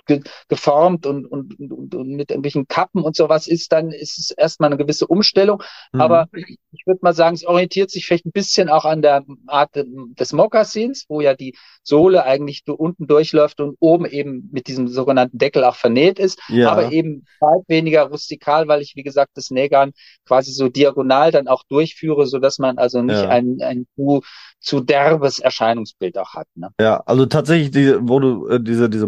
ge 0.06 0.18
ge 0.18 0.30
geformt 0.48 1.06
und, 1.06 1.26
und, 1.26 1.58
und, 1.58 1.94
und 1.94 2.08
mit 2.10 2.30
irgendwelchen 2.30 2.66
Kappen 2.66 3.02
und 3.02 3.16
sowas 3.16 3.46
ist, 3.46 3.72
dann 3.72 3.90
ist 3.90 4.18
es 4.18 4.30
erstmal 4.30 4.68
eine 4.68 4.76
gewisse 4.76 5.06
Umstellung. 5.06 5.62
Mhm. 5.92 6.00
Aber 6.00 6.28
ich 6.32 6.86
würde 6.86 7.00
mal 7.02 7.14
sagen, 7.14 7.34
es 7.34 7.44
orientiert 7.44 7.90
sich 7.90 8.06
vielleicht 8.06 8.26
ein 8.26 8.32
bisschen 8.32 8.68
auch 8.68 8.84
an 8.84 9.02
der 9.02 9.24
Art 9.46 9.70
des 9.74 10.32
Mokassins, 10.32 11.06
wo 11.08 11.20
ja 11.20 11.34
die 11.34 11.56
Sohle 11.82 12.24
eigentlich 12.24 12.62
unten 12.66 13.06
durchläuft 13.06 13.60
und 13.60 13.76
oben 13.80 14.06
eben 14.06 14.48
mit 14.52 14.66
diesem 14.68 14.88
sogenannten 14.88 15.38
Deckel 15.38 15.64
auch 15.64 15.76
vernäht 15.76 16.18
ist, 16.18 16.40
ja. 16.48 16.70
aber 16.70 16.92
eben 16.92 17.24
weit 17.40 17.64
weniger 17.68 18.04
rustikal, 18.04 18.68
weil 18.68 18.82
ich, 18.82 18.94
wie 18.96 19.02
gesagt, 19.02 19.32
das 19.34 19.50
Nägern 19.50 19.92
quasi 20.26 20.52
so 20.52 20.68
diagonal 20.68 21.32
dann 21.32 21.48
auch 21.48 21.64
durchführe, 21.68 22.26
so 22.26 22.38
dass 22.38 22.58
man 22.58 22.78
also 22.78 23.02
nicht 23.02 23.22
ja. 23.22 23.28
ein, 23.28 23.58
ein 23.60 23.86
zu, 23.96 24.22
zu 24.60 24.80
derbes 24.80 25.38
Erscheinungsbild 25.38 26.18
auch 26.18 26.34
hat. 26.34 26.46
Ne? 26.54 26.68
Ja, 26.80 27.02
also 27.06 27.26
tatsächlich, 27.26 27.70
die, 27.70 27.96
wo 28.00 28.20
du 28.20 28.48
äh, 28.48 28.60
diese, 28.62 28.88
diese 28.88 29.06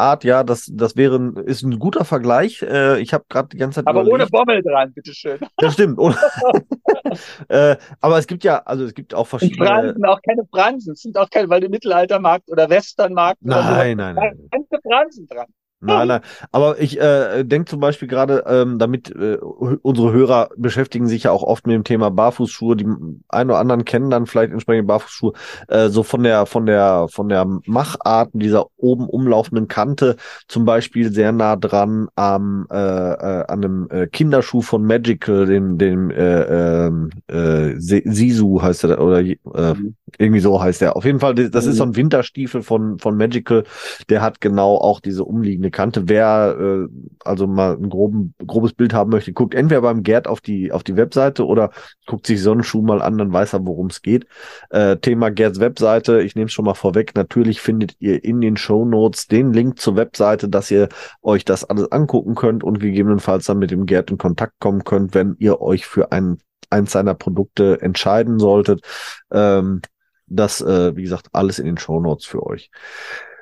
Mokassin-Art, 0.00 0.24
ja, 0.24 0.42
das, 0.42 0.70
das 0.72 0.96
wäre, 0.96 1.32
ist 1.44 1.62
ein 1.62 1.78
guter 1.78 2.04
Vergleich. 2.04 2.62
Äh, 2.62 3.00
ich 3.00 3.12
habe 3.12 3.24
gerade 3.28 3.48
die 3.48 3.56
ganze 3.56 3.76
Zeit. 3.76 3.86
Aber 3.86 4.02
überlegt. 4.02 4.32
ohne 4.32 4.44
Bommel 4.44 4.62
dran, 4.62 4.92
bitteschön. 4.92 5.38
Ja, 5.60 5.70
stimmt. 5.70 5.98
äh, 7.48 7.76
aber 8.00 8.18
es 8.18 8.26
gibt 8.26 8.44
ja, 8.44 8.58
also 8.64 8.84
es 8.84 8.94
gibt 8.94 9.14
auch 9.14 9.26
verschiedene. 9.26 9.66
Fransen, 9.66 10.04
auch 10.04 10.20
keine 10.22 10.42
Fransen. 10.50 10.92
Es 10.92 11.02
sind 11.02 11.16
auch 11.16 11.28
keine, 11.30 11.48
weil 11.48 11.60
du 11.60 11.68
Mittelaltermarkt 11.68 12.50
oder 12.50 12.68
Westernmarkt. 12.68 13.38
Nein, 13.42 13.96
nein, 13.96 14.14
nein. 14.14 14.48
Ganze 14.50 14.78
Fransen 14.82 15.26
dran. 15.26 15.46
Nein, 15.82 16.08
nein. 16.08 16.20
Aber 16.52 16.78
ich 16.78 17.00
äh, 17.00 17.42
denke 17.42 17.70
zum 17.70 17.80
Beispiel 17.80 18.06
gerade, 18.06 18.44
ähm, 18.46 18.78
damit 18.78 19.10
äh, 19.10 19.36
unsere 19.36 20.12
Hörer 20.12 20.50
beschäftigen 20.56 21.08
sich 21.08 21.24
ja 21.24 21.30
auch 21.30 21.42
oft 21.42 21.66
mit 21.66 21.74
dem 21.74 21.84
Thema 21.84 22.10
Barfußschuhe. 22.10 22.76
Die 22.76 22.86
einen 23.28 23.50
oder 23.50 23.58
anderen 23.58 23.86
kennen 23.86 24.10
dann 24.10 24.26
vielleicht 24.26 24.52
entsprechend 24.52 24.86
Barfußschuhe. 24.86 25.32
Äh, 25.68 25.88
so 25.88 26.02
von 26.02 26.22
der 26.22 26.44
von 26.44 26.66
der 26.66 27.06
von 27.10 27.30
der 27.30 27.46
Machart 27.64 28.28
dieser 28.34 28.66
oben 28.76 29.08
umlaufenden 29.08 29.68
Kante 29.68 30.16
zum 30.48 30.66
Beispiel 30.66 31.12
sehr 31.12 31.32
nah 31.32 31.56
dran 31.56 32.08
am 32.14 32.66
äh, 32.70 32.76
äh, 32.76 33.44
an 33.46 33.64
einem 33.64 33.88
äh, 33.90 34.06
Kinderschuh 34.06 34.60
von 34.60 34.84
Magical, 34.84 35.46
dem 35.46 35.78
dem 35.78 36.10
äh, 36.10 36.86
ähm, 36.86 37.10
äh, 37.26 37.74
Sisu 37.78 38.60
heißt 38.60 38.84
er 38.84 39.00
oder 39.00 39.20
äh, 39.20 39.36
mhm. 39.44 39.94
irgendwie 40.18 40.40
so 40.40 40.62
heißt 40.62 40.82
er. 40.82 40.96
Auf 40.96 41.06
jeden 41.06 41.20
Fall, 41.20 41.34
das 41.34 41.64
ist 41.64 41.76
so 41.76 41.84
ein 41.84 41.96
Winterstiefel 41.96 42.62
von 42.62 42.98
von 42.98 43.16
Magical. 43.16 43.64
Der 44.10 44.20
hat 44.20 44.42
genau 44.42 44.76
auch 44.76 45.00
diese 45.00 45.24
umliegende 45.24 45.69
Kante. 45.70 46.08
Wer 46.08 46.56
äh, 46.58 46.88
also 47.24 47.46
mal 47.46 47.76
ein 47.76 47.88
groben, 47.88 48.34
grobes 48.46 48.72
Bild 48.72 48.92
haben 48.92 49.10
möchte, 49.10 49.32
guckt 49.32 49.54
entweder 49.54 49.82
beim 49.82 50.02
Gerd 50.02 50.26
auf 50.26 50.40
die, 50.40 50.72
auf 50.72 50.82
die 50.82 50.96
Webseite 50.96 51.46
oder 51.46 51.70
guckt 52.06 52.26
sich 52.26 52.42
Sonnenschuh 52.42 52.82
mal 52.82 53.02
an, 53.02 53.18
dann 53.18 53.32
weiß 53.32 53.54
er, 53.54 53.66
worum 53.66 53.86
es 53.86 54.02
geht. 54.02 54.26
Äh, 54.70 54.96
Thema 54.96 55.30
Gerds 55.30 55.60
Webseite, 55.60 56.22
ich 56.22 56.34
nehme 56.34 56.46
es 56.46 56.52
schon 56.52 56.64
mal 56.64 56.74
vorweg, 56.74 57.14
natürlich 57.14 57.60
findet 57.60 57.96
ihr 58.00 58.24
in 58.24 58.40
den 58.40 58.56
Show 58.56 58.84
Notes 58.84 59.26
den 59.26 59.52
Link 59.52 59.78
zur 59.78 59.96
Webseite, 59.96 60.48
dass 60.48 60.70
ihr 60.70 60.88
euch 61.22 61.44
das 61.44 61.64
alles 61.64 61.90
angucken 61.92 62.34
könnt 62.34 62.64
und 62.64 62.80
gegebenenfalls 62.80 63.46
dann 63.46 63.58
mit 63.58 63.70
dem 63.70 63.86
Gerd 63.86 64.10
in 64.10 64.18
Kontakt 64.18 64.54
kommen 64.60 64.84
könnt, 64.84 65.14
wenn 65.14 65.36
ihr 65.38 65.60
euch 65.60 65.86
für 65.86 66.12
ein, 66.12 66.38
eins 66.70 66.92
seiner 66.92 67.14
Produkte 67.14 67.80
entscheiden 67.80 68.38
solltet. 68.38 68.82
Ähm, 69.30 69.82
das, 70.26 70.60
äh, 70.60 70.96
wie 70.96 71.02
gesagt, 71.02 71.28
alles 71.32 71.58
in 71.58 71.66
den 71.66 71.78
Show 71.78 72.00
Notes 72.00 72.24
für 72.24 72.46
euch. 72.46 72.70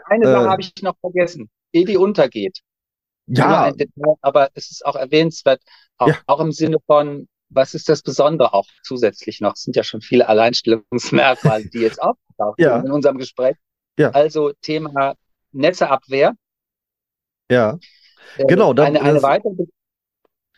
Eine 0.06 0.26
Sache 0.26 0.46
äh, 0.46 0.48
habe 0.48 0.62
ich 0.62 0.72
noch 0.82 0.96
vergessen 1.00 1.50
die 1.84 1.96
untergeht. 1.96 2.60
Ja. 3.26 3.70
Detail, 3.72 4.14
aber 4.22 4.50
es 4.54 4.70
ist 4.70 4.86
auch 4.86 4.96
erwähnenswert, 4.96 5.62
auch, 5.98 6.08
ja. 6.08 6.18
auch 6.26 6.40
im 6.40 6.52
Sinne 6.52 6.78
von, 6.86 7.28
was 7.50 7.74
ist 7.74 7.88
das 7.88 8.02
Besondere 8.02 8.54
auch 8.54 8.66
zusätzlich 8.82 9.40
noch? 9.40 9.54
Es 9.54 9.62
sind 9.62 9.76
ja 9.76 9.82
schon 9.82 10.00
viele 10.00 10.28
Alleinstellungsmerkmale, 10.28 11.68
die 11.68 11.80
jetzt 11.80 12.00
auftauchen 12.00 12.54
ja. 12.58 12.80
in 12.80 12.90
unserem 12.90 13.18
Gespräch. 13.18 13.56
Ja. 13.98 14.10
Also 14.10 14.52
Thema 14.62 15.14
Netzeabwehr. 15.52 16.34
Ja. 17.50 17.78
Äh, 18.36 18.46
genau. 18.46 18.72
Dann, 18.72 18.96
eine, 18.96 19.02
eine, 19.02 19.22
weitere, 19.22 19.64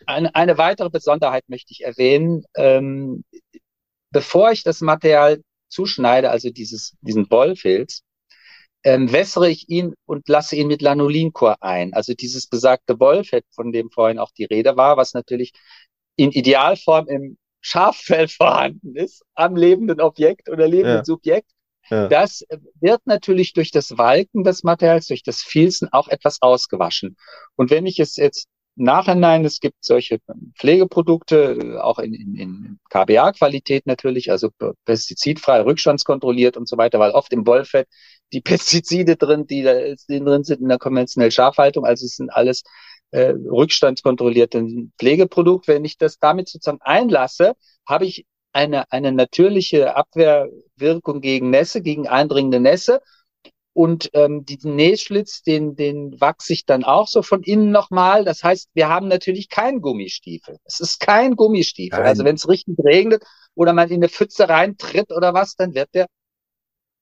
eine, 0.05 0.35
eine 0.35 0.57
weitere 0.57 0.89
Besonderheit 0.89 1.43
möchte 1.47 1.71
ich 1.71 1.83
erwähnen. 1.83 2.43
Ähm, 2.55 3.23
bevor 4.11 4.51
ich 4.51 4.63
das 4.63 4.81
Material 4.81 5.41
zuschneide, 5.69 6.29
also 6.29 6.49
dieses, 6.51 6.97
diesen 7.01 7.27
Bollfilz, 7.27 8.03
ähm, 8.83 9.11
wässere 9.11 9.49
ich 9.49 9.69
ihn 9.69 9.93
und 10.05 10.27
lasse 10.27 10.55
ihn 10.55 10.67
mit 10.67 10.81
Lanolinkur 10.81 11.61
ein. 11.61 11.93
Also 11.93 12.13
dieses 12.13 12.47
besagte 12.47 12.99
Wollfett, 12.99 13.45
von 13.51 13.71
dem 13.71 13.89
vorhin 13.91 14.19
auch 14.19 14.31
die 14.31 14.45
Rede 14.45 14.77
war, 14.77 14.97
was 14.97 15.13
natürlich 15.13 15.51
in 16.15 16.31
Idealform 16.31 17.07
im 17.07 17.37
Schaffell 17.61 18.27
vorhanden 18.27 18.95
ist, 18.95 19.23
am 19.35 19.55
lebenden 19.55 20.01
Objekt 20.01 20.49
oder 20.49 20.67
lebenden 20.67 20.97
ja. 20.97 21.05
Subjekt. 21.05 21.51
Ja. 21.89 22.07
Das 22.07 22.45
wird 22.79 23.01
natürlich 23.05 23.53
durch 23.53 23.71
das 23.71 23.97
Walken 23.97 24.43
des 24.43 24.63
Materials, 24.63 25.07
durch 25.07 25.23
das 25.23 25.41
Filzen 25.41 25.89
auch 25.91 26.07
etwas 26.07 26.41
ausgewaschen. 26.41 27.17
Und 27.55 27.69
wenn 27.69 27.85
ich 27.85 27.99
es 27.99 28.15
jetzt 28.15 28.47
Nachhinein, 28.75 29.43
es 29.43 29.59
gibt 29.59 29.83
solche 29.83 30.19
Pflegeprodukte, 30.57 31.79
auch 31.83 31.99
in, 31.99 32.13
in, 32.13 32.35
in 32.35 32.79
KBA-Qualität 32.89 33.85
natürlich, 33.85 34.31
also 34.31 34.49
pestizidfrei, 34.85 35.61
rückstandskontrolliert 35.61 36.55
und 36.55 36.69
so 36.69 36.77
weiter, 36.77 36.99
weil 36.99 37.11
oft 37.11 37.33
im 37.33 37.45
Wollfett 37.45 37.87
die 38.33 38.41
Pestizide 38.41 39.15
drin, 39.15 39.47
die 39.47 39.63
da 39.63 39.73
drin 40.07 40.43
sind 40.43 40.61
in 40.61 40.69
der 40.69 40.79
konventionellen 40.79 41.31
Schafhaltung. 41.31 41.85
Also 41.85 42.05
es 42.05 42.15
sind 42.15 42.29
alles 42.29 42.63
äh, 43.11 43.33
rückstandskontrollierte 43.49 44.65
Pflegeprodukt. 44.97 45.67
Wenn 45.67 45.85
ich 45.85 45.97
das 45.97 46.17
damit 46.17 46.49
sozusagen 46.49 46.81
einlasse, 46.81 47.53
habe 47.85 48.05
ich 48.05 48.25
eine, 48.53 48.91
eine 48.91 49.11
natürliche 49.11 49.95
Abwehrwirkung 49.95 51.21
gegen 51.21 51.49
Nässe, 51.49 51.81
gegen 51.81 52.07
eindringende 52.07 52.59
Nässe. 52.59 53.01
Und 53.73 54.09
ähm, 54.13 54.43
diesen 54.43 54.75
Nähschlitz, 54.75 55.43
den, 55.43 55.77
den 55.77 56.19
wachse 56.19 56.51
ich 56.51 56.65
dann 56.65 56.83
auch 56.83 57.07
so 57.07 57.21
von 57.21 57.41
innen 57.41 57.71
nochmal. 57.71 58.25
Das 58.25 58.43
heißt, 58.43 58.69
wir 58.73 58.89
haben 58.89 59.07
natürlich 59.07 59.47
keinen 59.47 59.79
Gummistiefel. 59.79 60.57
Es 60.65 60.81
ist 60.81 60.99
kein 60.99 61.37
Gummistiefel. 61.37 61.99
Nein. 61.99 62.07
Also 62.09 62.25
wenn 62.25 62.35
es 62.35 62.49
richtig 62.49 62.77
regnet 62.83 63.23
oder 63.55 63.71
man 63.71 63.87
in 63.87 63.95
eine 63.95 64.09
Pfütze 64.09 64.49
reintritt 64.49 65.11
oder 65.13 65.33
was, 65.33 65.55
dann 65.55 65.73
wird 65.73 65.89
der 65.93 66.07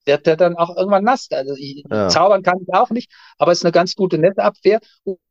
wird 0.05 0.25
der 0.25 0.35
dann 0.35 0.55
auch 0.55 0.75
irgendwann 0.75 1.03
nass. 1.03 1.27
Also 1.31 1.55
ich, 1.57 1.83
ja. 1.89 2.09
zaubern 2.09 2.43
kann 2.43 2.59
ich 2.61 2.73
auch 2.73 2.89
nicht, 2.89 3.11
aber 3.37 3.51
es 3.51 3.59
ist 3.59 3.65
eine 3.65 3.71
ganz 3.71 3.95
gute 3.95 4.17
Netteabwehr. 4.17 4.79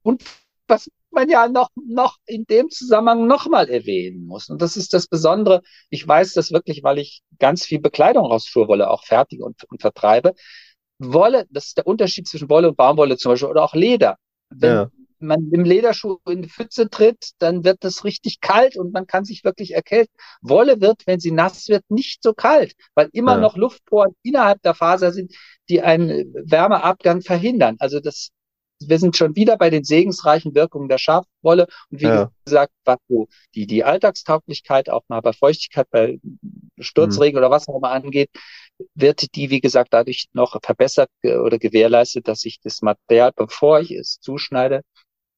Und 0.03 0.25
was 0.66 0.91
man 1.11 1.29
ja 1.29 1.49
noch, 1.49 1.71
noch 1.87 2.19
in 2.27 2.45
dem 2.45 2.71
Zusammenhang 2.71 3.27
nochmal 3.27 3.69
erwähnen 3.69 4.27
muss. 4.27 4.49
Und 4.49 4.61
das 4.61 4.77
ist 4.77 4.93
das 4.93 5.07
Besondere. 5.07 5.62
Ich 5.91 6.07
weiß 6.07 6.35
das 6.35 6.53
wirklich, 6.53 6.83
weil 6.83 6.99
ich 6.99 7.23
ganz 7.39 7.64
viel 7.64 7.81
Bekleidung 7.81 8.27
aus 8.27 8.47
Schurwolle 8.47 8.91
auch 8.91 9.05
fertige 9.05 9.45
und, 9.45 9.64
und 9.64 9.81
vertreibe. 9.81 10.35
Wolle, 10.99 11.47
das 11.51 11.66
ist 11.66 11.79
der 11.79 11.87
Unterschied 11.87 12.29
zwischen 12.29 12.51
Wolle 12.51 12.69
und 12.69 12.77
Baumwolle 12.77 13.16
zum 13.16 13.33
Beispiel 13.33 13.49
oder 13.49 13.62
auch 13.62 13.75
Leder. 13.75 14.16
Wenn 14.51 14.75
ja. 14.75 14.91
Man 15.21 15.51
im 15.51 15.64
Lederschuh 15.64 16.19
in 16.29 16.43
die 16.43 16.49
Pfütze 16.49 16.89
tritt, 16.91 17.31
dann 17.39 17.64
wird 17.64 17.85
das 17.85 18.05
richtig 18.05 18.41
kalt 18.41 18.77
und 18.77 18.93
man 18.93 19.07
kann 19.07 19.25
sich 19.25 19.45
wirklich 19.45 19.75
erkälten. 19.75 20.14
Wolle 20.41 20.81
wird, 20.81 21.07
wenn 21.07 21.21
sie 21.21 21.31
nass 21.31 21.69
wird, 21.69 21.85
nicht 21.89 22.23
so 22.23 22.33
kalt, 22.33 22.75
weil 22.95 23.09
immer 23.12 23.35
ja. 23.35 23.41
noch 23.41 23.57
Luftporen 23.57 24.14
innerhalb 24.23 24.62
der 24.62 24.75
Faser 24.75 25.12
sind, 25.12 25.35
die 25.69 25.83
einen 25.83 26.33
Wärmeabgang 26.35 27.23
verhindern. 27.23 27.77
Also 27.79 28.01
das 28.01 28.31
wir 28.81 28.99
sind 28.99 29.16
schon 29.16 29.35
wieder 29.37 29.57
bei 29.57 29.71
den 29.71 29.85
segensreichen 29.85 30.55
Wirkungen 30.55 30.89
der 30.89 30.99
Schafwolle. 30.99 31.66
Und 31.91 32.01
wie 32.01 32.05
ja. 32.05 32.31
gesagt, 32.45 32.73
was 32.85 32.99
so 33.09 33.29
die, 33.55 33.66
die 33.66 33.85
Alltagstauglichkeit 33.85 34.89
auch 34.91 35.03
mal 35.09 35.21
bei 35.21 35.33
Feuchtigkeit, 35.33 35.89
bei 35.91 36.21
Sturzregen 36.79 37.35
mhm. 37.35 37.39
oder 37.39 37.51
was 37.51 37.69
auch 37.69 37.77
immer 37.77 37.91
angeht, 37.91 38.31
wird 38.95 39.35
die, 39.35 39.51
wie 39.51 39.61
gesagt, 39.61 39.93
dadurch 39.93 40.29
noch 40.33 40.57
verbessert 40.62 41.11
oder 41.23 41.59
gewährleistet, 41.59 42.29
dass 42.29 42.45
ich 42.45 42.61
das 42.61 42.83
Material, 42.83 43.33
bevor 43.35 43.81
ich 43.81 43.91
es 43.91 44.21
zuschneide, 44.21 44.83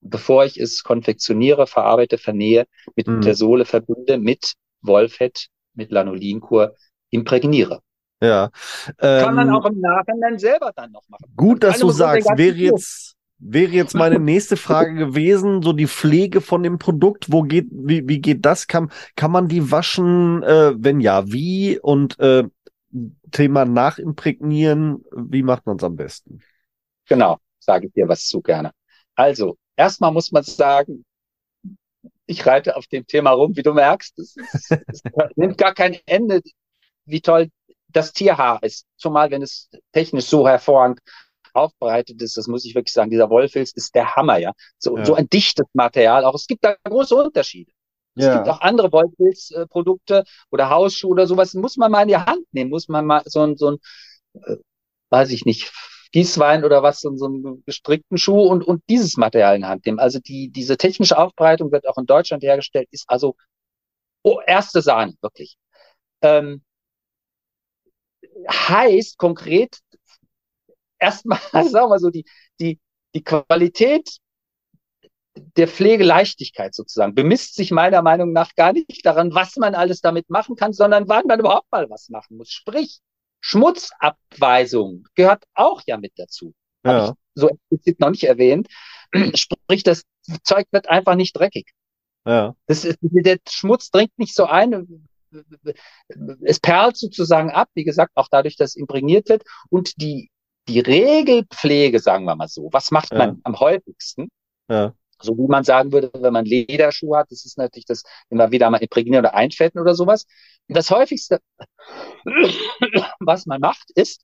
bevor 0.00 0.44
ich 0.44 0.58
es 0.58 0.82
konfektioniere, 0.82 1.66
verarbeite, 1.66 2.18
vernähe, 2.18 2.66
mit 2.96 3.06
mhm. 3.06 3.20
der 3.20 3.34
Sohle 3.34 3.64
verbinde, 3.64 4.18
mit 4.18 4.54
Wollfett, 4.82 5.48
mit 5.74 5.90
Lanolinkur 5.90 6.74
imprägniere. 7.10 7.80
Ja. 8.22 8.50
Ähm, 8.98 9.24
Kann 9.24 9.34
man 9.34 9.48
ähm, 9.48 9.54
auch 9.54 9.64
im 9.66 9.80
Nachhinein 9.80 10.38
selber 10.38 10.72
dann 10.74 10.92
noch 10.92 11.08
machen. 11.08 11.24
Gut, 11.36 11.62
dass 11.62 11.78
du 11.78 11.90
sagst, 11.90 12.28
wäre 12.36 12.56
jetzt, 12.56 13.16
wäre 13.38 13.72
jetzt 13.72 13.94
meine 13.94 14.18
nächste 14.18 14.56
Frage 14.56 14.94
gewesen, 14.94 15.62
so 15.62 15.72
die 15.72 15.86
Pflege 15.86 16.40
von 16.40 16.62
dem 16.62 16.78
Produkt, 16.78 17.32
wo 17.32 17.42
geht, 17.42 17.68
wie, 17.70 18.06
wie 18.06 18.20
geht 18.20 18.44
das? 18.44 18.66
Kann, 18.66 18.90
kann 19.16 19.30
man 19.30 19.48
die 19.48 19.70
waschen? 19.70 20.42
Äh, 20.42 20.72
wenn 20.76 21.00
ja, 21.00 21.30
wie? 21.32 21.78
Und 21.78 22.18
äh, 22.20 22.44
Thema 23.30 23.64
nachimprägnieren, 23.64 25.04
wie 25.14 25.42
macht 25.42 25.66
man 25.66 25.76
es 25.76 25.84
am 25.84 25.96
besten? 25.96 26.40
Genau, 27.08 27.38
sage 27.58 27.86
ich 27.86 27.92
dir 27.92 28.08
was 28.08 28.26
zu 28.26 28.42
gerne. 28.42 28.72
Also, 29.14 29.56
erstmal 29.80 30.12
muss 30.12 30.30
man 30.30 30.42
sagen, 30.42 31.04
ich 32.26 32.46
reite 32.46 32.76
auf 32.76 32.86
dem 32.86 33.06
Thema 33.06 33.30
rum, 33.30 33.56
wie 33.56 33.62
du 33.62 33.72
merkst. 33.72 34.18
Es, 34.18 34.36
es, 34.36 34.70
es 34.86 35.02
nimmt 35.36 35.58
gar 35.58 35.74
kein 35.74 35.98
Ende, 36.06 36.42
wie 37.06 37.20
toll 37.20 37.48
das 37.88 38.12
Tierhaar 38.12 38.62
ist. 38.62 38.86
Zumal, 38.96 39.30
wenn 39.30 39.42
es 39.42 39.68
technisch 39.92 40.26
so 40.26 40.46
hervorragend 40.46 41.00
aufbereitet 41.54 42.22
ist, 42.22 42.36
das 42.36 42.46
muss 42.46 42.64
ich 42.64 42.74
wirklich 42.74 42.92
sagen, 42.92 43.10
dieser 43.10 43.30
Wollfilz 43.30 43.72
ist 43.72 43.94
der 43.94 44.14
Hammer, 44.14 44.38
ja. 44.38 44.52
So, 44.78 44.96
ja. 44.96 45.04
so 45.04 45.14
ein 45.14 45.28
dichtes 45.28 45.66
Material 45.72 46.24
auch. 46.24 46.34
Es 46.34 46.46
gibt 46.46 46.64
da 46.64 46.76
große 46.84 47.16
Unterschiede. 47.16 47.72
Es 48.14 48.26
ja. 48.26 48.36
gibt 48.36 48.48
auch 48.48 48.60
andere 48.60 48.92
Wollfilzprodukte 48.92 50.24
oder 50.50 50.70
Hausschuhe 50.70 51.10
oder 51.10 51.26
sowas. 51.26 51.54
Muss 51.54 51.76
man 51.78 51.90
mal 51.90 52.02
in 52.02 52.08
die 52.08 52.16
Hand 52.16 52.44
nehmen, 52.52 52.70
muss 52.70 52.88
man 52.88 53.06
mal 53.06 53.22
so 53.24 53.40
ein, 53.40 53.56
so 53.56 53.72
ein, 53.72 53.78
äh, 54.34 54.56
weiß 55.08 55.30
ich 55.30 55.44
nicht, 55.46 55.72
Gießwein 56.12 56.64
oder 56.64 56.82
was, 56.82 57.00
so, 57.00 57.14
so 57.16 57.26
einen 57.26 57.62
gestrickten 57.64 58.18
Schuh 58.18 58.42
und, 58.42 58.64
und 58.64 58.82
dieses 58.88 59.16
Material 59.16 59.56
in 59.56 59.66
Hand 59.66 59.86
nehmen. 59.86 60.00
Also 60.00 60.18
die, 60.18 60.50
diese 60.50 60.76
technische 60.76 61.16
Aufbereitung 61.16 61.70
wird 61.72 61.86
auch 61.86 61.98
in 61.98 62.06
Deutschland 62.06 62.42
hergestellt, 62.42 62.88
ist 62.90 63.04
also 63.08 63.36
oh, 64.22 64.40
erste 64.46 64.82
Sahne, 64.82 65.14
wirklich. 65.20 65.56
Ähm, 66.22 66.62
heißt 68.48 69.18
konkret, 69.18 69.78
erstmal, 70.98 71.38
sagen 71.52 71.72
wir 71.72 71.88
mal 71.88 71.98
so, 71.98 72.10
die, 72.10 72.24
die, 72.60 72.78
die 73.14 73.24
Qualität 73.24 74.18
der 75.56 75.68
Pflegeleichtigkeit 75.68 76.74
sozusagen 76.74 77.14
bemisst 77.14 77.54
sich 77.54 77.70
meiner 77.70 78.02
Meinung 78.02 78.32
nach 78.32 78.54
gar 78.56 78.72
nicht 78.72 79.04
daran, 79.04 79.34
was 79.34 79.56
man 79.56 79.74
alles 79.74 80.00
damit 80.00 80.28
machen 80.28 80.56
kann, 80.56 80.72
sondern 80.72 81.08
wann 81.08 81.26
man 81.26 81.40
überhaupt 81.40 81.70
mal 81.70 81.88
was 81.88 82.08
machen 82.08 82.36
muss. 82.36 82.50
Sprich, 82.50 83.00
Schmutzabweisung 83.40 85.06
gehört 85.14 85.44
auch 85.54 85.82
ja 85.86 85.96
mit 85.96 86.12
dazu. 86.16 86.54
Ja. 86.84 87.14
So 87.34 87.48
explizit 87.48 88.00
noch 88.00 88.10
nicht 88.10 88.24
erwähnt. 88.24 88.68
Sprich, 89.34 89.82
das 89.82 90.04
Zeug 90.44 90.66
wird 90.70 90.88
einfach 90.88 91.14
nicht 91.14 91.36
dreckig. 91.36 91.70
Ja. 92.26 92.54
Das 92.66 92.84
ist, 92.84 92.98
der 93.00 93.38
Schmutz 93.48 93.90
dringt 93.90 94.18
nicht 94.18 94.34
so 94.34 94.44
ein, 94.46 95.08
es 96.42 96.60
perlt 96.60 96.96
sozusagen 96.96 97.50
ab, 97.50 97.68
wie 97.74 97.84
gesagt, 97.84 98.12
auch 98.14 98.28
dadurch, 98.30 98.56
dass 98.56 98.76
imprägniert 98.76 99.28
wird. 99.28 99.44
Und 99.70 100.00
die 100.00 100.30
die 100.68 100.80
Regelpflege, 100.80 101.98
sagen 101.98 102.24
wir 102.24 102.36
mal 102.36 102.48
so, 102.48 102.68
was 102.72 102.90
macht 102.90 103.12
man 103.12 103.28
ja. 103.28 103.36
am 103.42 103.58
häufigsten? 103.58 104.28
Ja. 104.68 104.94
So 105.20 105.36
wie 105.36 105.46
man 105.46 105.64
sagen 105.64 105.92
würde, 105.92 106.10
wenn 106.14 106.32
man 106.32 106.44
Lederschuhe 106.44 107.18
hat, 107.18 107.30
das 107.30 107.44
ist 107.44 107.58
natürlich 107.58 107.86
das 107.86 108.02
immer 108.28 108.50
wieder 108.50 108.70
mal 108.70 108.78
imprägnieren 108.78 109.24
oder 109.24 109.34
einfetten 109.34 109.80
oder 109.80 109.94
sowas. 109.94 110.26
Und 110.68 110.76
das 110.76 110.90
häufigste, 110.90 111.40
was 113.20 113.46
man 113.46 113.60
macht, 113.60 113.90
ist 113.94 114.22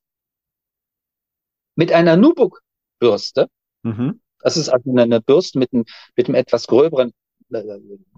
mit 1.74 1.92
einer 1.92 2.16
Nubuk-Bürste. 2.16 3.48
Mhm. 3.82 4.20
Das 4.40 4.56
ist 4.56 4.68
also 4.68 4.94
eine 4.96 5.20
Bürste 5.20 5.58
mit 5.58 5.72
einem, 5.72 5.84
mit 6.16 6.28
einem 6.28 6.36
etwas 6.36 6.66
gröberen 6.66 7.12
äh, 7.52 7.62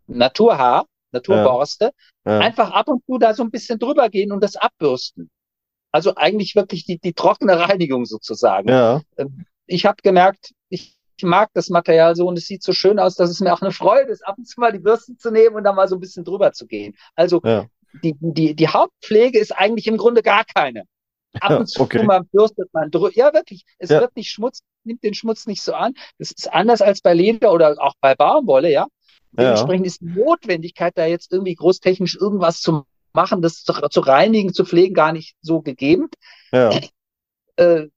Naturhaar, 0.07 0.87
Naturborste. 1.13 1.93
Ja. 2.25 2.33
Ja. 2.33 2.39
Einfach 2.41 2.71
ab 2.71 2.89
und 2.89 3.05
zu 3.07 3.19
da 3.19 3.35
so 3.35 3.43
ein 3.43 3.51
bisschen 3.51 3.79
drüber 3.79 4.09
gehen 4.09 4.33
und 4.33 4.43
das 4.43 4.57
abbürsten. 4.57 5.31
Also 5.91 6.15
eigentlich 6.17 6.55
wirklich 6.55 6.85
die, 6.85 6.99
die 6.99 7.15
trockene 7.15 7.59
Reinigung 7.59 8.05
sozusagen. 8.05 8.69
Ja. 8.69 9.01
Ähm, 9.17 9.47
ich 9.67 9.87
habe 9.87 9.97
gemerkt, 10.03 10.53
ich, 10.69 10.98
ich 11.19 11.25
mag 11.25 11.51
das 11.53 11.69
Material 11.69 12.15
so 12.15 12.27
und 12.29 12.39
es 12.39 12.47
sieht 12.47 12.63
so 12.63 12.73
schön 12.73 12.99
aus, 12.99 13.17
dass 13.17 13.29
es 13.29 13.41
mir 13.41 13.53
auch 13.53 13.61
eine 13.61 13.73
Freude 13.73 14.13
ist, 14.13 14.25
ab 14.27 14.37
und 14.39 14.47
zu 14.47 14.61
mal 14.61 14.73
die 14.73 14.79
Bürsten 14.79 15.19
zu 15.19 15.31
nehmen 15.31 15.57
und 15.57 15.65
dann 15.65 15.75
mal 15.75 15.89
so 15.89 15.97
ein 15.97 16.01
bisschen 16.01 16.25
drüber 16.25 16.53
zu 16.53 16.67
gehen. 16.67 16.97
Also 17.17 17.41
ja. 17.45 17.67
die, 18.05 18.15
die, 18.21 18.55
die 18.55 18.69
Hauptpflege 18.69 19.39
ist 19.39 19.51
eigentlich 19.51 19.89
im 19.89 19.97
Grunde 19.97 20.23
gar 20.23 20.45
keine. 20.45 20.85
Ab 21.41 21.59
und 21.59 21.67
zu 21.67 21.83
okay. 21.83 22.05
mal 22.05 22.23
bürstet 22.23 22.73
man 22.73 22.91
drüber. 22.91 23.11
Ja, 23.13 23.35
wirklich. 23.35 23.65
Es 23.79 23.91
ja. 23.91 24.01
wird 24.01 24.17
nicht 24.17 24.31
Schmutz, 24.31 24.61
nimmt 24.85 25.03
den 25.03 25.15
Schmutz 25.15 25.47
nicht 25.47 25.63
so 25.63 25.75
an. 25.75 25.95
Das 26.19 26.31
ist 26.31 26.53
anders 26.53 26.81
als 26.81 27.01
bei 27.01 27.15
Leder 27.15 27.53
oder 27.53 27.77
auch 27.79 27.95
bei 28.01 28.15
Baumwolle, 28.15 28.71
ja. 28.71 28.87
Dementsprechend 29.33 29.85
ja. 29.85 29.89
ist 29.89 30.01
die 30.01 30.07
Notwendigkeit, 30.07 30.97
da 30.97 31.05
jetzt 31.05 31.33
irgendwie 31.33 31.55
großtechnisch 31.55 32.17
irgendwas 32.17 32.61
zu 32.61 32.85
machen, 33.13 33.43
das 33.43 33.65
zu, 33.65 33.73
zu 33.91 34.01
reinigen, 34.01 34.55
zu 34.55 34.65
pflegen, 34.65 34.95
gar 34.95 35.13
nicht 35.13 35.37
so 35.43 35.61
gegeben. 35.61 36.09
Ja. 36.53 36.71
Äh, 37.57 37.89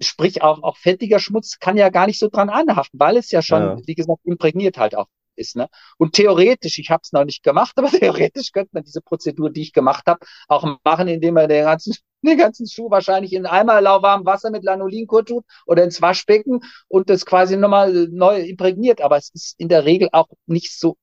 sprich, 0.00 0.42
auch, 0.42 0.62
auch 0.62 0.76
fettiger 0.76 1.18
Schmutz 1.18 1.58
kann 1.58 1.76
ja 1.76 1.88
gar 1.88 2.06
nicht 2.06 2.18
so 2.18 2.28
dran 2.28 2.50
anhaften, 2.50 2.98
weil 3.00 3.16
es 3.16 3.30
ja 3.30 3.42
schon, 3.42 3.62
ja. 3.62 3.78
wie 3.86 3.94
gesagt, 3.94 4.20
imprägniert 4.24 4.78
halt 4.78 4.94
auch 4.94 5.06
ist. 5.36 5.56
Ne? 5.56 5.68
Und 5.98 6.14
theoretisch, 6.14 6.78
ich 6.78 6.90
habe 6.90 7.02
es 7.02 7.12
noch 7.12 7.24
nicht 7.24 7.42
gemacht, 7.42 7.72
aber 7.76 7.90
theoretisch 7.90 8.52
könnte 8.52 8.70
man 8.72 8.84
diese 8.84 9.00
Prozedur, 9.00 9.50
die 9.50 9.62
ich 9.62 9.72
gemacht 9.72 10.06
habe, 10.06 10.20
auch 10.48 10.78
machen, 10.84 11.08
indem 11.08 11.34
man 11.34 11.48
den 11.48 11.64
ganzen, 11.64 11.94
den 12.22 12.38
ganzen 12.38 12.68
Schuh 12.68 12.90
wahrscheinlich 12.90 13.32
in 13.32 13.46
einmal 13.46 13.82
lauwarmem 13.82 14.26
Wasser 14.26 14.50
mit 14.50 14.64
Lanolinkur 14.64 15.24
tut 15.24 15.44
oder 15.66 15.84
ins 15.84 16.02
Waschbecken 16.02 16.60
und 16.88 17.08
das 17.10 17.24
quasi 17.24 17.56
nochmal 17.56 18.08
neu 18.10 18.40
imprägniert. 18.40 19.00
Aber 19.00 19.16
es 19.16 19.30
ist 19.32 19.60
in 19.60 19.68
der 19.68 19.84
Regel 19.84 20.08
auch 20.12 20.28
nicht 20.46 20.78
so 20.78 20.96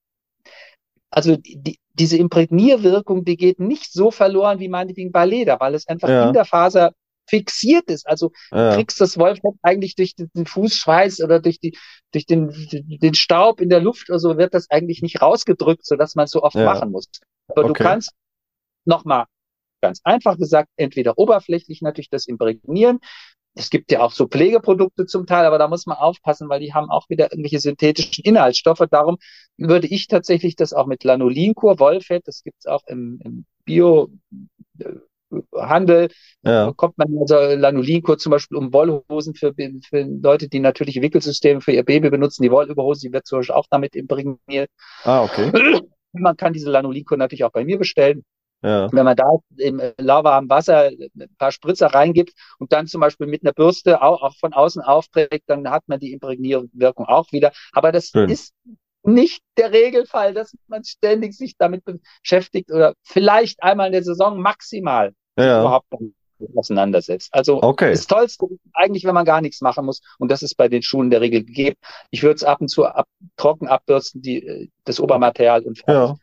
also 1.10 1.38
die, 1.38 1.78
diese 1.94 2.18
Imprägnierwirkung, 2.18 3.24
die 3.24 3.38
geht 3.38 3.60
nicht 3.60 3.94
so 3.94 4.10
verloren 4.10 4.60
wie 4.60 4.68
meinetwegen 4.68 5.12
bei 5.12 5.28
Leder, 5.28 5.60
weil 5.60 5.76
es 5.76 5.88
einfach 5.88 6.10
ja. 6.10 6.28
in 6.28 6.34
der 6.34 6.46
Faser 6.46 6.94
fixiert 7.28 7.90
ist. 7.90 8.08
Also 8.08 8.32
ja. 8.52 8.72
du 8.72 8.76
kriegst 8.78 9.00
das 9.00 9.18
Wollfett 9.18 9.56
eigentlich 9.62 9.96
durch 9.96 10.16
den 10.16 10.46
Fußschweiß 10.46 11.22
oder 11.22 11.40
durch 11.40 11.60
die 11.60 11.78
durch 12.12 12.26
den 12.26 12.54
den 12.70 13.14
Staub 13.14 13.62
in 13.62 13.70
der 13.70 13.82
Luft 13.82 14.10
oder 14.10 14.20
so 14.20 14.38
wird 14.38 14.54
das 14.54 14.70
eigentlich 14.70 15.02
nicht 15.02 15.22
rausgedrückt, 15.22 15.86
so 15.86 15.96
dass 15.96 16.16
man 16.16 16.26
es 16.26 16.32
so 16.32 16.44
oft 16.44 16.56
ja. 16.56 16.66
machen 16.66 16.92
muss. 16.92 17.08
Aber 17.48 17.66
okay. 17.66 17.68
du 17.68 17.74
kannst 17.74 18.12
nochmal 18.86 19.26
ganz 19.82 20.02
einfach 20.04 20.38
gesagt 20.38 20.70
entweder 20.78 21.18
oberflächlich 21.18 21.82
natürlich 21.82 22.10
das 22.10 22.26
imprägnieren, 22.26 23.00
es 23.56 23.70
gibt 23.70 23.92
ja 23.92 24.02
auch 24.02 24.12
so 24.12 24.28
Pflegeprodukte 24.28 25.06
zum 25.06 25.28
Teil, 25.28 25.46
aber 25.46 25.58
da 25.58 25.68
muss 25.68 25.86
man 25.86 25.98
aufpassen, 25.98 26.50
weil 26.50 26.60
die 26.60 26.74
haben 26.74 26.90
auch 26.90 27.10
wieder 27.10 27.32
irgendwelche 27.32 27.60
synthetischen 27.60 28.24
Inhaltsstoffe. 28.24 28.84
Darum 28.90 29.18
würde 29.58 29.88
ich 29.88 30.08
tatsächlich 30.08 30.56
das 30.56 30.74
auch 30.74 30.88
mit 30.88 31.04
Lanolinkur, 31.04 31.80
Wollfett, 31.80 32.28
das 32.28 32.44
gibt's 32.44 32.66
auch 32.66 32.84
im, 32.88 33.20
im 33.24 33.46
Bio, 33.66 34.10
Handel 35.56 36.10
ja. 36.44 36.68
bekommt 36.68 36.98
man 36.98 37.08
also 37.20 37.36
Lanolinkur 37.36 38.18
zum 38.18 38.32
Beispiel 38.32 38.58
um 38.58 38.74
Wollhosen 38.74 39.36
für, 39.36 39.54
für 39.54 40.02
Leute, 40.22 40.50
die 40.50 40.60
natürliche 40.60 41.02
Wickelsysteme 41.02 41.62
für 41.62 41.72
ihr 41.72 41.84
Baby 41.84 42.10
benutzen. 42.10 42.44
Die 42.44 42.52
Wollüberhose, 42.52 43.08
die 43.08 43.14
wird 43.14 43.26
zum 43.26 43.40
Beispiel 43.40 43.56
auch 43.56 43.68
damit 43.70 43.96
imprägniert. 43.96 44.70
Ah, 45.04 45.24
okay. 45.24 45.52
Man 46.14 46.38
kann 46.38 46.54
diese 46.54 46.70
Lanolinkur 46.70 47.18
natürlich 47.18 47.44
auch 47.44 47.52
bei 47.52 47.66
mir 47.66 47.78
bestellen. 47.78 48.24
Ja. 48.62 48.90
Wenn 48.94 49.04
man 49.04 49.18
da 49.18 49.30
im 49.58 49.82
lauwarmen 49.98 50.50
Wasser 50.50 50.90
ein 50.90 51.36
paar 51.38 51.52
Spritzer 51.52 51.88
reingibt 51.88 52.34
und 52.60 52.72
dann 52.72 52.88
zum 52.88 53.02
Beispiel 53.02 53.28
mit 53.28 53.44
einer 53.44 53.52
Bürste 53.52 54.02
auch, 54.02 54.22
auch 54.22 54.36
von 54.38 54.54
außen 54.54 54.82
aufträgt, 54.82 55.44
dann 55.48 55.70
hat 55.70 55.84
man 55.88 56.00
die 56.00 56.14
Imprägnierwirkung 56.14 57.06
auch 57.06 57.32
wieder. 57.34 57.52
Aber 57.74 57.92
das 57.92 58.08
Schön. 58.08 58.30
ist 58.30 58.54
nicht 59.04 59.44
der 59.58 59.74
Regelfall, 59.74 60.34
dass 60.34 60.56
man 60.68 60.84
ständig 60.86 61.36
sich 61.36 61.58
damit 61.58 61.84
beschäftigt 61.84 62.72
oder 62.72 62.94
vielleicht 63.04 63.62
einmal 63.62 63.88
in 63.88 63.94
der 63.94 64.04
Saison 64.04 64.40
maximal 64.40 65.14
ja. 65.38 65.62
überhaupt 65.62 65.88
auseinandersetzt. 66.56 67.30
Also 67.34 67.62
okay. 67.62 67.92
das 67.92 68.08
Tollste 68.08 68.46
ist 68.46 68.60
eigentlich, 68.74 69.06
wenn 69.06 69.14
man 69.14 69.26
gar 69.26 69.42
nichts 69.42 69.62
machen 69.62 69.86
muss. 69.86 70.02
Und 70.20 70.32
das 70.32 70.42
ist 70.42 70.56
bei 70.56 70.68
den 70.68 70.82
Schulen 70.82 71.10
der 71.10 71.22
Regel 71.22 71.44
gegeben. 71.44 71.78
Ich 72.12 72.24
würde 72.24 72.36
es 72.36 72.44
ab 72.44 72.62
und 72.62 72.68
zu 72.68 72.86
ab, 72.86 73.08
trocken 73.38 73.68
abbürsten, 73.68 74.22
die, 74.22 74.46
äh, 74.46 74.68
das 74.84 75.00
Obermaterial 75.00 75.62
und 75.64 75.78
fertig. 75.80 75.94
Ja. 75.94 76.16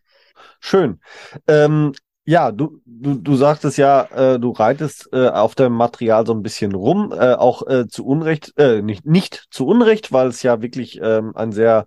Schön. 0.61 1.01
Ähm, 1.47 1.95
ja, 2.25 2.53
du, 2.53 2.81
du, 2.85 3.15
du 3.15 3.35
sagtest 3.37 3.79
ja, 3.79 4.03
äh, 4.35 4.39
du 4.39 4.51
reitest 4.51 5.09
äh, 5.13 5.29
auf 5.29 5.55
dem 5.55 5.73
Material 5.73 6.27
so 6.27 6.33
ein 6.33 6.43
bisschen 6.43 6.75
rum, 6.75 7.13
äh, 7.13 7.35
auch 7.35 7.67
äh, 7.67 7.89
zu 7.89 8.07
Unrecht, 8.07 8.53
äh, 8.57 8.83
nicht, 8.83 9.07
nicht 9.07 9.47
zu 9.51 9.67
Unrecht, 9.67 10.13
weil 10.13 10.29
es 10.29 10.43
ja 10.43 10.63
wirklich 10.63 11.01
ähm, 11.03 11.33
ein 11.35 11.53
sehr 11.53 11.87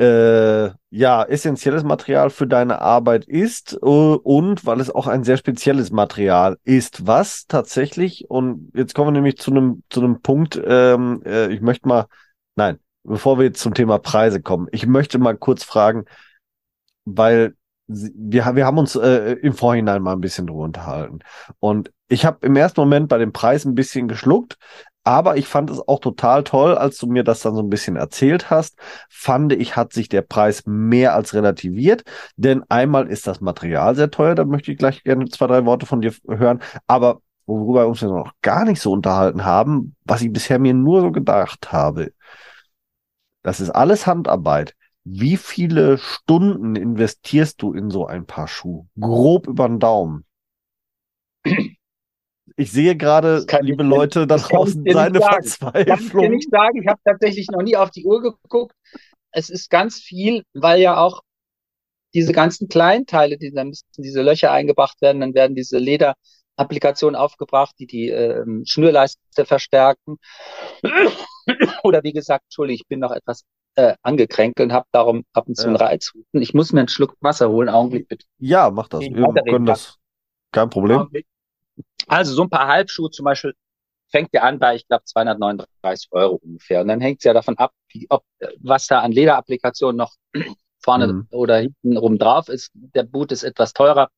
äh, 0.00 0.70
ja, 0.90 1.22
essentielles 1.24 1.84
Material 1.84 2.30
für 2.30 2.46
deine 2.46 2.80
Arbeit 2.80 3.24
ist 3.26 3.74
äh, 3.74 3.86
und 3.86 4.66
weil 4.66 4.80
es 4.80 4.90
auch 4.90 5.06
ein 5.06 5.24
sehr 5.24 5.36
spezielles 5.36 5.90
Material 5.90 6.58
ist, 6.64 7.06
was 7.06 7.46
tatsächlich, 7.46 8.28
und 8.28 8.70
jetzt 8.74 8.94
kommen 8.94 9.08
wir 9.08 9.12
nämlich 9.12 9.38
zu 9.38 9.50
einem 9.50 9.82
zu 9.90 10.00
einem 10.00 10.20
Punkt, 10.22 10.60
ähm, 10.64 11.22
äh, 11.24 11.52
ich 11.52 11.60
möchte 11.60 11.88
mal, 11.88 12.06
nein, 12.56 12.78
bevor 13.04 13.38
wir 13.38 13.44
jetzt 13.46 13.60
zum 13.60 13.74
Thema 13.74 13.98
Preise 13.98 14.42
kommen, 14.42 14.68
ich 14.72 14.86
möchte 14.86 15.18
mal 15.18 15.36
kurz 15.36 15.64
fragen, 15.64 16.04
weil 17.04 17.54
wir, 17.86 18.54
wir 18.54 18.66
haben 18.66 18.78
uns 18.78 18.96
äh, 18.96 19.32
im 19.42 19.52
Vorhinein 19.52 20.02
mal 20.02 20.12
ein 20.12 20.20
bisschen 20.20 20.46
drüber 20.46 20.64
unterhalten. 20.64 21.20
Und 21.60 21.92
ich 22.08 22.24
habe 22.24 22.44
im 22.46 22.56
ersten 22.56 22.80
Moment 22.80 23.08
bei 23.08 23.18
dem 23.18 23.32
Preis 23.32 23.64
ein 23.64 23.74
bisschen 23.74 24.08
geschluckt, 24.08 24.56
aber 25.06 25.36
ich 25.36 25.46
fand 25.46 25.70
es 25.70 25.80
auch 25.86 26.00
total 26.00 26.42
toll, 26.42 26.76
als 26.76 26.98
du 26.98 27.06
mir 27.06 27.22
das 27.22 27.40
dann 27.40 27.54
so 27.54 27.62
ein 27.62 27.70
bisschen 27.70 27.94
erzählt 27.94 28.50
hast, 28.50 28.76
fand 29.08 29.52
ich, 29.52 29.76
hat 29.76 29.92
sich 29.92 30.08
der 30.08 30.22
Preis 30.22 30.64
mehr 30.66 31.14
als 31.14 31.32
relativiert. 31.32 32.02
Denn 32.36 32.64
einmal 32.68 33.06
ist 33.06 33.28
das 33.28 33.40
Material 33.40 33.94
sehr 33.94 34.10
teuer, 34.10 34.34
da 34.34 34.44
möchte 34.44 34.72
ich 34.72 34.78
gleich 34.78 35.04
gerne 35.04 35.26
zwei, 35.28 35.46
drei 35.46 35.64
Worte 35.64 35.86
von 35.86 36.00
dir 36.00 36.12
hören. 36.26 36.60
Aber 36.88 37.20
worüber 37.46 37.84
wir 37.84 37.88
uns 37.88 38.02
noch 38.02 38.32
gar 38.42 38.64
nicht 38.64 38.80
so 38.80 38.90
unterhalten 38.90 39.44
haben, 39.44 39.94
was 40.04 40.22
ich 40.22 40.32
bisher 40.32 40.58
mir 40.58 40.74
nur 40.74 41.00
so 41.02 41.12
gedacht 41.12 41.70
habe, 41.70 42.12
das 43.44 43.60
ist 43.60 43.70
alles 43.70 44.08
Handarbeit. 44.08 44.74
Wie 45.04 45.36
viele 45.36 45.98
Stunden 45.98 46.74
investierst 46.74 47.62
du 47.62 47.72
in 47.74 47.90
so 47.90 48.06
ein 48.06 48.26
Paar 48.26 48.48
Schuhe? 48.48 48.88
Grob 48.98 49.46
über 49.46 49.68
den 49.68 49.78
Daumen. 49.78 50.24
Ich 52.56 52.72
sehe 52.72 52.96
gerade, 52.96 53.44
liebe 53.60 53.82
ich, 53.82 53.88
Leute 53.88 54.26
da 54.26 54.36
draußen, 54.36 54.84
seine 54.90 55.20
Verzweiflung. 55.20 55.84
Kann 55.84 56.00
ich 56.00 56.12
dir 56.12 56.30
nicht 56.30 56.50
sagen. 56.50 56.82
Ich 56.82 56.88
habe 56.88 57.00
tatsächlich 57.04 57.48
noch 57.48 57.62
nie 57.62 57.76
auf 57.76 57.90
die 57.90 58.04
Uhr 58.04 58.22
geguckt. 58.22 58.74
Es 59.30 59.50
ist 59.50 59.68
ganz 59.68 60.00
viel, 60.00 60.42
weil 60.54 60.80
ja 60.80 60.96
auch 60.96 61.20
diese 62.14 62.32
ganzen 62.32 62.68
Kleinteile, 62.68 63.36
die 63.36 63.52
dann 63.52 63.68
müssen 63.68 63.84
diese 63.98 64.22
Löcher 64.22 64.50
eingebracht 64.50 65.02
werden, 65.02 65.20
dann 65.20 65.34
werden 65.34 65.54
diese 65.54 65.76
Lederapplikationen 65.76 67.14
aufgebracht, 67.14 67.74
die 67.78 67.86
die 67.86 68.08
ähm, 68.08 68.62
Schnürleiste 68.66 69.44
verstärken. 69.44 70.16
Oder 71.82 72.02
wie 72.04 72.14
gesagt, 72.14 72.44
Entschuldigung, 72.46 72.80
ich 72.80 72.88
bin 72.88 73.00
noch 73.00 73.12
etwas 73.12 73.42
äh, 73.74 73.94
angekränkelt 74.00 74.70
und 74.70 74.72
habe 74.72 74.86
darum 74.92 75.24
ab 75.34 75.46
und 75.46 75.56
zu 75.56 75.64
ja. 75.64 75.68
einen 75.68 75.76
Reizhusten. 75.76 76.40
Ich 76.40 76.54
muss 76.54 76.72
mir 76.72 76.80
einen 76.80 76.88
Schluck 76.88 77.16
Wasser 77.20 77.50
holen, 77.50 77.68
Augenblick 77.68 78.08
bitte. 78.08 78.24
Ja, 78.38 78.70
mach 78.70 78.88
das. 78.88 79.02
Wir 79.02 79.42
können 79.44 79.66
das. 79.66 79.98
Kein 80.52 80.70
Problem. 80.70 81.00
Augenblick. 81.00 81.26
Also 82.06 82.34
so 82.34 82.42
ein 82.42 82.50
paar 82.50 82.68
Halbschuhe 82.68 83.10
zum 83.10 83.24
Beispiel 83.24 83.54
fängt 84.08 84.30
ja 84.32 84.42
an 84.42 84.58
bei, 84.58 84.76
ich 84.76 84.86
glaube, 84.86 85.04
239 85.04 86.08
Euro 86.12 86.40
ungefähr. 86.42 86.80
Und 86.80 86.88
dann 86.88 87.00
hängt 87.00 87.18
es 87.18 87.24
ja 87.24 87.32
davon 87.32 87.58
ab, 87.58 87.72
wie, 87.88 88.06
ob, 88.08 88.24
was 88.60 88.86
da 88.86 89.00
an 89.00 89.12
Lederapplikationen 89.12 89.96
noch 89.96 90.14
vorne 90.82 91.08
mhm. 91.08 91.28
oder 91.30 91.58
hinten 91.58 91.96
rum 91.96 92.18
drauf 92.18 92.48
ist. 92.48 92.70
Der 92.74 93.02
Boot 93.02 93.32
ist 93.32 93.42
etwas 93.42 93.72
teurer. 93.72 94.08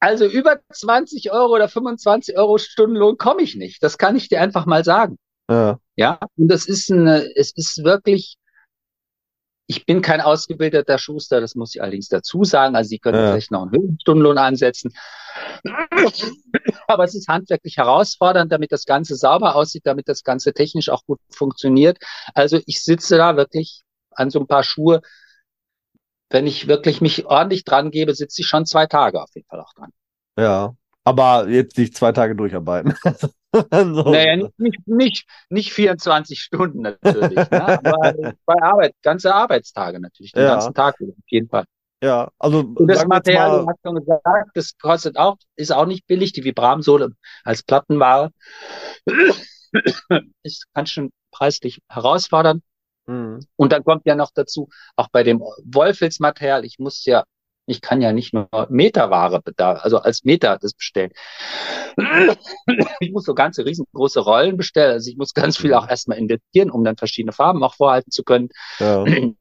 Also 0.00 0.26
über 0.26 0.58
20 0.72 1.30
Euro 1.30 1.54
oder 1.54 1.68
25 1.68 2.36
Euro 2.36 2.58
Stundenlohn 2.58 3.18
komme 3.18 3.42
ich 3.42 3.54
nicht. 3.54 3.82
Das 3.82 3.98
kann 3.98 4.16
ich 4.16 4.28
dir 4.28 4.40
einfach 4.40 4.66
mal 4.66 4.84
sagen. 4.84 5.16
Ja. 5.48 5.78
Ja, 5.94 6.18
und 6.36 6.48
das 6.48 6.66
ist 6.66 6.90
eine, 6.90 7.30
es 7.36 7.52
ist 7.54 7.84
wirklich, 7.84 8.36
ich 9.66 9.86
bin 9.86 10.02
kein 10.02 10.20
ausgebildeter 10.20 10.98
Schuster, 10.98 11.40
das 11.40 11.54
muss 11.54 11.74
ich 11.74 11.82
allerdings 11.82 12.08
dazu 12.08 12.44
sagen. 12.44 12.76
Also 12.76 12.88
Sie 12.88 12.98
können 12.98 13.18
ja. 13.18 13.30
vielleicht 13.30 13.50
noch 13.50 13.62
einen 13.62 13.72
höheren 13.72 13.98
Stundenlohn 14.00 14.38
ansetzen. 14.38 14.92
Aber 16.86 17.04
es 17.04 17.14
ist 17.14 17.28
handwerklich 17.28 17.76
herausfordernd, 17.76 18.52
damit 18.52 18.72
das 18.72 18.84
Ganze 18.84 19.14
sauber 19.16 19.54
aussieht, 19.54 19.86
damit 19.86 20.08
das 20.08 20.24
Ganze 20.24 20.52
technisch 20.52 20.88
auch 20.88 21.04
gut 21.06 21.20
funktioniert. 21.30 21.98
Also 22.34 22.60
ich 22.66 22.82
sitze 22.82 23.16
da 23.16 23.36
wirklich 23.36 23.82
an 24.10 24.30
so 24.30 24.40
ein 24.40 24.46
paar 24.46 24.64
Schuhe. 24.64 25.00
Wenn 26.28 26.46
ich 26.46 26.66
wirklich 26.66 27.00
mich 27.00 27.26
ordentlich 27.26 27.64
dran 27.64 27.90
gebe, 27.90 28.14
sitze 28.14 28.42
ich 28.42 28.48
schon 28.48 28.66
zwei 28.66 28.86
Tage 28.86 29.22
auf 29.22 29.30
jeden 29.34 29.46
Fall 29.46 29.60
auch 29.60 29.72
dran. 29.74 29.90
Ja, 30.38 30.74
aber 31.04 31.48
jetzt 31.48 31.78
nicht 31.78 31.96
zwei 31.96 32.12
Tage 32.12 32.34
durcharbeiten. 32.34 32.94
so. 33.52 33.60
Naja, 34.10 34.36
nicht, 34.36 34.58
nicht, 34.58 34.86
nicht, 34.86 35.28
nicht 35.50 35.72
24 35.72 36.40
Stunden 36.40 36.82
natürlich, 36.82 37.50
ne? 37.50 37.80
aber 37.84 38.34
bei 38.44 38.62
Arbeit, 38.62 38.94
ganze 39.02 39.34
Arbeitstage 39.34 40.00
natürlich, 40.00 40.32
den 40.32 40.44
ja. 40.44 40.54
ganzen 40.54 40.74
Tag 40.74 40.94
auf 41.00 41.14
jeden 41.26 41.48
Fall. 41.48 41.64
Ja, 42.02 42.30
also 42.38 42.60
und 42.60 42.88
das 42.88 43.06
Material, 43.06 43.60
du 43.60 43.68
hast 43.68 43.78
schon 43.84 43.94
gesagt, 43.94 44.50
das 44.54 44.76
kostet 44.76 45.16
auch, 45.16 45.36
ist 45.54 45.72
auch 45.72 45.86
nicht 45.86 46.04
billig, 46.08 46.32
die 46.32 46.42
Vibram-Sohle 46.42 47.12
als 47.44 47.62
Plattenware 47.62 48.32
ist 50.42 50.66
ganz 50.74 50.90
schön 50.90 51.10
preislich 51.30 51.80
herausfordernd. 51.88 52.62
Mhm. 53.06 53.46
Und 53.54 53.72
dann 53.72 53.84
kommt 53.84 54.04
ja 54.04 54.16
noch 54.16 54.30
dazu, 54.34 54.68
auch 54.96 55.08
bei 55.12 55.22
dem 55.22 55.40
Wollfilzmaterial, 55.64 56.64
ich 56.64 56.78
muss 56.80 57.04
ja 57.04 57.22
ich 57.66 57.80
kann 57.80 58.00
ja 58.00 58.12
nicht 58.12 58.34
nur 58.34 58.48
Meterware 58.70 59.40
da, 59.56 59.74
also 59.74 59.98
als 59.98 60.24
Meter 60.24 60.58
das 60.60 60.74
bestellen. 60.74 61.12
Ich 63.00 63.12
muss 63.12 63.24
so 63.24 63.34
ganze 63.34 63.64
riesengroße 63.64 64.20
Rollen 64.20 64.56
bestellen. 64.56 64.92
Also 64.92 65.10
ich 65.10 65.16
muss 65.16 65.34
ganz 65.34 65.56
viel 65.56 65.74
auch 65.74 65.88
erstmal 65.88 66.18
investieren, 66.18 66.70
um 66.70 66.84
dann 66.84 66.96
verschiedene 66.96 67.32
Farben 67.32 67.62
auch 67.62 67.74
vorhalten 67.74 68.10
zu 68.10 68.24
können. 68.24 68.48
Ja. 68.78 69.04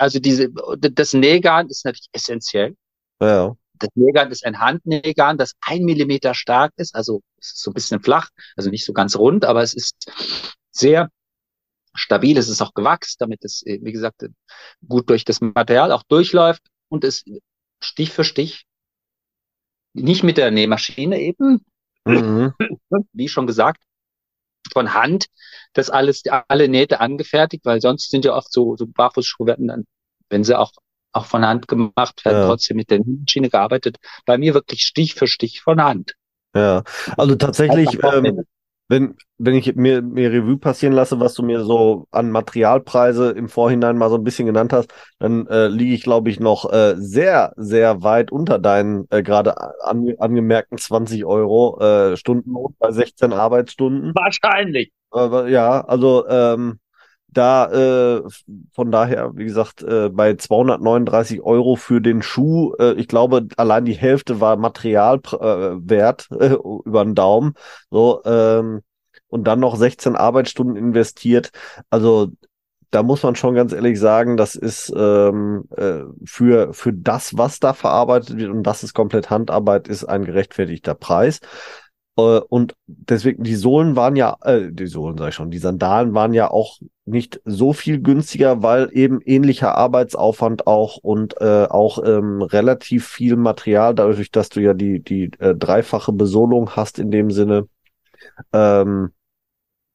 Also 0.00 0.18
diese, 0.18 0.48
das 0.50 1.12
Nähgarn 1.12 1.68
ist 1.68 1.84
natürlich 1.84 2.08
essentiell. 2.10 2.74
Ja. 3.20 3.54
Das 3.74 3.88
Nähgarn 3.94 4.32
ist 4.32 4.44
ein 4.44 4.58
Handnähgarn, 4.58 5.38
das 5.38 5.54
ein 5.60 5.84
Millimeter 5.84 6.34
stark 6.34 6.72
ist. 6.76 6.96
Also 6.96 7.22
es 7.38 7.52
ist 7.52 7.62
so 7.62 7.70
ein 7.70 7.74
bisschen 7.74 8.02
flach, 8.02 8.30
also 8.56 8.68
nicht 8.70 8.84
so 8.84 8.92
ganz 8.92 9.14
rund, 9.14 9.44
aber 9.44 9.62
es 9.62 9.72
ist 9.72 10.10
sehr 10.72 11.08
stabil. 11.94 12.36
Es 12.36 12.48
ist 12.48 12.62
auch 12.62 12.74
gewachst, 12.74 13.20
damit 13.20 13.44
es, 13.44 13.62
wie 13.64 13.92
gesagt, 13.92 14.24
gut 14.88 15.08
durch 15.08 15.24
das 15.24 15.40
Material 15.40 15.92
auch 15.92 16.02
durchläuft 16.02 16.62
und 16.88 17.04
es 17.04 17.24
Stich 17.80 18.10
für 18.10 18.24
Stich, 18.24 18.64
nicht 19.92 20.22
mit 20.22 20.36
der 20.36 20.50
Nähmaschine 20.50 21.20
eben, 21.20 21.64
mhm. 22.04 22.54
wie 23.12 23.28
schon 23.28 23.46
gesagt, 23.46 23.82
von 24.72 24.94
Hand, 24.94 25.26
das 25.74 25.90
alles, 25.90 26.22
alle 26.48 26.68
Nähte 26.68 27.00
angefertigt, 27.00 27.64
weil 27.64 27.80
sonst 27.80 28.10
sind 28.10 28.24
ja 28.24 28.34
oft 28.34 28.52
so, 28.52 28.76
so 28.76 28.86
Barfußschuhe 28.86 29.46
werden 29.46 29.68
dann, 29.68 29.84
wenn 30.30 30.44
sie 30.44 30.58
auch, 30.58 30.72
auch 31.12 31.26
von 31.26 31.44
Hand 31.44 31.68
gemacht 31.68 32.24
werden, 32.24 32.40
ja. 32.40 32.46
trotzdem 32.46 32.76
mit 32.76 32.90
der 32.90 33.00
Nähmaschine 33.00 33.50
gearbeitet. 33.50 33.98
Bei 34.24 34.38
mir 34.38 34.54
wirklich 34.54 34.82
Stich 34.82 35.14
für 35.14 35.26
Stich 35.26 35.60
von 35.60 35.82
Hand. 35.82 36.14
Ja, 36.56 36.82
also 37.16 37.34
tatsächlich, 37.34 38.02
ähm, 38.02 38.44
wenn, 38.88 39.16
wenn 39.38 39.54
ich 39.54 39.74
mir, 39.76 40.02
mir 40.02 40.30
Revue 40.30 40.58
passieren 40.58 40.94
lasse, 40.94 41.18
was 41.20 41.34
du 41.34 41.42
mir 41.42 41.64
so 41.64 42.06
an 42.10 42.30
Materialpreise 42.30 43.30
im 43.30 43.48
Vorhinein 43.48 43.96
mal 43.96 44.10
so 44.10 44.16
ein 44.16 44.24
bisschen 44.24 44.46
genannt 44.46 44.72
hast, 44.72 44.92
dann 45.18 45.46
äh, 45.46 45.68
liege 45.68 45.94
ich, 45.94 46.02
glaube 46.02 46.30
ich, 46.30 46.38
noch 46.38 46.70
äh, 46.70 46.94
sehr, 46.96 47.52
sehr 47.56 48.02
weit 48.02 48.30
unter 48.30 48.58
deinen 48.58 49.06
äh, 49.10 49.22
gerade 49.22 49.56
an, 49.82 50.06
angemerkten 50.18 50.78
20 50.78 51.24
Euro 51.24 51.80
äh, 51.80 52.16
Stundenlohn 52.16 52.74
bei 52.78 52.92
16 52.92 53.32
Arbeitsstunden. 53.32 54.14
Wahrscheinlich. 54.14 54.92
Äh, 55.14 55.50
ja, 55.50 55.80
also 55.80 56.26
ähm, 56.28 56.78
da 57.36 57.70
äh, 58.18 58.22
von 58.72 58.90
daher, 58.90 59.32
wie 59.34 59.44
gesagt, 59.44 59.82
äh, 59.82 60.08
bei 60.08 60.34
239 60.34 61.42
Euro 61.42 61.76
für 61.76 62.00
den 62.00 62.22
Schuh, 62.22 62.74
äh, 62.78 62.92
ich 62.94 63.08
glaube, 63.08 63.46
allein 63.56 63.84
die 63.84 63.94
Hälfte 63.94 64.40
war 64.40 64.56
Materialwert 64.56 66.28
äh, 66.30 66.34
äh, 66.46 66.58
über 66.84 67.04
den 67.04 67.14
Daumen. 67.14 67.54
So, 67.90 68.22
ähm, 68.24 68.82
und 69.28 69.44
dann 69.44 69.60
noch 69.60 69.76
16 69.76 70.16
Arbeitsstunden 70.16 70.76
investiert. 70.76 71.50
Also 71.90 72.30
da 72.90 73.02
muss 73.02 73.24
man 73.24 73.34
schon 73.34 73.56
ganz 73.56 73.72
ehrlich 73.72 73.98
sagen, 73.98 74.36
das 74.36 74.54
ist 74.54 74.92
ähm, 74.96 75.64
äh, 75.76 76.02
für, 76.24 76.72
für 76.72 76.92
das, 76.92 77.36
was 77.36 77.58
da 77.58 77.72
verarbeitet 77.72 78.36
wird 78.36 78.50
und 78.50 78.62
das 78.62 78.84
ist 78.84 78.94
komplett 78.94 79.30
Handarbeit, 79.30 79.88
ist 79.88 80.04
ein 80.04 80.24
gerechtfertigter 80.24 80.94
Preis. 80.94 81.40
Äh, 82.16 82.40
und 82.48 82.74
deswegen, 82.86 83.42
die 83.42 83.56
Sohlen 83.56 83.96
waren 83.96 84.14
ja, 84.16 84.36
äh, 84.42 84.70
die 84.70 84.86
Sohlen 84.86 85.18
sag 85.18 85.30
ich 85.30 85.34
schon, 85.34 85.50
die 85.50 85.58
Sandalen 85.58 86.14
waren 86.14 86.32
ja 86.32 86.50
auch 86.50 86.78
nicht 87.06 87.40
so 87.44 87.72
viel 87.72 88.00
günstiger, 88.00 88.62
weil 88.62 88.88
eben 88.92 89.20
ähnlicher 89.20 89.76
Arbeitsaufwand 89.76 90.66
auch 90.66 90.96
und 90.96 91.40
äh, 91.40 91.66
auch 91.68 92.02
ähm, 92.04 92.40
relativ 92.40 93.06
viel 93.06 93.36
Material, 93.36 93.94
dadurch, 93.94 94.30
dass 94.30 94.48
du 94.48 94.60
ja 94.60 94.72
die, 94.72 95.00
die 95.00 95.30
äh, 95.38 95.54
dreifache 95.54 96.12
Besohlung 96.12 96.70
hast 96.70 96.98
in 96.98 97.10
dem 97.10 97.30
Sinne. 97.30 97.68
Ähm, 98.52 99.12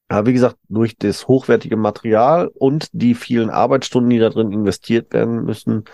aber 0.08 0.28
wie 0.28 0.34
gesagt, 0.34 0.58
durch 0.70 0.98
das 0.98 1.28
hochwertige 1.28 1.78
Material 1.78 2.48
und 2.48 2.90
die 2.94 3.16
vielen 3.16 3.50
Arbeitsstunden, 3.50 4.10
die 4.10 4.20
da 4.20 4.30
drin 4.30 4.52
investiert 4.52 5.14
werden 5.14 5.44
müssen, 5.46 5.86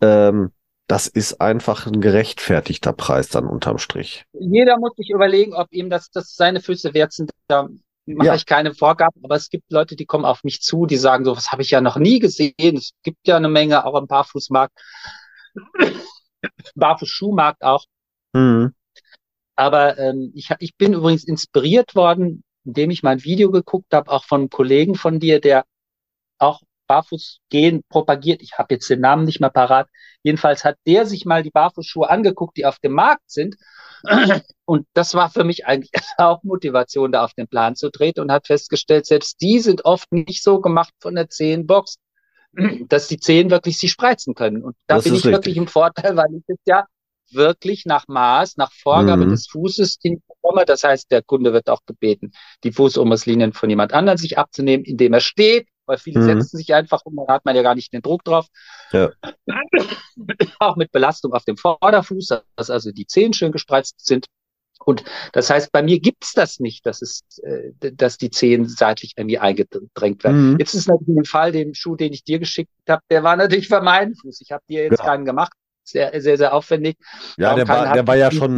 ähm, 0.00 0.50
das 0.86 1.06
ist 1.06 1.40
einfach 1.42 1.86
ein 1.86 2.00
gerechtfertigter 2.00 2.94
Preis 2.94 3.28
dann 3.28 3.46
unterm 3.46 3.76
Strich. 3.76 4.24
Jeder 4.32 4.78
muss 4.78 4.96
sich 4.96 5.10
überlegen, 5.10 5.52
ob 5.52 5.70
ihm 5.70 5.90
das, 5.90 6.10
das 6.10 6.34
seine 6.34 6.60
Füße 6.60 6.94
wert 6.94 7.12
sind. 7.12 7.30
Da 7.46 7.68
mache 8.16 8.28
ja. 8.28 8.34
ich 8.34 8.46
keine 8.46 8.74
Vorgaben, 8.74 9.20
aber 9.24 9.36
es 9.36 9.50
gibt 9.50 9.70
Leute, 9.70 9.96
die 9.96 10.06
kommen 10.06 10.24
auf 10.24 10.44
mich 10.44 10.60
zu, 10.60 10.86
die 10.86 10.96
sagen 10.96 11.24
so, 11.24 11.36
was 11.36 11.50
habe 11.52 11.62
ich 11.62 11.70
ja 11.70 11.80
noch 11.80 11.96
nie 11.96 12.18
gesehen. 12.18 12.76
Es 12.76 12.92
gibt 13.02 13.26
ja 13.26 13.36
eine 13.36 13.48
Menge 13.48 13.84
auch 13.84 13.98
im 13.98 14.06
Barfußmarkt, 14.06 14.72
Barfußschuhmarkt 16.74 17.62
auch. 17.62 17.84
Mhm. 18.32 18.74
Aber 19.56 19.98
ähm, 19.98 20.32
ich, 20.34 20.50
ich 20.60 20.76
bin 20.76 20.92
übrigens 20.94 21.24
inspiriert 21.24 21.94
worden, 21.94 22.44
indem 22.64 22.90
ich 22.90 23.02
mein 23.02 23.24
Video 23.24 23.50
geguckt 23.50 23.92
habe, 23.92 24.10
auch 24.10 24.24
von 24.24 24.42
einem 24.42 24.50
Kollegen 24.50 24.94
von 24.94 25.18
dir, 25.18 25.40
der 25.40 25.64
auch 26.38 26.60
Barfußgehen 26.86 27.82
propagiert. 27.88 28.42
Ich 28.42 28.58
habe 28.58 28.74
jetzt 28.74 28.88
den 28.90 29.00
Namen 29.00 29.24
nicht 29.24 29.40
mehr 29.40 29.50
parat. 29.50 29.88
Jedenfalls 30.22 30.64
hat 30.64 30.76
der 30.86 31.06
sich 31.06 31.24
mal 31.24 31.42
die 31.42 31.50
Barfußschuhe 31.50 32.08
angeguckt, 32.08 32.56
die 32.56 32.66
auf 32.66 32.78
dem 32.78 32.92
Markt 32.92 33.30
sind. 33.30 33.56
Und 34.64 34.86
das 34.92 35.14
war 35.14 35.30
für 35.30 35.44
mich 35.44 35.66
eigentlich 35.66 35.90
auch 36.18 36.42
Motivation, 36.42 37.12
da 37.12 37.24
auf 37.24 37.34
den 37.34 37.48
Plan 37.48 37.76
zu 37.76 37.90
treten 37.90 38.20
und 38.20 38.32
hat 38.32 38.46
festgestellt, 38.46 39.06
selbst 39.06 39.40
die 39.40 39.60
sind 39.60 39.84
oft 39.84 40.10
nicht 40.12 40.42
so 40.42 40.60
gemacht 40.60 40.92
von 41.00 41.14
der 41.14 41.28
Zehenbox, 41.28 41.96
dass 42.88 43.08
die 43.08 43.18
Zehen 43.18 43.50
wirklich 43.50 43.78
sie 43.78 43.88
spreizen 43.88 44.34
können. 44.34 44.62
Und 44.62 44.76
da 44.86 44.96
das 44.96 45.04
bin 45.04 45.14
ich 45.14 45.18
richtig. 45.18 45.32
wirklich 45.32 45.56
im 45.56 45.68
Vorteil, 45.68 46.16
weil 46.16 46.34
ich 46.34 46.44
jetzt 46.48 46.66
ja 46.66 46.86
wirklich 47.30 47.84
nach 47.84 48.08
Maß, 48.08 48.56
nach 48.56 48.72
Vorgabe 48.72 49.26
mhm. 49.26 49.30
des 49.30 49.48
Fußes 49.48 49.98
hinkomme. 50.00 50.64
Das 50.64 50.84
heißt, 50.84 51.10
der 51.10 51.22
Kunde 51.22 51.52
wird 51.52 51.68
auch 51.68 51.82
gebeten, 51.86 52.32
die 52.64 52.72
Fußumrisslinien 52.72 53.52
von 53.52 53.68
jemand 53.68 53.92
anderem 53.92 54.18
sich 54.18 54.38
abzunehmen, 54.38 54.84
indem 54.84 55.12
er 55.12 55.20
steht, 55.20 55.68
weil 55.88 55.98
viele 55.98 56.20
mhm. 56.20 56.24
setzen 56.26 56.56
sich 56.56 56.72
einfach 56.74 57.02
um, 57.04 57.16
da 57.16 57.34
hat 57.34 57.44
man 57.44 57.56
ja 57.56 57.62
gar 57.62 57.74
nicht 57.74 57.92
den 57.92 58.02
Druck 58.02 58.24
drauf. 58.24 58.46
Ja. 58.92 59.10
Auch 60.58 60.76
mit 60.76 60.92
Belastung 60.92 61.32
auf 61.32 61.44
dem 61.44 61.56
Vorderfuß, 61.56 62.40
dass 62.56 62.70
also 62.70 62.92
die 62.92 63.06
Zehen 63.06 63.32
schön 63.32 63.52
gespreizt 63.52 64.04
sind. 64.04 64.26
Und 64.84 65.04
das 65.32 65.50
heißt, 65.50 65.72
bei 65.72 65.82
mir 65.82 66.00
gibt's 66.00 66.32
das 66.32 66.60
nicht, 66.60 66.86
dass 66.86 67.02
es, 67.02 67.22
äh, 67.42 67.72
dass 67.92 68.16
die 68.16 68.30
Zehen 68.30 68.68
seitlich 68.68 69.14
irgendwie 69.16 69.38
eingedrängt 69.38 70.24
werden. 70.24 70.52
Mhm. 70.52 70.58
Jetzt 70.58 70.74
ist 70.74 70.88
natürlich 70.88 71.18
ein 71.18 71.24
Fall, 71.24 71.52
den 71.52 71.74
Schuh, 71.74 71.96
den 71.96 72.12
ich 72.12 72.24
dir 72.24 72.38
geschickt 72.38 72.70
habe, 72.88 73.02
der 73.10 73.22
war 73.22 73.36
natürlich 73.36 73.68
für 73.68 73.82
meinen 73.82 74.14
Fuß. 74.14 74.40
Ich 74.40 74.52
habe 74.52 74.62
dir 74.68 74.84
jetzt 74.84 75.00
ja. 75.00 75.04
keinen 75.04 75.24
gemacht. 75.24 75.52
Sehr, 75.84 76.20
sehr, 76.20 76.36
sehr 76.36 76.54
aufwendig. 76.54 76.96
Ja, 77.38 77.54
der 77.54 77.66
war, 77.66 77.94
der 77.94 78.06
war 78.06 78.16
ja 78.16 78.30
schon 78.30 78.56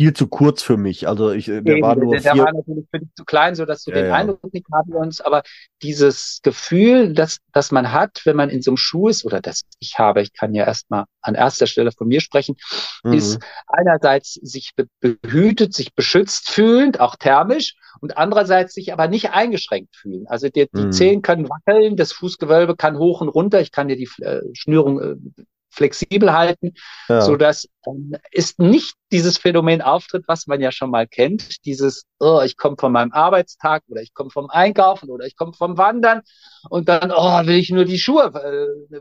viel 0.00 0.14
zu 0.14 0.28
kurz 0.28 0.62
für 0.62 0.78
mich. 0.78 1.06
Also 1.06 1.30
ich, 1.30 1.44
der 1.44 1.58
Eben, 1.58 1.82
war 1.82 1.94
nur 1.94 2.12
der, 2.12 2.22
der 2.22 2.38
war 2.38 2.54
natürlich 2.54 2.86
für 2.90 3.00
dich 3.00 3.10
zu 3.14 3.24
klein, 3.26 3.54
so 3.54 3.66
dass 3.66 3.84
du 3.84 3.90
ja, 3.90 3.98
den 3.98 4.06
ja. 4.06 4.14
Eindruck 4.14 4.54
nicht 4.54 4.64
haben 4.72 4.94
uns. 4.94 5.20
Aber 5.20 5.42
dieses 5.82 6.40
Gefühl, 6.42 7.12
dass, 7.12 7.36
dass 7.52 7.70
man 7.70 7.92
hat, 7.92 8.22
wenn 8.24 8.34
man 8.34 8.48
in 8.48 8.62
so 8.62 8.70
einem 8.70 8.78
Schuh 8.78 9.08
ist, 9.08 9.26
oder 9.26 9.42
das 9.42 9.60
ich 9.78 9.98
habe, 9.98 10.22
ich 10.22 10.32
kann 10.32 10.54
ja 10.54 10.64
erstmal 10.64 11.04
an 11.20 11.34
erster 11.34 11.66
Stelle 11.66 11.92
von 11.92 12.08
mir 12.08 12.22
sprechen, 12.22 12.56
mhm. 13.04 13.12
ist 13.12 13.40
einerseits 13.66 14.34
sich 14.34 14.72
behütet, 15.00 15.74
sich 15.74 15.94
beschützt 15.94 16.50
fühlend, 16.50 16.98
auch 16.98 17.16
thermisch, 17.16 17.74
und 18.00 18.16
andererseits 18.16 18.72
sich 18.72 18.94
aber 18.94 19.06
nicht 19.06 19.32
eingeschränkt 19.32 19.94
fühlen. 19.96 20.26
Also 20.28 20.48
die, 20.48 20.66
die 20.74 20.86
mhm. 20.86 20.92
Zehen 20.92 21.20
können 21.20 21.50
wackeln, 21.50 21.96
das 21.96 22.12
Fußgewölbe 22.12 22.74
kann 22.74 22.96
hoch 22.96 23.20
und 23.20 23.28
runter. 23.28 23.60
Ich 23.60 23.70
kann 23.70 23.88
dir 23.88 23.96
die 23.96 24.08
äh, 24.22 24.40
Schnürung 24.54 25.00
äh, 25.00 25.16
flexibel 25.70 26.32
halten, 26.32 26.74
ja. 27.08 27.20
so 27.20 27.36
dass 27.36 27.68
ähm, 27.86 28.14
ist 28.30 28.58
nicht 28.58 28.94
dieses 29.12 29.38
Phänomen 29.38 29.80
auftritt, 29.82 30.24
was 30.26 30.46
man 30.46 30.60
ja 30.60 30.72
schon 30.72 30.90
mal 30.90 31.06
kennt, 31.06 31.64
dieses, 31.64 32.04
oh, 32.18 32.42
ich 32.44 32.56
komme 32.56 32.76
von 32.78 32.92
meinem 32.92 33.12
Arbeitstag 33.12 33.82
oder 33.88 34.02
ich 34.02 34.12
komme 34.12 34.30
vom 34.30 34.50
Einkaufen 34.50 35.08
oder 35.10 35.26
ich 35.26 35.36
komme 35.36 35.52
vom 35.52 35.78
Wandern 35.78 36.22
und 36.68 36.88
dann, 36.88 37.10
oh, 37.10 37.46
will 37.46 37.56
ich 37.56 37.70
nur 37.70 37.84
die 37.84 37.98
Schuhe 37.98 38.32
äh, 38.34 39.00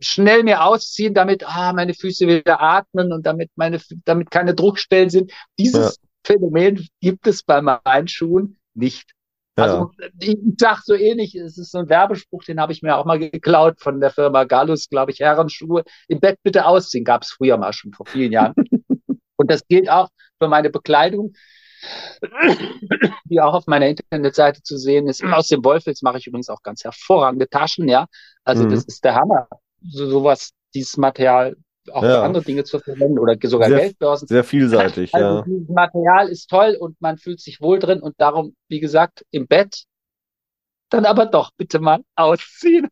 schnell 0.00 0.42
mir 0.44 0.64
ausziehen, 0.64 1.14
damit 1.14 1.44
ah, 1.46 1.72
meine 1.72 1.94
Füße 1.94 2.26
wieder 2.26 2.60
atmen 2.60 3.12
und 3.12 3.26
damit 3.26 3.50
meine, 3.56 3.80
damit 4.04 4.30
keine 4.30 4.54
Druckstellen 4.54 5.10
sind. 5.10 5.32
Dieses 5.58 5.96
ja. 5.96 6.08
Phänomen 6.24 6.86
gibt 7.00 7.26
es 7.26 7.42
bei 7.42 7.60
meinen 7.60 8.08
Schuhen 8.08 8.58
nicht. 8.74 9.10
Also 9.56 9.92
ich 10.18 10.36
sag 10.58 10.82
so 10.82 10.94
ähnlich, 10.94 11.34
es 11.36 11.58
ist 11.58 11.70
so 11.70 11.78
ein 11.78 11.88
Werbespruch, 11.88 12.42
den 12.44 12.60
habe 12.60 12.72
ich 12.72 12.82
mir 12.82 12.96
auch 12.96 13.04
mal 13.04 13.18
geklaut 13.18 13.80
von 13.80 14.00
der 14.00 14.10
Firma 14.10 14.44
Galus, 14.44 14.88
glaube 14.88 15.12
ich, 15.12 15.20
Herrenschuhe. 15.20 15.84
Im 16.08 16.20
Bett 16.20 16.38
bitte 16.42 16.66
ausziehen, 16.66 17.04
gab 17.04 17.22
es 17.22 17.30
früher 17.30 17.56
mal 17.56 17.72
schon 17.72 17.92
vor 17.92 18.06
vielen 18.06 18.32
Jahren. 18.32 18.54
Und 19.36 19.50
das 19.50 19.66
gilt 19.66 19.88
auch 19.88 20.08
für 20.40 20.48
meine 20.48 20.70
Bekleidung, 20.70 21.34
die 23.24 23.40
auch 23.40 23.54
auf 23.54 23.66
meiner 23.66 23.88
Internetseite 23.88 24.62
zu 24.62 24.76
sehen 24.76 25.06
ist. 25.06 25.22
Aus 25.22 25.48
dem 25.48 25.64
Wolfels 25.64 26.02
mache 26.02 26.18
ich 26.18 26.26
übrigens 26.26 26.48
auch 26.48 26.62
ganz 26.62 26.82
hervorragende 26.82 27.48
Taschen, 27.48 27.88
ja. 27.88 28.06
Also 28.44 28.64
mhm. 28.64 28.70
das 28.70 28.84
ist 28.84 29.04
der 29.04 29.14
Hammer. 29.14 29.48
So, 29.82 30.08
sowas, 30.08 30.50
dieses 30.74 30.96
Material 30.96 31.56
auch 31.92 32.02
ja. 32.02 32.10
für 32.10 32.22
andere 32.22 32.44
Dinge 32.44 32.64
zu 32.64 32.78
verwenden 32.78 33.18
oder 33.18 33.36
sogar 33.42 33.68
sehr, 33.68 33.78
Geldbörsen. 33.78 34.28
Sehr 34.28 34.44
vielseitig, 34.44 35.14
also 35.14 35.38
ja. 35.38 35.44
Dieses 35.46 35.68
Material 35.68 36.28
ist 36.28 36.48
toll 36.48 36.76
und 36.78 37.00
man 37.00 37.18
fühlt 37.18 37.40
sich 37.40 37.60
wohl 37.60 37.78
drin 37.78 38.00
und 38.00 38.14
darum, 38.18 38.54
wie 38.68 38.80
gesagt, 38.80 39.24
im 39.30 39.46
Bett 39.46 39.84
dann 40.90 41.06
aber 41.06 41.26
doch 41.26 41.50
bitte 41.56 41.80
mal 41.80 42.00
ausziehen. 42.14 42.88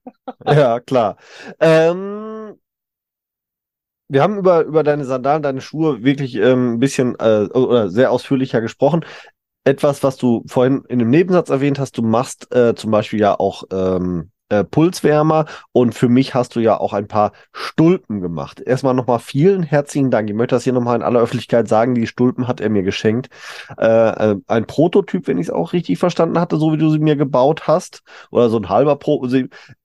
Ja, 0.46 0.80
klar. 0.80 1.16
Ähm, 1.60 2.54
wir 4.08 4.22
haben 4.22 4.38
über, 4.38 4.64
über 4.64 4.82
deine 4.82 5.04
Sandalen, 5.04 5.42
deine 5.42 5.60
Schuhe 5.60 6.02
wirklich 6.02 6.34
ähm, 6.34 6.74
ein 6.74 6.78
bisschen 6.80 7.14
äh, 7.18 7.48
oder 7.52 7.88
sehr 7.88 8.10
ausführlicher 8.10 8.60
gesprochen. 8.60 9.04
Etwas, 9.64 10.02
was 10.02 10.16
du 10.16 10.42
vorhin 10.48 10.84
in 10.88 10.98
dem 10.98 11.08
Nebensatz 11.10 11.48
erwähnt 11.48 11.78
hast, 11.78 11.96
du 11.96 12.02
machst 12.02 12.54
äh, 12.54 12.74
zum 12.74 12.90
Beispiel 12.90 13.20
ja 13.20 13.38
auch 13.38 13.62
ähm, 13.70 14.32
äh, 14.52 14.64
Pulswärmer 14.64 15.46
und 15.72 15.94
für 15.94 16.08
mich 16.08 16.34
hast 16.34 16.54
du 16.56 16.60
ja 16.60 16.78
auch 16.78 16.92
ein 16.92 17.08
paar 17.08 17.32
Stulpen 17.52 18.20
gemacht. 18.20 18.60
Erstmal 18.60 18.92
nochmal 18.92 19.18
vielen 19.18 19.62
herzlichen 19.62 20.10
Dank. 20.10 20.28
Ich 20.28 20.36
möchte 20.36 20.54
das 20.54 20.64
hier 20.64 20.74
nochmal 20.74 20.96
in 20.96 21.02
aller 21.02 21.20
Öffentlichkeit 21.20 21.68
sagen. 21.68 21.94
Die 21.94 22.06
Stulpen 22.06 22.46
hat 22.48 22.60
er 22.60 22.68
mir 22.68 22.82
geschenkt. 22.82 23.30
Äh, 23.78 23.86
äh, 23.86 24.36
ein 24.46 24.66
Prototyp, 24.66 25.26
wenn 25.26 25.38
ich 25.38 25.46
es 25.46 25.50
auch 25.50 25.72
richtig 25.72 25.98
verstanden 25.98 26.38
hatte, 26.38 26.58
so 26.58 26.72
wie 26.72 26.76
du 26.76 26.90
sie 26.90 26.98
mir 26.98 27.16
gebaut 27.16 27.66
hast. 27.66 28.02
Oder 28.30 28.50
so 28.50 28.58
ein 28.58 28.68
halber 28.68 28.96
Pro. 28.96 29.26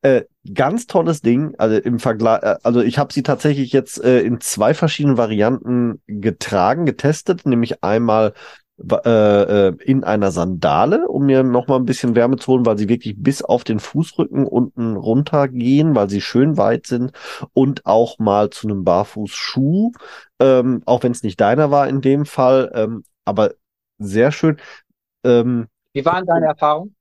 Äh, 0.01 0.23
ganz 0.53 0.87
tolles 0.87 1.21
Ding. 1.21 1.55
Also 1.57 1.77
im 1.77 1.99
Vergleich, 1.99 2.43
äh, 2.43 2.57
also 2.63 2.81
ich 2.81 2.97
habe 2.97 3.13
sie 3.13 3.23
tatsächlich 3.23 3.71
jetzt 3.71 4.03
äh, 4.03 4.19
in 4.19 4.41
zwei 4.41 4.73
verschiedenen 4.73 5.17
Varianten 5.17 6.01
getragen, 6.07 6.85
getestet, 6.85 7.45
nämlich 7.45 7.83
einmal 7.83 8.33
äh, 8.79 9.69
äh, 9.69 9.75
in 9.83 10.03
einer 10.03 10.31
Sandale, 10.31 11.07
um 11.07 11.25
mir 11.25 11.41
noch 11.41 11.67
mal 11.67 11.77
ein 11.77 11.85
bisschen 11.85 12.15
Wärme 12.15 12.37
zu 12.37 12.51
holen, 12.51 12.65
weil 12.65 12.77
sie 12.77 12.89
wirklich 12.89 13.15
bis 13.17 13.41
auf 13.41 13.63
den 13.63 13.79
Fußrücken 13.79 14.45
unten 14.45 14.95
runter 14.95 15.47
gehen, 15.47 15.95
weil 15.95 16.09
sie 16.09 16.21
schön 16.21 16.57
weit 16.57 16.85
sind 16.85 17.11
und 17.53 17.87
auch 17.87 18.19
mal 18.19 18.51
zu 18.51 18.67
einem 18.67 18.83
Barfußschuh, 18.83 19.93
ähm, 20.39 20.83
auch 20.85 21.01
wenn 21.01 21.11
es 21.11 21.23
nicht 21.23 21.41
deiner 21.41 21.71
war 21.71 21.87
in 21.87 22.01
dem 22.01 22.25
Fall, 22.25 22.71
ähm, 22.75 23.03
aber 23.25 23.53
sehr 23.97 24.31
schön. 24.31 24.57
Ähm, 25.23 25.67
Wie 25.93 26.05
waren 26.05 26.27
deine 26.27 26.45
Erfahrungen? 26.45 26.96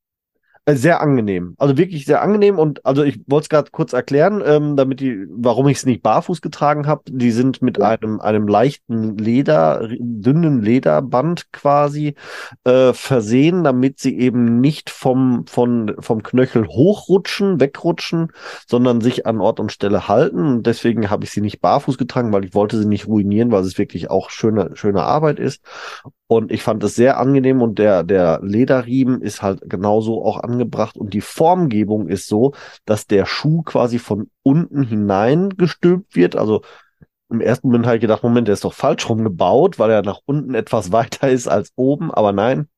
Äh, 0.68 0.74
sehr 0.74 1.00
angenehm. 1.00 1.54
Also 1.58 1.76
wirklich 1.76 2.06
sehr 2.06 2.22
angenehm 2.22 2.58
und 2.58 2.84
also 2.84 3.04
ich 3.04 3.20
wollte 3.28 3.44
es 3.44 3.48
gerade 3.48 3.70
kurz 3.70 3.92
erklären, 3.92 4.42
ähm, 4.44 4.74
damit 4.74 4.98
die, 4.98 5.24
warum 5.30 5.68
ich 5.68 5.78
es 5.78 5.86
nicht 5.86 6.02
barfuß 6.02 6.40
getragen 6.40 6.88
habe. 6.88 7.02
Die 7.08 7.30
sind 7.30 7.62
mit 7.62 7.78
ja. 7.78 7.90
einem 7.90 8.20
einem 8.20 8.48
leichten 8.48 9.16
Leder, 9.16 9.88
dünnen 9.88 10.62
Lederband 10.62 11.52
quasi 11.52 12.16
äh, 12.64 12.92
versehen, 12.92 13.62
damit 13.62 14.00
sie 14.00 14.18
eben 14.18 14.60
nicht 14.60 14.90
vom 14.90 15.46
von 15.46 15.94
vom 16.00 16.24
Knöchel 16.24 16.66
hochrutschen, 16.66 17.60
wegrutschen, 17.60 18.32
sondern 18.66 19.00
sich 19.00 19.24
an 19.24 19.40
Ort 19.40 19.60
und 19.60 19.70
Stelle 19.70 20.08
halten. 20.08 20.56
Und 20.56 20.66
deswegen 20.66 21.10
habe 21.10 21.22
ich 21.22 21.30
sie 21.30 21.42
nicht 21.42 21.60
barfuß 21.60 21.96
getragen, 21.96 22.32
weil 22.32 22.44
ich 22.44 22.54
wollte 22.54 22.76
sie 22.76 22.88
nicht 22.88 23.06
ruinieren, 23.06 23.52
weil 23.52 23.62
es 23.62 23.78
wirklich 23.78 24.10
auch 24.10 24.30
schöne 24.30 24.72
schöne 24.74 25.04
Arbeit 25.04 25.38
ist. 25.38 25.62
Und 26.28 26.50
ich 26.50 26.62
fand 26.62 26.82
es 26.82 26.96
sehr 26.96 27.18
angenehm 27.18 27.62
und 27.62 27.78
der, 27.78 28.02
der 28.02 28.40
Lederriemen 28.42 29.22
ist 29.22 29.42
halt 29.42 29.60
genauso 29.70 30.24
auch 30.24 30.40
angebracht 30.42 30.96
und 30.96 31.14
die 31.14 31.20
Formgebung 31.20 32.08
ist 32.08 32.26
so, 32.26 32.52
dass 32.84 33.06
der 33.06 33.26
Schuh 33.26 33.62
quasi 33.62 34.00
von 34.00 34.28
unten 34.42 34.82
hinein 34.82 35.50
gestülpt 35.50 36.16
wird. 36.16 36.34
Also 36.34 36.62
im 37.30 37.40
ersten 37.40 37.68
Moment 37.68 37.86
habe 37.86 37.96
ich 37.96 38.00
gedacht, 38.00 38.24
Moment, 38.24 38.48
der 38.48 38.54
ist 38.54 38.64
doch 38.64 38.72
falsch 38.72 39.08
rum 39.08 39.22
gebaut, 39.22 39.78
weil 39.78 39.90
er 39.90 40.02
nach 40.02 40.20
unten 40.26 40.54
etwas 40.54 40.90
weiter 40.92 41.28
ist 41.28 41.46
als 41.46 41.72
oben, 41.76 42.12
aber 42.12 42.32
nein. 42.32 42.68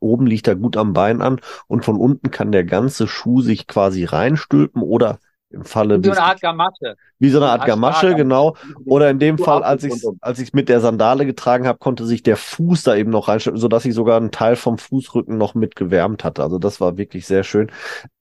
oben 0.00 0.26
liegt 0.26 0.48
er 0.48 0.56
gut 0.56 0.76
am 0.76 0.92
Bein 0.92 1.22
an 1.22 1.40
und 1.68 1.84
von 1.84 1.96
unten 1.96 2.32
kann 2.32 2.50
der 2.50 2.64
ganze 2.64 3.06
Schuh 3.06 3.42
sich 3.42 3.68
quasi 3.68 4.04
reinstülpen 4.04 4.82
oder 4.82 5.20
Falle 5.62 6.02
wie 6.02 6.06
so 6.06 6.12
eine 6.12 6.22
Art 6.22 6.40
Gamasche. 6.40 6.96
Wie 7.18 7.30
so 7.30 7.38
eine 7.38 7.50
Art 7.50 7.66
Gamasche, 7.66 8.14
genau. 8.14 8.56
Oder 8.84 9.10
in 9.10 9.18
dem 9.18 9.38
Fall, 9.38 9.62
als 9.62 9.84
ich 9.84 9.92
als 10.20 10.38
ich 10.38 10.52
mit 10.52 10.68
der 10.68 10.80
Sandale 10.80 11.26
getragen 11.26 11.66
habe, 11.66 11.78
konnte 11.78 12.04
sich 12.06 12.22
der 12.22 12.36
Fuß 12.36 12.82
da 12.82 12.96
eben 12.96 13.10
noch 13.10 13.28
reinstellen, 13.28 13.58
sodass 13.58 13.84
ich 13.84 13.94
sogar 13.94 14.16
einen 14.16 14.30
Teil 14.30 14.56
vom 14.56 14.78
Fußrücken 14.78 15.36
noch 15.36 15.54
mit 15.54 15.76
gewärmt 15.76 16.24
hatte. 16.24 16.42
Also 16.42 16.58
das 16.58 16.80
war 16.80 16.96
wirklich 16.96 17.26
sehr 17.26 17.44
schön. 17.44 17.70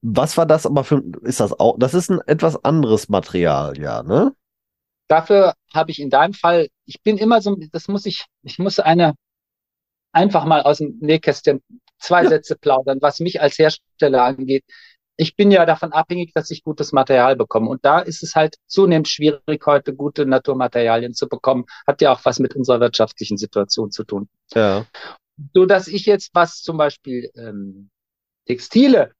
Was 0.01 0.37
war 0.37 0.45
das 0.45 0.65
aber 0.65 0.83
für 0.83 1.01
ist 1.21 1.39
das 1.39 1.59
auch? 1.59 1.77
Das 1.79 1.93
ist 1.93 2.09
ein 2.11 2.19
etwas 2.27 2.63
anderes 2.63 3.09
Material, 3.09 3.77
ja, 3.79 4.03
ne? 4.03 4.33
Dafür 5.07 5.53
habe 5.73 5.91
ich 5.91 5.99
in 5.99 6.09
deinem 6.09 6.33
Fall, 6.33 6.67
ich 6.85 7.01
bin 7.01 7.17
immer 7.17 7.41
so, 7.41 7.57
das 7.71 7.87
muss 7.87 8.05
ich, 8.05 8.25
ich 8.43 8.59
muss 8.59 8.79
eine 8.79 9.13
einfach 10.13 10.45
mal 10.45 10.61
aus 10.61 10.79
dem 10.79 10.97
Nähkästchen 10.99 11.61
zwei 11.99 12.23
Ja. 12.23 12.29
Sätze 12.29 12.55
plaudern, 12.55 12.99
was 13.01 13.19
mich 13.19 13.41
als 13.41 13.57
Hersteller 13.57 14.23
angeht. 14.23 14.63
Ich 15.21 15.35
bin 15.35 15.51
ja 15.51 15.67
davon 15.67 15.93
abhängig, 15.93 16.33
dass 16.33 16.49
ich 16.49 16.63
gutes 16.63 16.93
Material 16.93 17.35
bekomme. 17.35 17.69
Und 17.69 17.85
da 17.85 17.99
ist 17.99 18.23
es 18.23 18.33
halt 18.33 18.55
zunehmend 18.65 19.07
schwierig, 19.07 19.63
heute 19.67 19.93
gute 19.93 20.25
Naturmaterialien 20.25 21.13
zu 21.13 21.29
bekommen. 21.29 21.65
Hat 21.85 22.01
ja 22.01 22.11
auch 22.11 22.25
was 22.25 22.39
mit 22.39 22.55
unserer 22.55 22.79
wirtschaftlichen 22.79 23.37
Situation 23.37 23.91
zu 23.91 24.03
tun. 24.03 24.29
Ja. 24.55 24.87
So 25.53 25.67
dass 25.67 25.87
ich 25.87 26.07
jetzt, 26.07 26.31
was 26.33 26.63
zum 26.63 26.77
Beispiel 26.77 27.29
ähm, 27.35 27.91
Textile 28.47 29.11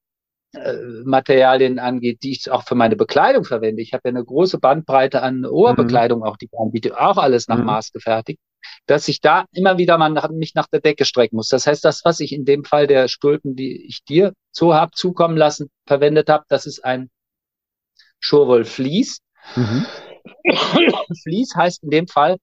äh, 0.54 0.74
Materialien 1.04 1.78
angeht, 1.78 2.24
die 2.24 2.32
ich 2.32 2.50
auch 2.50 2.64
für 2.64 2.74
meine 2.74 2.96
Bekleidung 2.96 3.44
verwende. 3.44 3.80
Ich 3.80 3.92
habe 3.92 4.02
ja 4.06 4.10
eine 4.10 4.24
große 4.24 4.58
Bandbreite 4.58 5.22
an 5.22 5.46
Oberbekleidung 5.46 6.24
auch, 6.24 6.36
die 6.36 6.46
ich 6.46 6.58
anbiete, 6.58 7.00
auch 7.00 7.16
alles 7.16 7.46
nach 7.46 7.58
Mhm. 7.58 7.66
Maß 7.66 7.92
gefertigt, 7.92 8.40
dass 8.86 9.08
ich 9.08 9.20
da 9.20 9.44
immer 9.52 9.78
wieder 9.78 9.98
mal 9.98 10.08
nach, 10.10 10.28
mich 10.30 10.54
nach 10.54 10.66
der 10.66 10.80
Decke 10.80 11.04
strecken 11.04 11.36
muss. 11.36 11.48
Das 11.48 11.66
heißt, 11.66 11.84
das, 11.84 12.04
was 12.04 12.20
ich 12.20 12.32
in 12.32 12.44
dem 12.44 12.64
Fall 12.64 12.86
der 12.86 13.08
Stulpen, 13.08 13.56
die 13.56 13.86
ich 13.86 14.04
dir 14.04 14.32
so 14.50 14.74
hab 14.74 14.94
zukommen 14.94 15.36
lassen, 15.36 15.70
verwendet 15.86 16.28
habe, 16.28 16.44
das 16.48 16.66
ist 16.66 16.84
ein 16.84 17.10
Schurwoll 18.20 18.64
Vlies. 18.64 19.18
Mhm. 19.56 19.86
Vlies 21.22 21.54
heißt 21.56 21.82
in 21.82 21.90
dem 21.90 22.06
Fall 22.06 22.36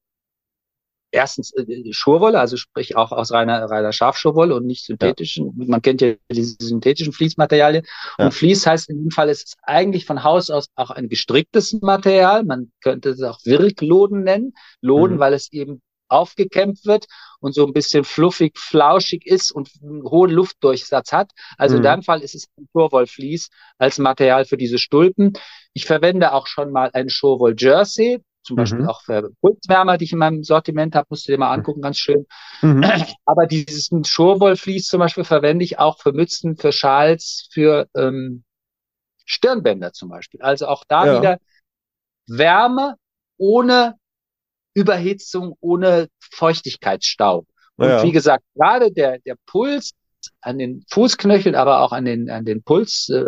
erstens 1.11 1.53
äh, 1.55 1.91
Schurwolle, 1.91 2.39
also 2.39 2.57
sprich 2.57 2.95
auch 2.95 3.11
aus 3.11 3.32
reiner, 3.32 3.65
reiner 3.65 3.91
Schafschurwolle 3.91 4.55
und 4.55 4.65
nicht 4.65 4.86
synthetischen. 4.86 5.53
Man 5.55 5.82
kennt 5.82 6.01
ja 6.01 6.13
diese 6.32 6.55
synthetischen 6.59 7.13
Fließmaterialien. 7.13 7.84
Ja. 8.17 8.25
Und 8.25 8.34
Vlies 8.34 8.65
heißt 8.65 8.89
in 8.89 9.03
dem 9.03 9.11
Fall, 9.11 9.30
es 9.30 9.43
ist 9.43 9.57
eigentlich 9.63 10.05
von 10.05 10.23
Haus 10.23 10.49
aus 10.49 10.67
auch 10.75 10.91
ein 10.91 11.09
gestricktes 11.09 11.73
Material. 11.82 12.43
Man 12.43 12.71
könnte 12.82 13.09
es 13.09 13.21
auch 13.21 13.39
Wirkloden 13.43 14.23
nennen. 14.23 14.53
Loden, 14.82 15.15
Mhm. 15.15 15.19
weil 15.19 15.34
es 15.34 15.51
eben 15.51 15.82
aufgekämmt 16.10 16.86
wird 16.86 17.05
und 17.39 17.53
so 17.53 17.66
ein 17.66 17.74
bisschen 17.74 18.03
fluffig, 18.03 18.57
flauschig 18.57 19.26
ist 19.26 19.51
und 19.51 19.70
einen 19.82 20.03
hohen 20.03 20.32
Luftdurchsatz 20.32 21.12
hat. 21.12 21.32
Also 21.57 21.78
in 21.78 21.82
Mhm. 21.82 21.84
deinem 21.84 22.03
Fall 22.03 22.22
ist 22.22 22.36
es 22.36 22.47
ein 22.57 22.68
Schurwollvlies 22.72 23.49
als 23.78 23.97
Material 23.99 24.45
für 24.45 24.57
diese 24.57 24.78
Stulpen. 24.80 25.34
Ich 25.74 25.86
verwende 25.86 26.34
auch 26.34 26.47
schon 26.47 26.72
mal 26.72 26.89
ein 26.93 27.10
Schurwoll 27.10 27.55
Jersey, 27.57 28.20
zum 28.43 28.55
Beispiel 28.57 28.84
Mhm. 28.84 28.86
auch 28.86 29.01
für 29.03 29.30
Pulswärmer, 29.41 29.97
die 29.97 30.05
ich 30.05 30.12
in 30.14 30.18
meinem 30.20 30.43
Sortiment 30.43 30.95
habe, 30.95 31.07
musst 31.10 31.28
du 31.28 31.32
dir 31.32 31.38
mal 31.38 31.53
angucken, 31.53 31.82
ganz 31.82 31.97
schön. 31.99 32.26
Mhm. 32.64 32.84
Aber 33.26 33.47
dieses 33.47 33.89
Schurwollvlies 34.07 34.88
zum 34.88 34.99
Beispiel 34.99 35.24
verwende 35.24 35.66
ich 35.66 35.80
auch 35.80 35.99
für 35.99 36.14
Mützen, 36.14 36.57
für 36.57 36.72
Schals, 36.72 37.47
für 37.51 37.88
ähm, 37.95 38.43
Stirnbänder 39.26 39.93
zum 39.93 40.10
Beispiel. 40.10 40.41
Also 40.41 40.68
auch 40.68 40.84
da 40.88 41.05
Ja. 41.05 41.12
wieder 41.12 41.39
Wärme 42.28 42.97
ohne 43.38 43.99
Überhitzung, 44.74 45.55
ohne 45.59 46.07
Feuchtigkeitsstau. 46.20 47.45
Und 47.76 47.89
Ja. 47.89 48.03
wie 48.03 48.11
gesagt, 48.11 48.43
gerade 48.55 48.91
der, 48.91 49.20
der 49.20 49.36
Puls 49.45 49.91
an 50.41 50.57
den 50.57 50.84
Fußknöcheln, 50.89 51.55
aber 51.55 51.82
auch 51.82 51.91
an 51.91 52.05
den, 52.05 52.30
an 52.30 52.45
den 52.45 52.61
Puls, 52.63 53.09
äh, 53.09 53.24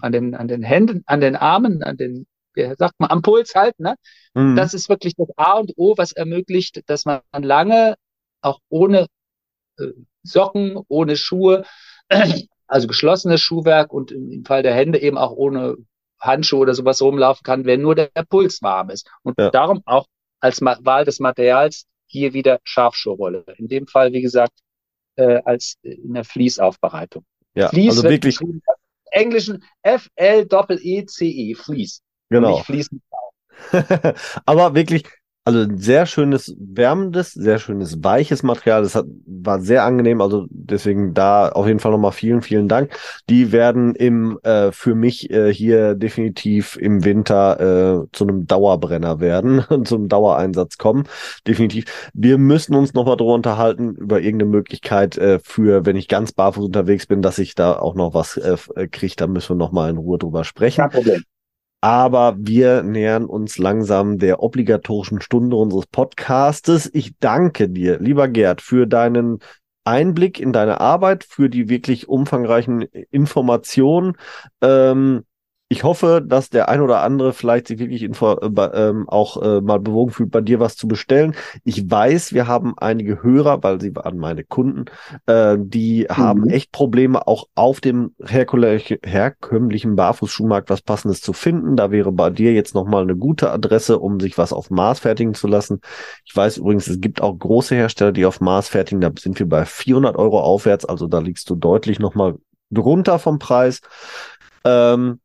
an 0.00 0.12
den, 0.12 0.34
an 0.34 0.48
den 0.48 0.62
Händen, 0.62 1.02
an 1.06 1.20
den 1.20 1.36
Armen, 1.36 1.82
an 1.82 1.96
den, 1.96 2.26
wie 2.54 2.72
sagt 2.76 2.94
man, 2.98 3.10
am 3.10 3.22
Puls 3.22 3.54
halt, 3.54 3.78
ne? 3.78 3.94
Mhm. 4.34 4.56
Das 4.56 4.74
ist 4.74 4.88
wirklich 4.88 5.14
das 5.16 5.28
A 5.36 5.52
und 5.58 5.72
O, 5.76 5.94
was 5.96 6.12
ermöglicht, 6.12 6.82
dass 6.86 7.04
man 7.04 7.20
lange 7.32 7.94
auch 8.40 8.58
ohne 8.68 9.06
äh, 9.78 9.88
Socken, 10.24 10.78
ohne 10.88 11.16
Schuhe, 11.16 11.64
also 12.66 12.86
geschlossenes 12.88 13.40
Schuhwerk 13.40 13.92
und 13.92 14.10
im, 14.12 14.44
Fall 14.44 14.62
der 14.62 14.74
Hände 14.74 15.00
eben 15.00 15.18
auch 15.18 15.32
ohne 15.32 15.76
Handschuhe 16.20 16.60
oder 16.60 16.74
sowas 16.74 17.02
rumlaufen 17.02 17.42
kann, 17.44 17.64
wenn 17.66 17.82
nur 17.82 17.94
der, 17.94 18.08
der 18.14 18.24
Puls 18.24 18.62
warm 18.62 18.90
ist. 18.90 19.08
Und 19.22 19.38
Ja. 19.38 19.50
darum 19.50 19.82
auch 19.84 20.06
als 20.42 20.60
Wahl 20.60 21.04
des 21.04 21.20
Materials 21.20 21.86
hier 22.06 22.34
wieder 22.34 22.60
Schafschurwolle. 22.64 23.44
In 23.56 23.68
dem 23.68 23.86
Fall, 23.86 24.12
wie 24.12 24.20
gesagt, 24.20 24.52
äh, 25.16 25.40
als 25.44 25.76
in 25.82 26.12
der 26.14 26.24
Fließaufbereitung. 26.24 27.24
ja, 27.54 27.68
Fließ 27.68 27.96
also 27.96 28.02
wirklich, 28.04 28.38
Englischen 29.10 29.62
F-L-E-E-C-E, 29.82 31.54
Fließ. 31.54 32.02
Für 32.28 32.34
genau. 32.34 32.56
mich 32.56 32.64
fließen. 32.64 33.02
Aber 34.46 34.74
wirklich, 34.74 35.04
also 35.44 35.60
ein 35.60 35.76
sehr 35.76 36.06
schönes, 36.06 36.54
wärmendes, 36.58 37.32
sehr 37.32 37.58
schönes, 37.58 38.02
weiches 38.04 38.44
Material. 38.44 38.82
Das 38.82 38.94
hat, 38.94 39.06
war 39.26 39.60
sehr 39.60 39.84
angenehm. 39.84 40.20
Also 40.20 40.46
deswegen 40.50 41.14
da 41.14 41.48
auf 41.48 41.66
jeden 41.66 41.80
Fall 41.80 41.90
nochmal 41.90 42.12
vielen, 42.12 42.42
vielen 42.42 42.68
Dank. 42.68 42.96
Die 43.28 43.50
werden 43.50 43.94
im, 43.96 44.38
äh, 44.44 44.70
für 44.70 44.94
mich 44.94 45.30
äh, 45.30 45.52
hier 45.52 45.94
definitiv 45.96 46.76
im 46.76 47.04
Winter 47.04 48.04
äh, 48.04 48.06
zu 48.12 48.24
einem 48.24 48.46
Dauerbrenner 48.46 49.18
werden 49.18 49.58
und 49.68 49.88
zum 49.88 50.08
Dauereinsatz 50.08 50.78
kommen. 50.78 51.08
Definitiv. 51.46 52.10
Wir 52.14 52.38
müssen 52.38 52.76
uns 52.76 52.94
nochmal 52.94 53.16
drüber 53.16 53.34
unterhalten, 53.34 53.96
über 53.96 54.20
irgendeine 54.20 54.50
Möglichkeit 54.50 55.18
äh, 55.18 55.40
für, 55.42 55.84
wenn 55.84 55.96
ich 55.96 56.06
ganz 56.06 56.32
barfuß 56.32 56.66
unterwegs 56.66 57.06
bin, 57.06 57.20
dass 57.20 57.38
ich 57.38 57.56
da 57.56 57.76
auch 57.76 57.96
noch 57.96 58.14
was 58.14 58.36
äh, 58.36 58.56
äh, 58.76 58.86
kriege. 58.86 59.16
Da 59.16 59.26
müssen 59.26 59.50
wir 59.50 59.56
nochmal 59.56 59.90
in 59.90 59.96
Ruhe 59.96 60.18
drüber 60.18 60.44
sprechen. 60.44 60.82
Kein 60.82 60.90
Problem. 60.90 61.24
Aber 61.82 62.36
wir 62.38 62.84
nähern 62.84 63.24
uns 63.24 63.58
langsam 63.58 64.18
der 64.18 64.40
obligatorischen 64.40 65.20
Stunde 65.20 65.56
unseres 65.56 65.88
Podcastes. 65.88 66.88
Ich 66.94 67.18
danke 67.18 67.68
dir, 67.68 67.98
lieber 67.98 68.28
Gerd, 68.28 68.62
für 68.62 68.86
deinen 68.86 69.40
Einblick 69.82 70.38
in 70.38 70.52
deine 70.52 70.80
Arbeit, 70.80 71.24
für 71.24 71.50
die 71.50 71.68
wirklich 71.68 72.08
umfangreichen 72.08 72.82
Informationen. 73.10 74.16
Ähm, 74.60 75.24
ich 75.72 75.84
hoffe, 75.84 76.22
dass 76.24 76.50
der 76.50 76.68
ein 76.68 76.82
oder 76.82 77.00
andere 77.00 77.32
vielleicht 77.32 77.66
sich 77.66 77.78
wirklich 77.78 78.02
info 78.02 78.34
äh, 78.34 78.48
ähm, 78.74 79.08
auch 79.08 79.40
äh, 79.42 79.62
mal 79.62 79.80
bewogen 79.80 80.12
fühlt, 80.12 80.30
bei 80.30 80.42
dir 80.42 80.60
was 80.60 80.76
zu 80.76 80.86
bestellen. 80.86 81.34
Ich 81.64 81.90
weiß, 81.90 82.34
wir 82.34 82.46
haben 82.46 82.74
einige 82.76 83.22
Hörer, 83.22 83.62
weil 83.62 83.80
sie 83.80 83.96
waren 83.96 84.18
meine 84.18 84.44
Kunden, 84.44 84.84
äh, 85.24 85.56
die 85.58 86.06
haben 86.10 86.46
echt 86.50 86.72
Probleme, 86.72 87.26
auch 87.26 87.46
auf 87.54 87.80
dem 87.80 88.14
herkömmlich- 88.22 89.00
herkömmlichen 89.02 89.96
Barfußschuhmarkt 89.96 90.68
was 90.68 90.82
Passendes 90.82 91.22
zu 91.22 91.32
finden. 91.32 91.74
Da 91.74 91.90
wäre 91.90 92.12
bei 92.12 92.28
dir 92.28 92.52
jetzt 92.52 92.74
nochmal 92.74 93.04
eine 93.04 93.16
gute 93.16 93.50
Adresse, 93.50 93.98
um 93.98 94.20
sich 94.20 94.36
was 94.36 94.52
auf 94.52 94.68
Maß 94.68 95.00
fertigen 95.00 95.32
zu 95.32 95.46
lassen. 95.46 95.80
Ich 96.26 96.36
weiß 96.36 96.58
übrigens, 96.58 96.86
es 96.86 97.00
gibt 97.00 97.22
auch 97.22 97.32
große 97.38 97.74
Hersteller, 97.74 98.12
die 98.12 98.26
auf 98.26 98.42
Maß 98.42 98.68
fertigen. 98.68 99.00
Da 99.00 99.10
sind 99.18 99.38
wir 99.38 99.48
bei 99.48 99.64
400 99.64 100.16
Euro 100.16 100.38
aufwärts. 100.40 100.84
Also 100.84 101.06
da 101.06 101.20
liegst 101.20 101.48
du 101.48 101.54
deutlich 101.54 101.98
nochmal 101.98 102.36
drunter 102.70 103.18
vom 103.18 103.38
Preis. 103.38 103.80
Ähm, 104.64 105.18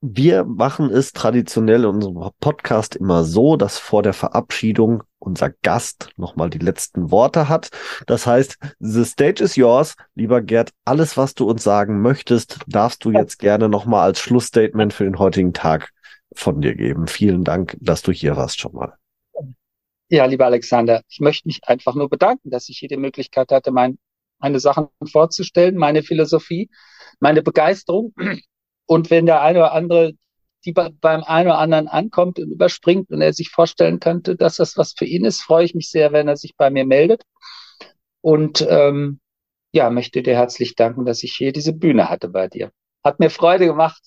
wir 0.00 0.44
machen 0.44 0.90
es 0.90 1.12
traditionell 1.12 1.80
in 1.80 1.86
unserem 1.86 2.30
Podcast 2.38 2.96
immer 2.96 3.24
so, 3.24 3.56
dass 3.56 3.78
vor 3.78 4.02
der 4.02 4.12
Verabschiedung 4.12 5.02
unser 5.18 5.50
Gast 5.62 6.10
nochmal 6.16 6.50
die 6.50 6.58
letzten 6.58 7.10
Worte 7.10 7.48
hat. 7.48 7.70
Das 8.06 8.26
heißt, 8.26 8.58
the 8.78 9.04
stage 9.04 9.42
is 9.42 9.56
yours. 9.56 9.96
Lieber 10.14 10.42
Gerd, 10.42 10.70
alles, 10.84 11.16
was 11.16 11.34
du 11.34 11.48
uns 11.48 11.64
sagen 11.64 12.02
möchtest, 12.02 12.58
darfst 12.66 13.04
du 13.04 13.10
jetzt 13.10 13.38
gerne 13.38 13.68
nochmal 13.68 14.04
als 14.04 14.20
Schlussstatement 14.20 14.92
für 14.92 15.04
den 15.04 15.18
heutigen 15.18 15.52
Tag 15.52 15.90
von 16.34 16.60
dir 16.60 16.74
geben. 16.74 17.06
Vielen 17.06 17.42
Dank, 17.42 17.76
dass 17.80 18.02
du 18.02 18.12
hier 18.12 18.36
warst 18.36 18.60
schon 18.60 18.74
mal. 18.74 18.94
Ja, 20.08 20.26
lieber 20.26 20.46
Alexander, 20.46 21.02
ich 21.08 21.20
möchte 21.20 21.48
mich 21.48 21.60
einfach 21.66 21.94
nur 21.94 22.08
bedanken, 22.08 22.50
dass 22.50 22.68
ich 22.68 22.78
hier 22.78 22.88
die 22.88 22.96
Möglichkeit 22.96 23.50
hatte, 23.50 23.72
mein, 23.72 23.98
meine 24.38 24.60
Sachen 24.60 24.88
vorzustellen, 25.10 25.76
meine 25.76 26.02
Philosophie, 26.02 26.70
meine 27.18 27.42
Begeisterung. 27.42 28.14
Und 28.86 29.10
wenn 29.10 29.26
der 29.26 29.42
eine 29.42 29.58
oder 29.58 29.72
andere, 29.72 30.12
die 30.64 30.72
bei, 30.72 30.90
beim 31.00 31.22
einen 31.24 31.48
oder 31.48 31.58
anderen 31.58 31.88
ankommt 31.88 32.38
und 32.38 32.50
überspringt 32.50 33.10
und 33.10 33.20
er 33.20 33.32
sich 33.32 33.50
vorstellen 33.50 34.00
könnte, 34.00 34.36
dass 34.36 34.56
das 34.56 34.76
was 34.76 34.94
für 34.96 35.04
ihn 35.04 35.24
ist, 35.24 35.42
freue 35.42 35.64
ich 35.64 35.74
mich 35.74 35.90
sehr, 35.90 36.12
wenn 36.12 36.28
er 36.28 36.36
sich 36.36 36.56
bei 36.56 36.70
mir 36.70 36.84
meldet. 36.84 37.22
Und 38.20 38.66
ähm, 38.68 39.20
ja, 39.72 39.90
möchte 39.90 40.22
dir 40.22 40.34
herzlich 40.34 40.74
danken, 40.74 41.04
dass 41.04 41.22
ich 41.22 41.34
hier 41.34 41.52
diese 41.52 41.72
Bühne 41.72 42.08
hatte 42.08 42.28
bei 42.28 42.48
dir. 42.48 42.72
Hat 43.04 43.20
mir 43.20 43.30
Freude 43.30 43.66
gemacht. 43.66 44.02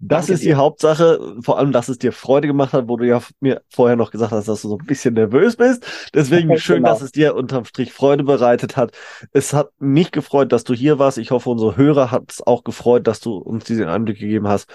Das 0.00 0.26
Danke 0.26 0.32
ist 0.34 0.44
die 0.44 0.48
dir. 0.48 0.56
Hauptsache, 0.56 1.36
vor 1.42 1.58
allem, 1.58 1.72
dass 1.72 1.88
es 1.88 1.98
dir 1.98 2.12
Freude 2.12 2.46
gemacht 2.46 2.72
hat, 2.72 2.88
wo 2.88 2.96
du 2.96 3.04
ja 3.06 3.20
mir 3.40 3.62
vorher 3.68 3.96
noch 3.96 4.12
gesagt 4.12 4.30
hast, 4.30 4.46
dass 4.46 4.62
du 4.62 4.68
so 4.68 4.78
ein 4.78 4.86
bisschen 4.86 5.14
nervös 5.14 5.56
bist. 5.56 5.84
Deswegen 6.14 6.56
schön, 6.58 6.84
Genau. 6.84 6.90
dass 6.90 7.02
es 7.02 7.10
dir 7.10 7.34
unterm 7.34 7.64
Strich 7.64 7.92
Freude 7.92 8.22
bereitet 8.22 8.76
hat. 8.76 8.92
Es 9.32 9.52
hat 9.52 9.70
mich 9.80 10.12
gefreut, 10.12 10.52
dass 10.52 10.62
du 10.62 10.72
hier 10.72 11.00
warst. 11.00 11.18
Ich 11.18 11.32
hoffe, 11.32 11.50
unsere 11.50 11.76
Hörer 11.76 12.12
hat 12.12 12.30
es 12.30 12.46
auch 12.46 12.62
gefreut, 12.62 13.08
dass 13.08 13.18
du 13.20 13.36
uns 13.36 13.64
diesen 13.64 13.88
Einblick 13.88 14.18
gegeben 14.20 14.46
hast. 14.46 14.68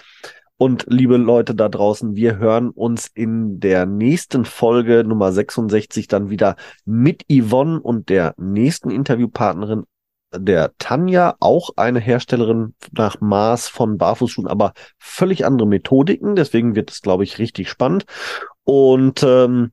Und 0.57 0.85
liebe 0.87 1.17
Leute 1.17 1.55
da 1.55 1.67
draußen, 1.69 2.15
wir 2.15 2.37
hören 2.37 2.69
uns 2.69 3.07
in 3.13 3.59
der 3.59 3.85
nächsten 3.85 4.45
Folge 4.45 5.03
Nummer 5.05 5.31
66 5.31 6.07
dann 6.07 6.29
wieder 6.29 6.57
mit 6.85 7.25
Yvonne 7.31 7.79
und 7.81 8.09
der 8.09 8.33
nächsten 8.37 8.91
Interviewpartnerin 8.91 9.83
der 10.35 10.71
Tanja, 10.77 11.35
auch 11.39 11.71
eine 11.75 11.99
Herstellerin 11.99 12.75
nach 12.91 13.21
Maß 13.21 13.67
von 13.67 13.97
Barfußschuhen, 13.97 14.47
aber 14.47 14.73
völlig 14.97 15.45
andere 15.45 15.67
Methodiken. 15.67 16.35
Deswegen 16.35 16.75
wird 16.75 16.91
es, 16.91 17.01
glaube 17.01 17.23
ich, 17.23 17.39
richtig 17.39 17.69
spannend. 17.69 18.05
Und 18.63 19.23
ähm, 19.23 19.71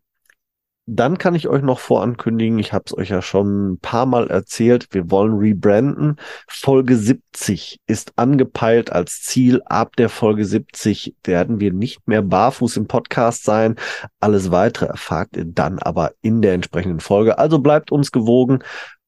dann 0.92 1.18
kann 1.18 1.36
ich 1.36 1.46
euch 1.46 1.62
noch 1.62 1.78
vorankündigen, 1.78 2.58
ich 2.58 2.72
habe 2.72 2.82
es 2.86 2.96
euch 2.96 3.10
ja 3.10 3.22
schon 3.22 3.72
ein 3.72 3.78
paar 3.78 4.06
Mal 4.06 4.28
erzählt, 4.28 4.88
wir 4.90 5.08
wollen 5.08 5.38
rebranden. 5.38 6.16
Folge 6.48 6.96
70 6.96 7.78
ist 7.86 8.12
angepeilt 8.16 8.90
als 8.90 9.22
Ziel. 9.22 9.62
Ab 9.66 9.94
der 9.94 10.08
Folge 10.08 10.44
70 10.44 11.14
werden 11.22 11.60
wir 11.60 11.72
nicht 11.72 12.08
mehr 12.08 12.22
barfuß 12.22 12.76
im 12.76 12.88
Podcast 12.88 13.44
sein. 13.44 13.76
Alles 14.18 14.50
weitere 14.50 14.86
erfahrt 14.86 15.36
ihr 15.36 15.44
dann 15.44 15.78
aber 15.78 16.10
in 16.22 16.42
der 16.42 16.54
entsprechenden 16.54 16.98
Folge. 16.98 17.38
Also 17.38 17.60
bleibt 17.60 17.92
uns 17.92 18.10
gewogen, 18.10 18.58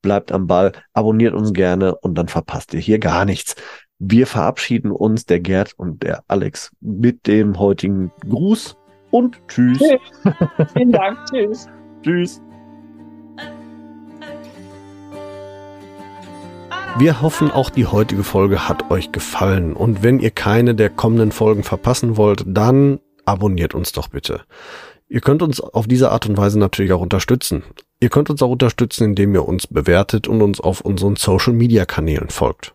bleibt 0.03 0.31
am 0.31 0.47
Ball, 0.47 0.71
abonniert 0.93 1.35
uns 1.35 1.53
gerne 1.53 1.97
und 1.97 2.15
dann 2.17 2.29
verpasst 2.29 2.75
ihr 2.75 2.81
hier 2.81 3.01
gar 3.01 3.25
nichts. 3.25 3.57
Wir 3.99 4.29
verabschieden 4.29 4.93
uns, 4.93 5.27
der 5.27 5.41
Gerd 5.41 5.73
und 5.77 6.05
der 6.05 6.23
Alex, 6.29 6.71
mit 6.81 7.27
dem 7.27 7.59
heutigen 7.59 8.13
Gruß 8.29 8.77
und 9.13 9.41
tschüss. 9.47 9.79
Vielen 10.73 10.91
Dank. 10.91 11.19
tschüss. 11.31 11.69
Tschüss. 12.03 12.43
Wir 16.99 17.23
hoffen, 17.23 17.51
auch 17.51 17.71
die 17.71 17.87
heutige 17.87 18.23
Folge 18.23 18.69
hat 18.69 18.91
euch 18.91 19.13
gefallen. 19.13 19.73
Und 19.73 20.03
wenn 20.03 20.19
ihr 20.19 20.31
keine 20.31 20.75
der 20.75 20.91
kommenden 20.91 21.33
Folgen 21.33 21.63
verpassen 21.63 22.17
wollt, 22.17 22.45
dann 22.47 23.01
abonniert 23.25 23.75
uns 23.75 23.93
doch 23.93 24.09
bitte. 24.09 24.43
Ihr 25.09 25.21
könnt 25.21 25.43
uns 25.43 25.61
auf 25.61 25.87
diese 25.87 26.11
Art 26.11 26.27
und 26.27 26.37
Weise 26.37 26.59
natürlich 26.59 26.93
auch 26.93 27.01
unterstützen. 27.01 27.63
Ihr 28.01 28.09
könnt 28.09 28.31
uns 28.31 28.43
auch 28.43 28.51
unterstützen, 28.51 29.05
indem 29.05 29.35
ihr 29.35 29.47
uns 29.47 29.67
bewertet 29.67 30.27
und 30.27 30.43
uns 30.43 30.61
auf 30.61 30.81
unseren 30.81 31.17
Social-Media-Kanälen 31.17 32.31
folgt. 32.31 32.75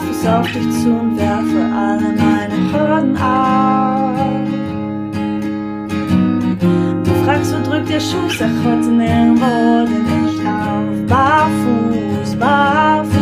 Lauf 0.00 0.06
barfuß 0.06 0.26
auf 0.26 0.52
dich 0.52 0.82
zu 0.82 0.90
und 0.90 1.18
werfe 1.18 1.60
alle 1.74 2.14
meine 2.16 2.72
Hürden 2.72 3.16
ab. 3.16 4.16
Du 7.04 7.10
fragst, 7.24 7.54
wo 7.54 7.70
drückt 7.70 7.88
der 7.88 8.00
Schuh? 8.00 8.28
Sag 8.28 8.50
heute 8.64 8.90
nirgendwo, 8.90 9.86
denn 9.86 10.28
ich 10.28 10.42
lauf 10.42 11.06
barfuß, 11.06 12.36
barfuß. 12.36 13.20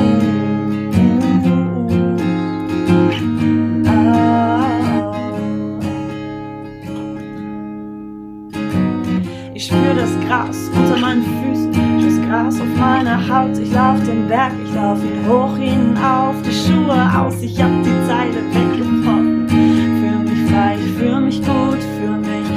Gras 10.27 10.71
unter 10.75 10.99
meinen 10.99 11.23
Füßen, 11.23 11.73
das 11.73 11.88
Gras 12.29 12.61
auf 12.61 12.79
meiner 12.79 13.19
Haut. 13.29 13.57
Ich 13.59 13.73
lauf 13.73 14.03
den 14.05 14.29
Berg, 14.29 14.53
ich 14.63 14.75
lauf 14.75 14.99
ihn 15.03 15.27
hoch 15.27 15.57
hinauf, 15.57 16.35
die 16.45 16.53
Schuhe 16.53 17.01
aus, 17.19 17.43
ich 17.43 17.61
hab 17.61 17.71
die 17.83 18.07
Zeile 18.07 18.43
weggebrochen. 18.53 19.49
Fühl 19.49 20.19
mich 20.29 20.51
frei, 20.51 20.77
ich 20.79 20.93
fühl 20.93 21.21
mich 21.21 21.39
gut, 21.39 21.83
fühl 21.97 22.19
mich 22.19 22.49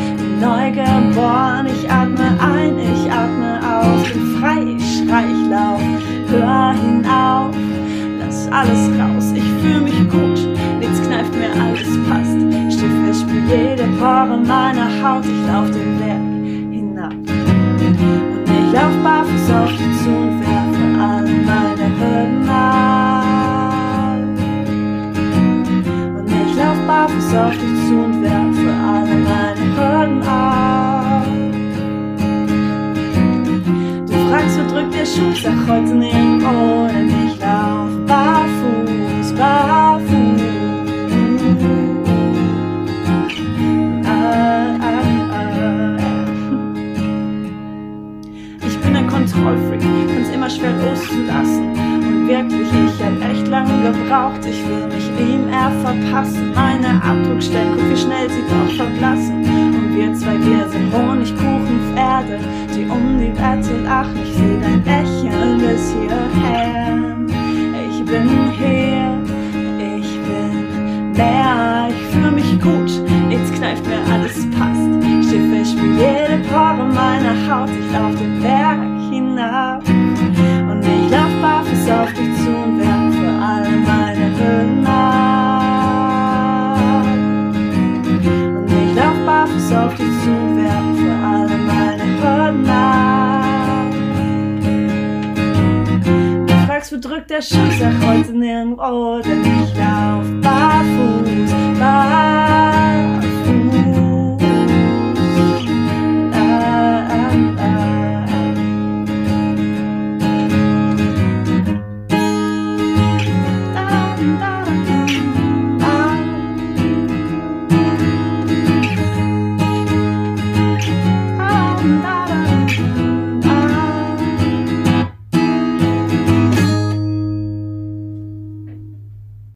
neu 0.42 0.72
geboren. 0.72 1.68
Ich 1.68 1.90
atme 1.90 2.38
ein, 2.42 2.78
ich 2.80 3.10
atme 3.10 3.60
aus, 3.64 4.12
bin 4.12 4.42
frei, 4.42 4.76
ich 4.76 4.98
schrei, 4.98 5.24
ich 5.26 5.50
lauf, 5.50 5.82
hör 6.28 6.74
hinauf, 6.74 7.56
lass 8.20 8.52
alles 8.52 8.90
raus, 9.00 9.32
ich 9.34 9.50
fühl 9.62 9.82
mich 9.82 10.10
gut, 10.10 10.50
nichts 10.80 11.02
kneift 11.08 11.34
mir, 11.34 11.52
alles 11.64 11.98
passt. 12.10 12.38
Steh 12.76 12.90
fest, 13.06 13.22
spür 13.22 13.42
jede 13.48 13.88
Pore 14.00 14.38
meiner 14.46 14.90
Haut, 15.02 15.24
ich 15.24 15.48
lauf 15.48 15.72
den 15.72 15.98
Berg 15.98 16.32
ich 18.72 18.78
lauf 18.78 18.96
barfuß 19.04 19.11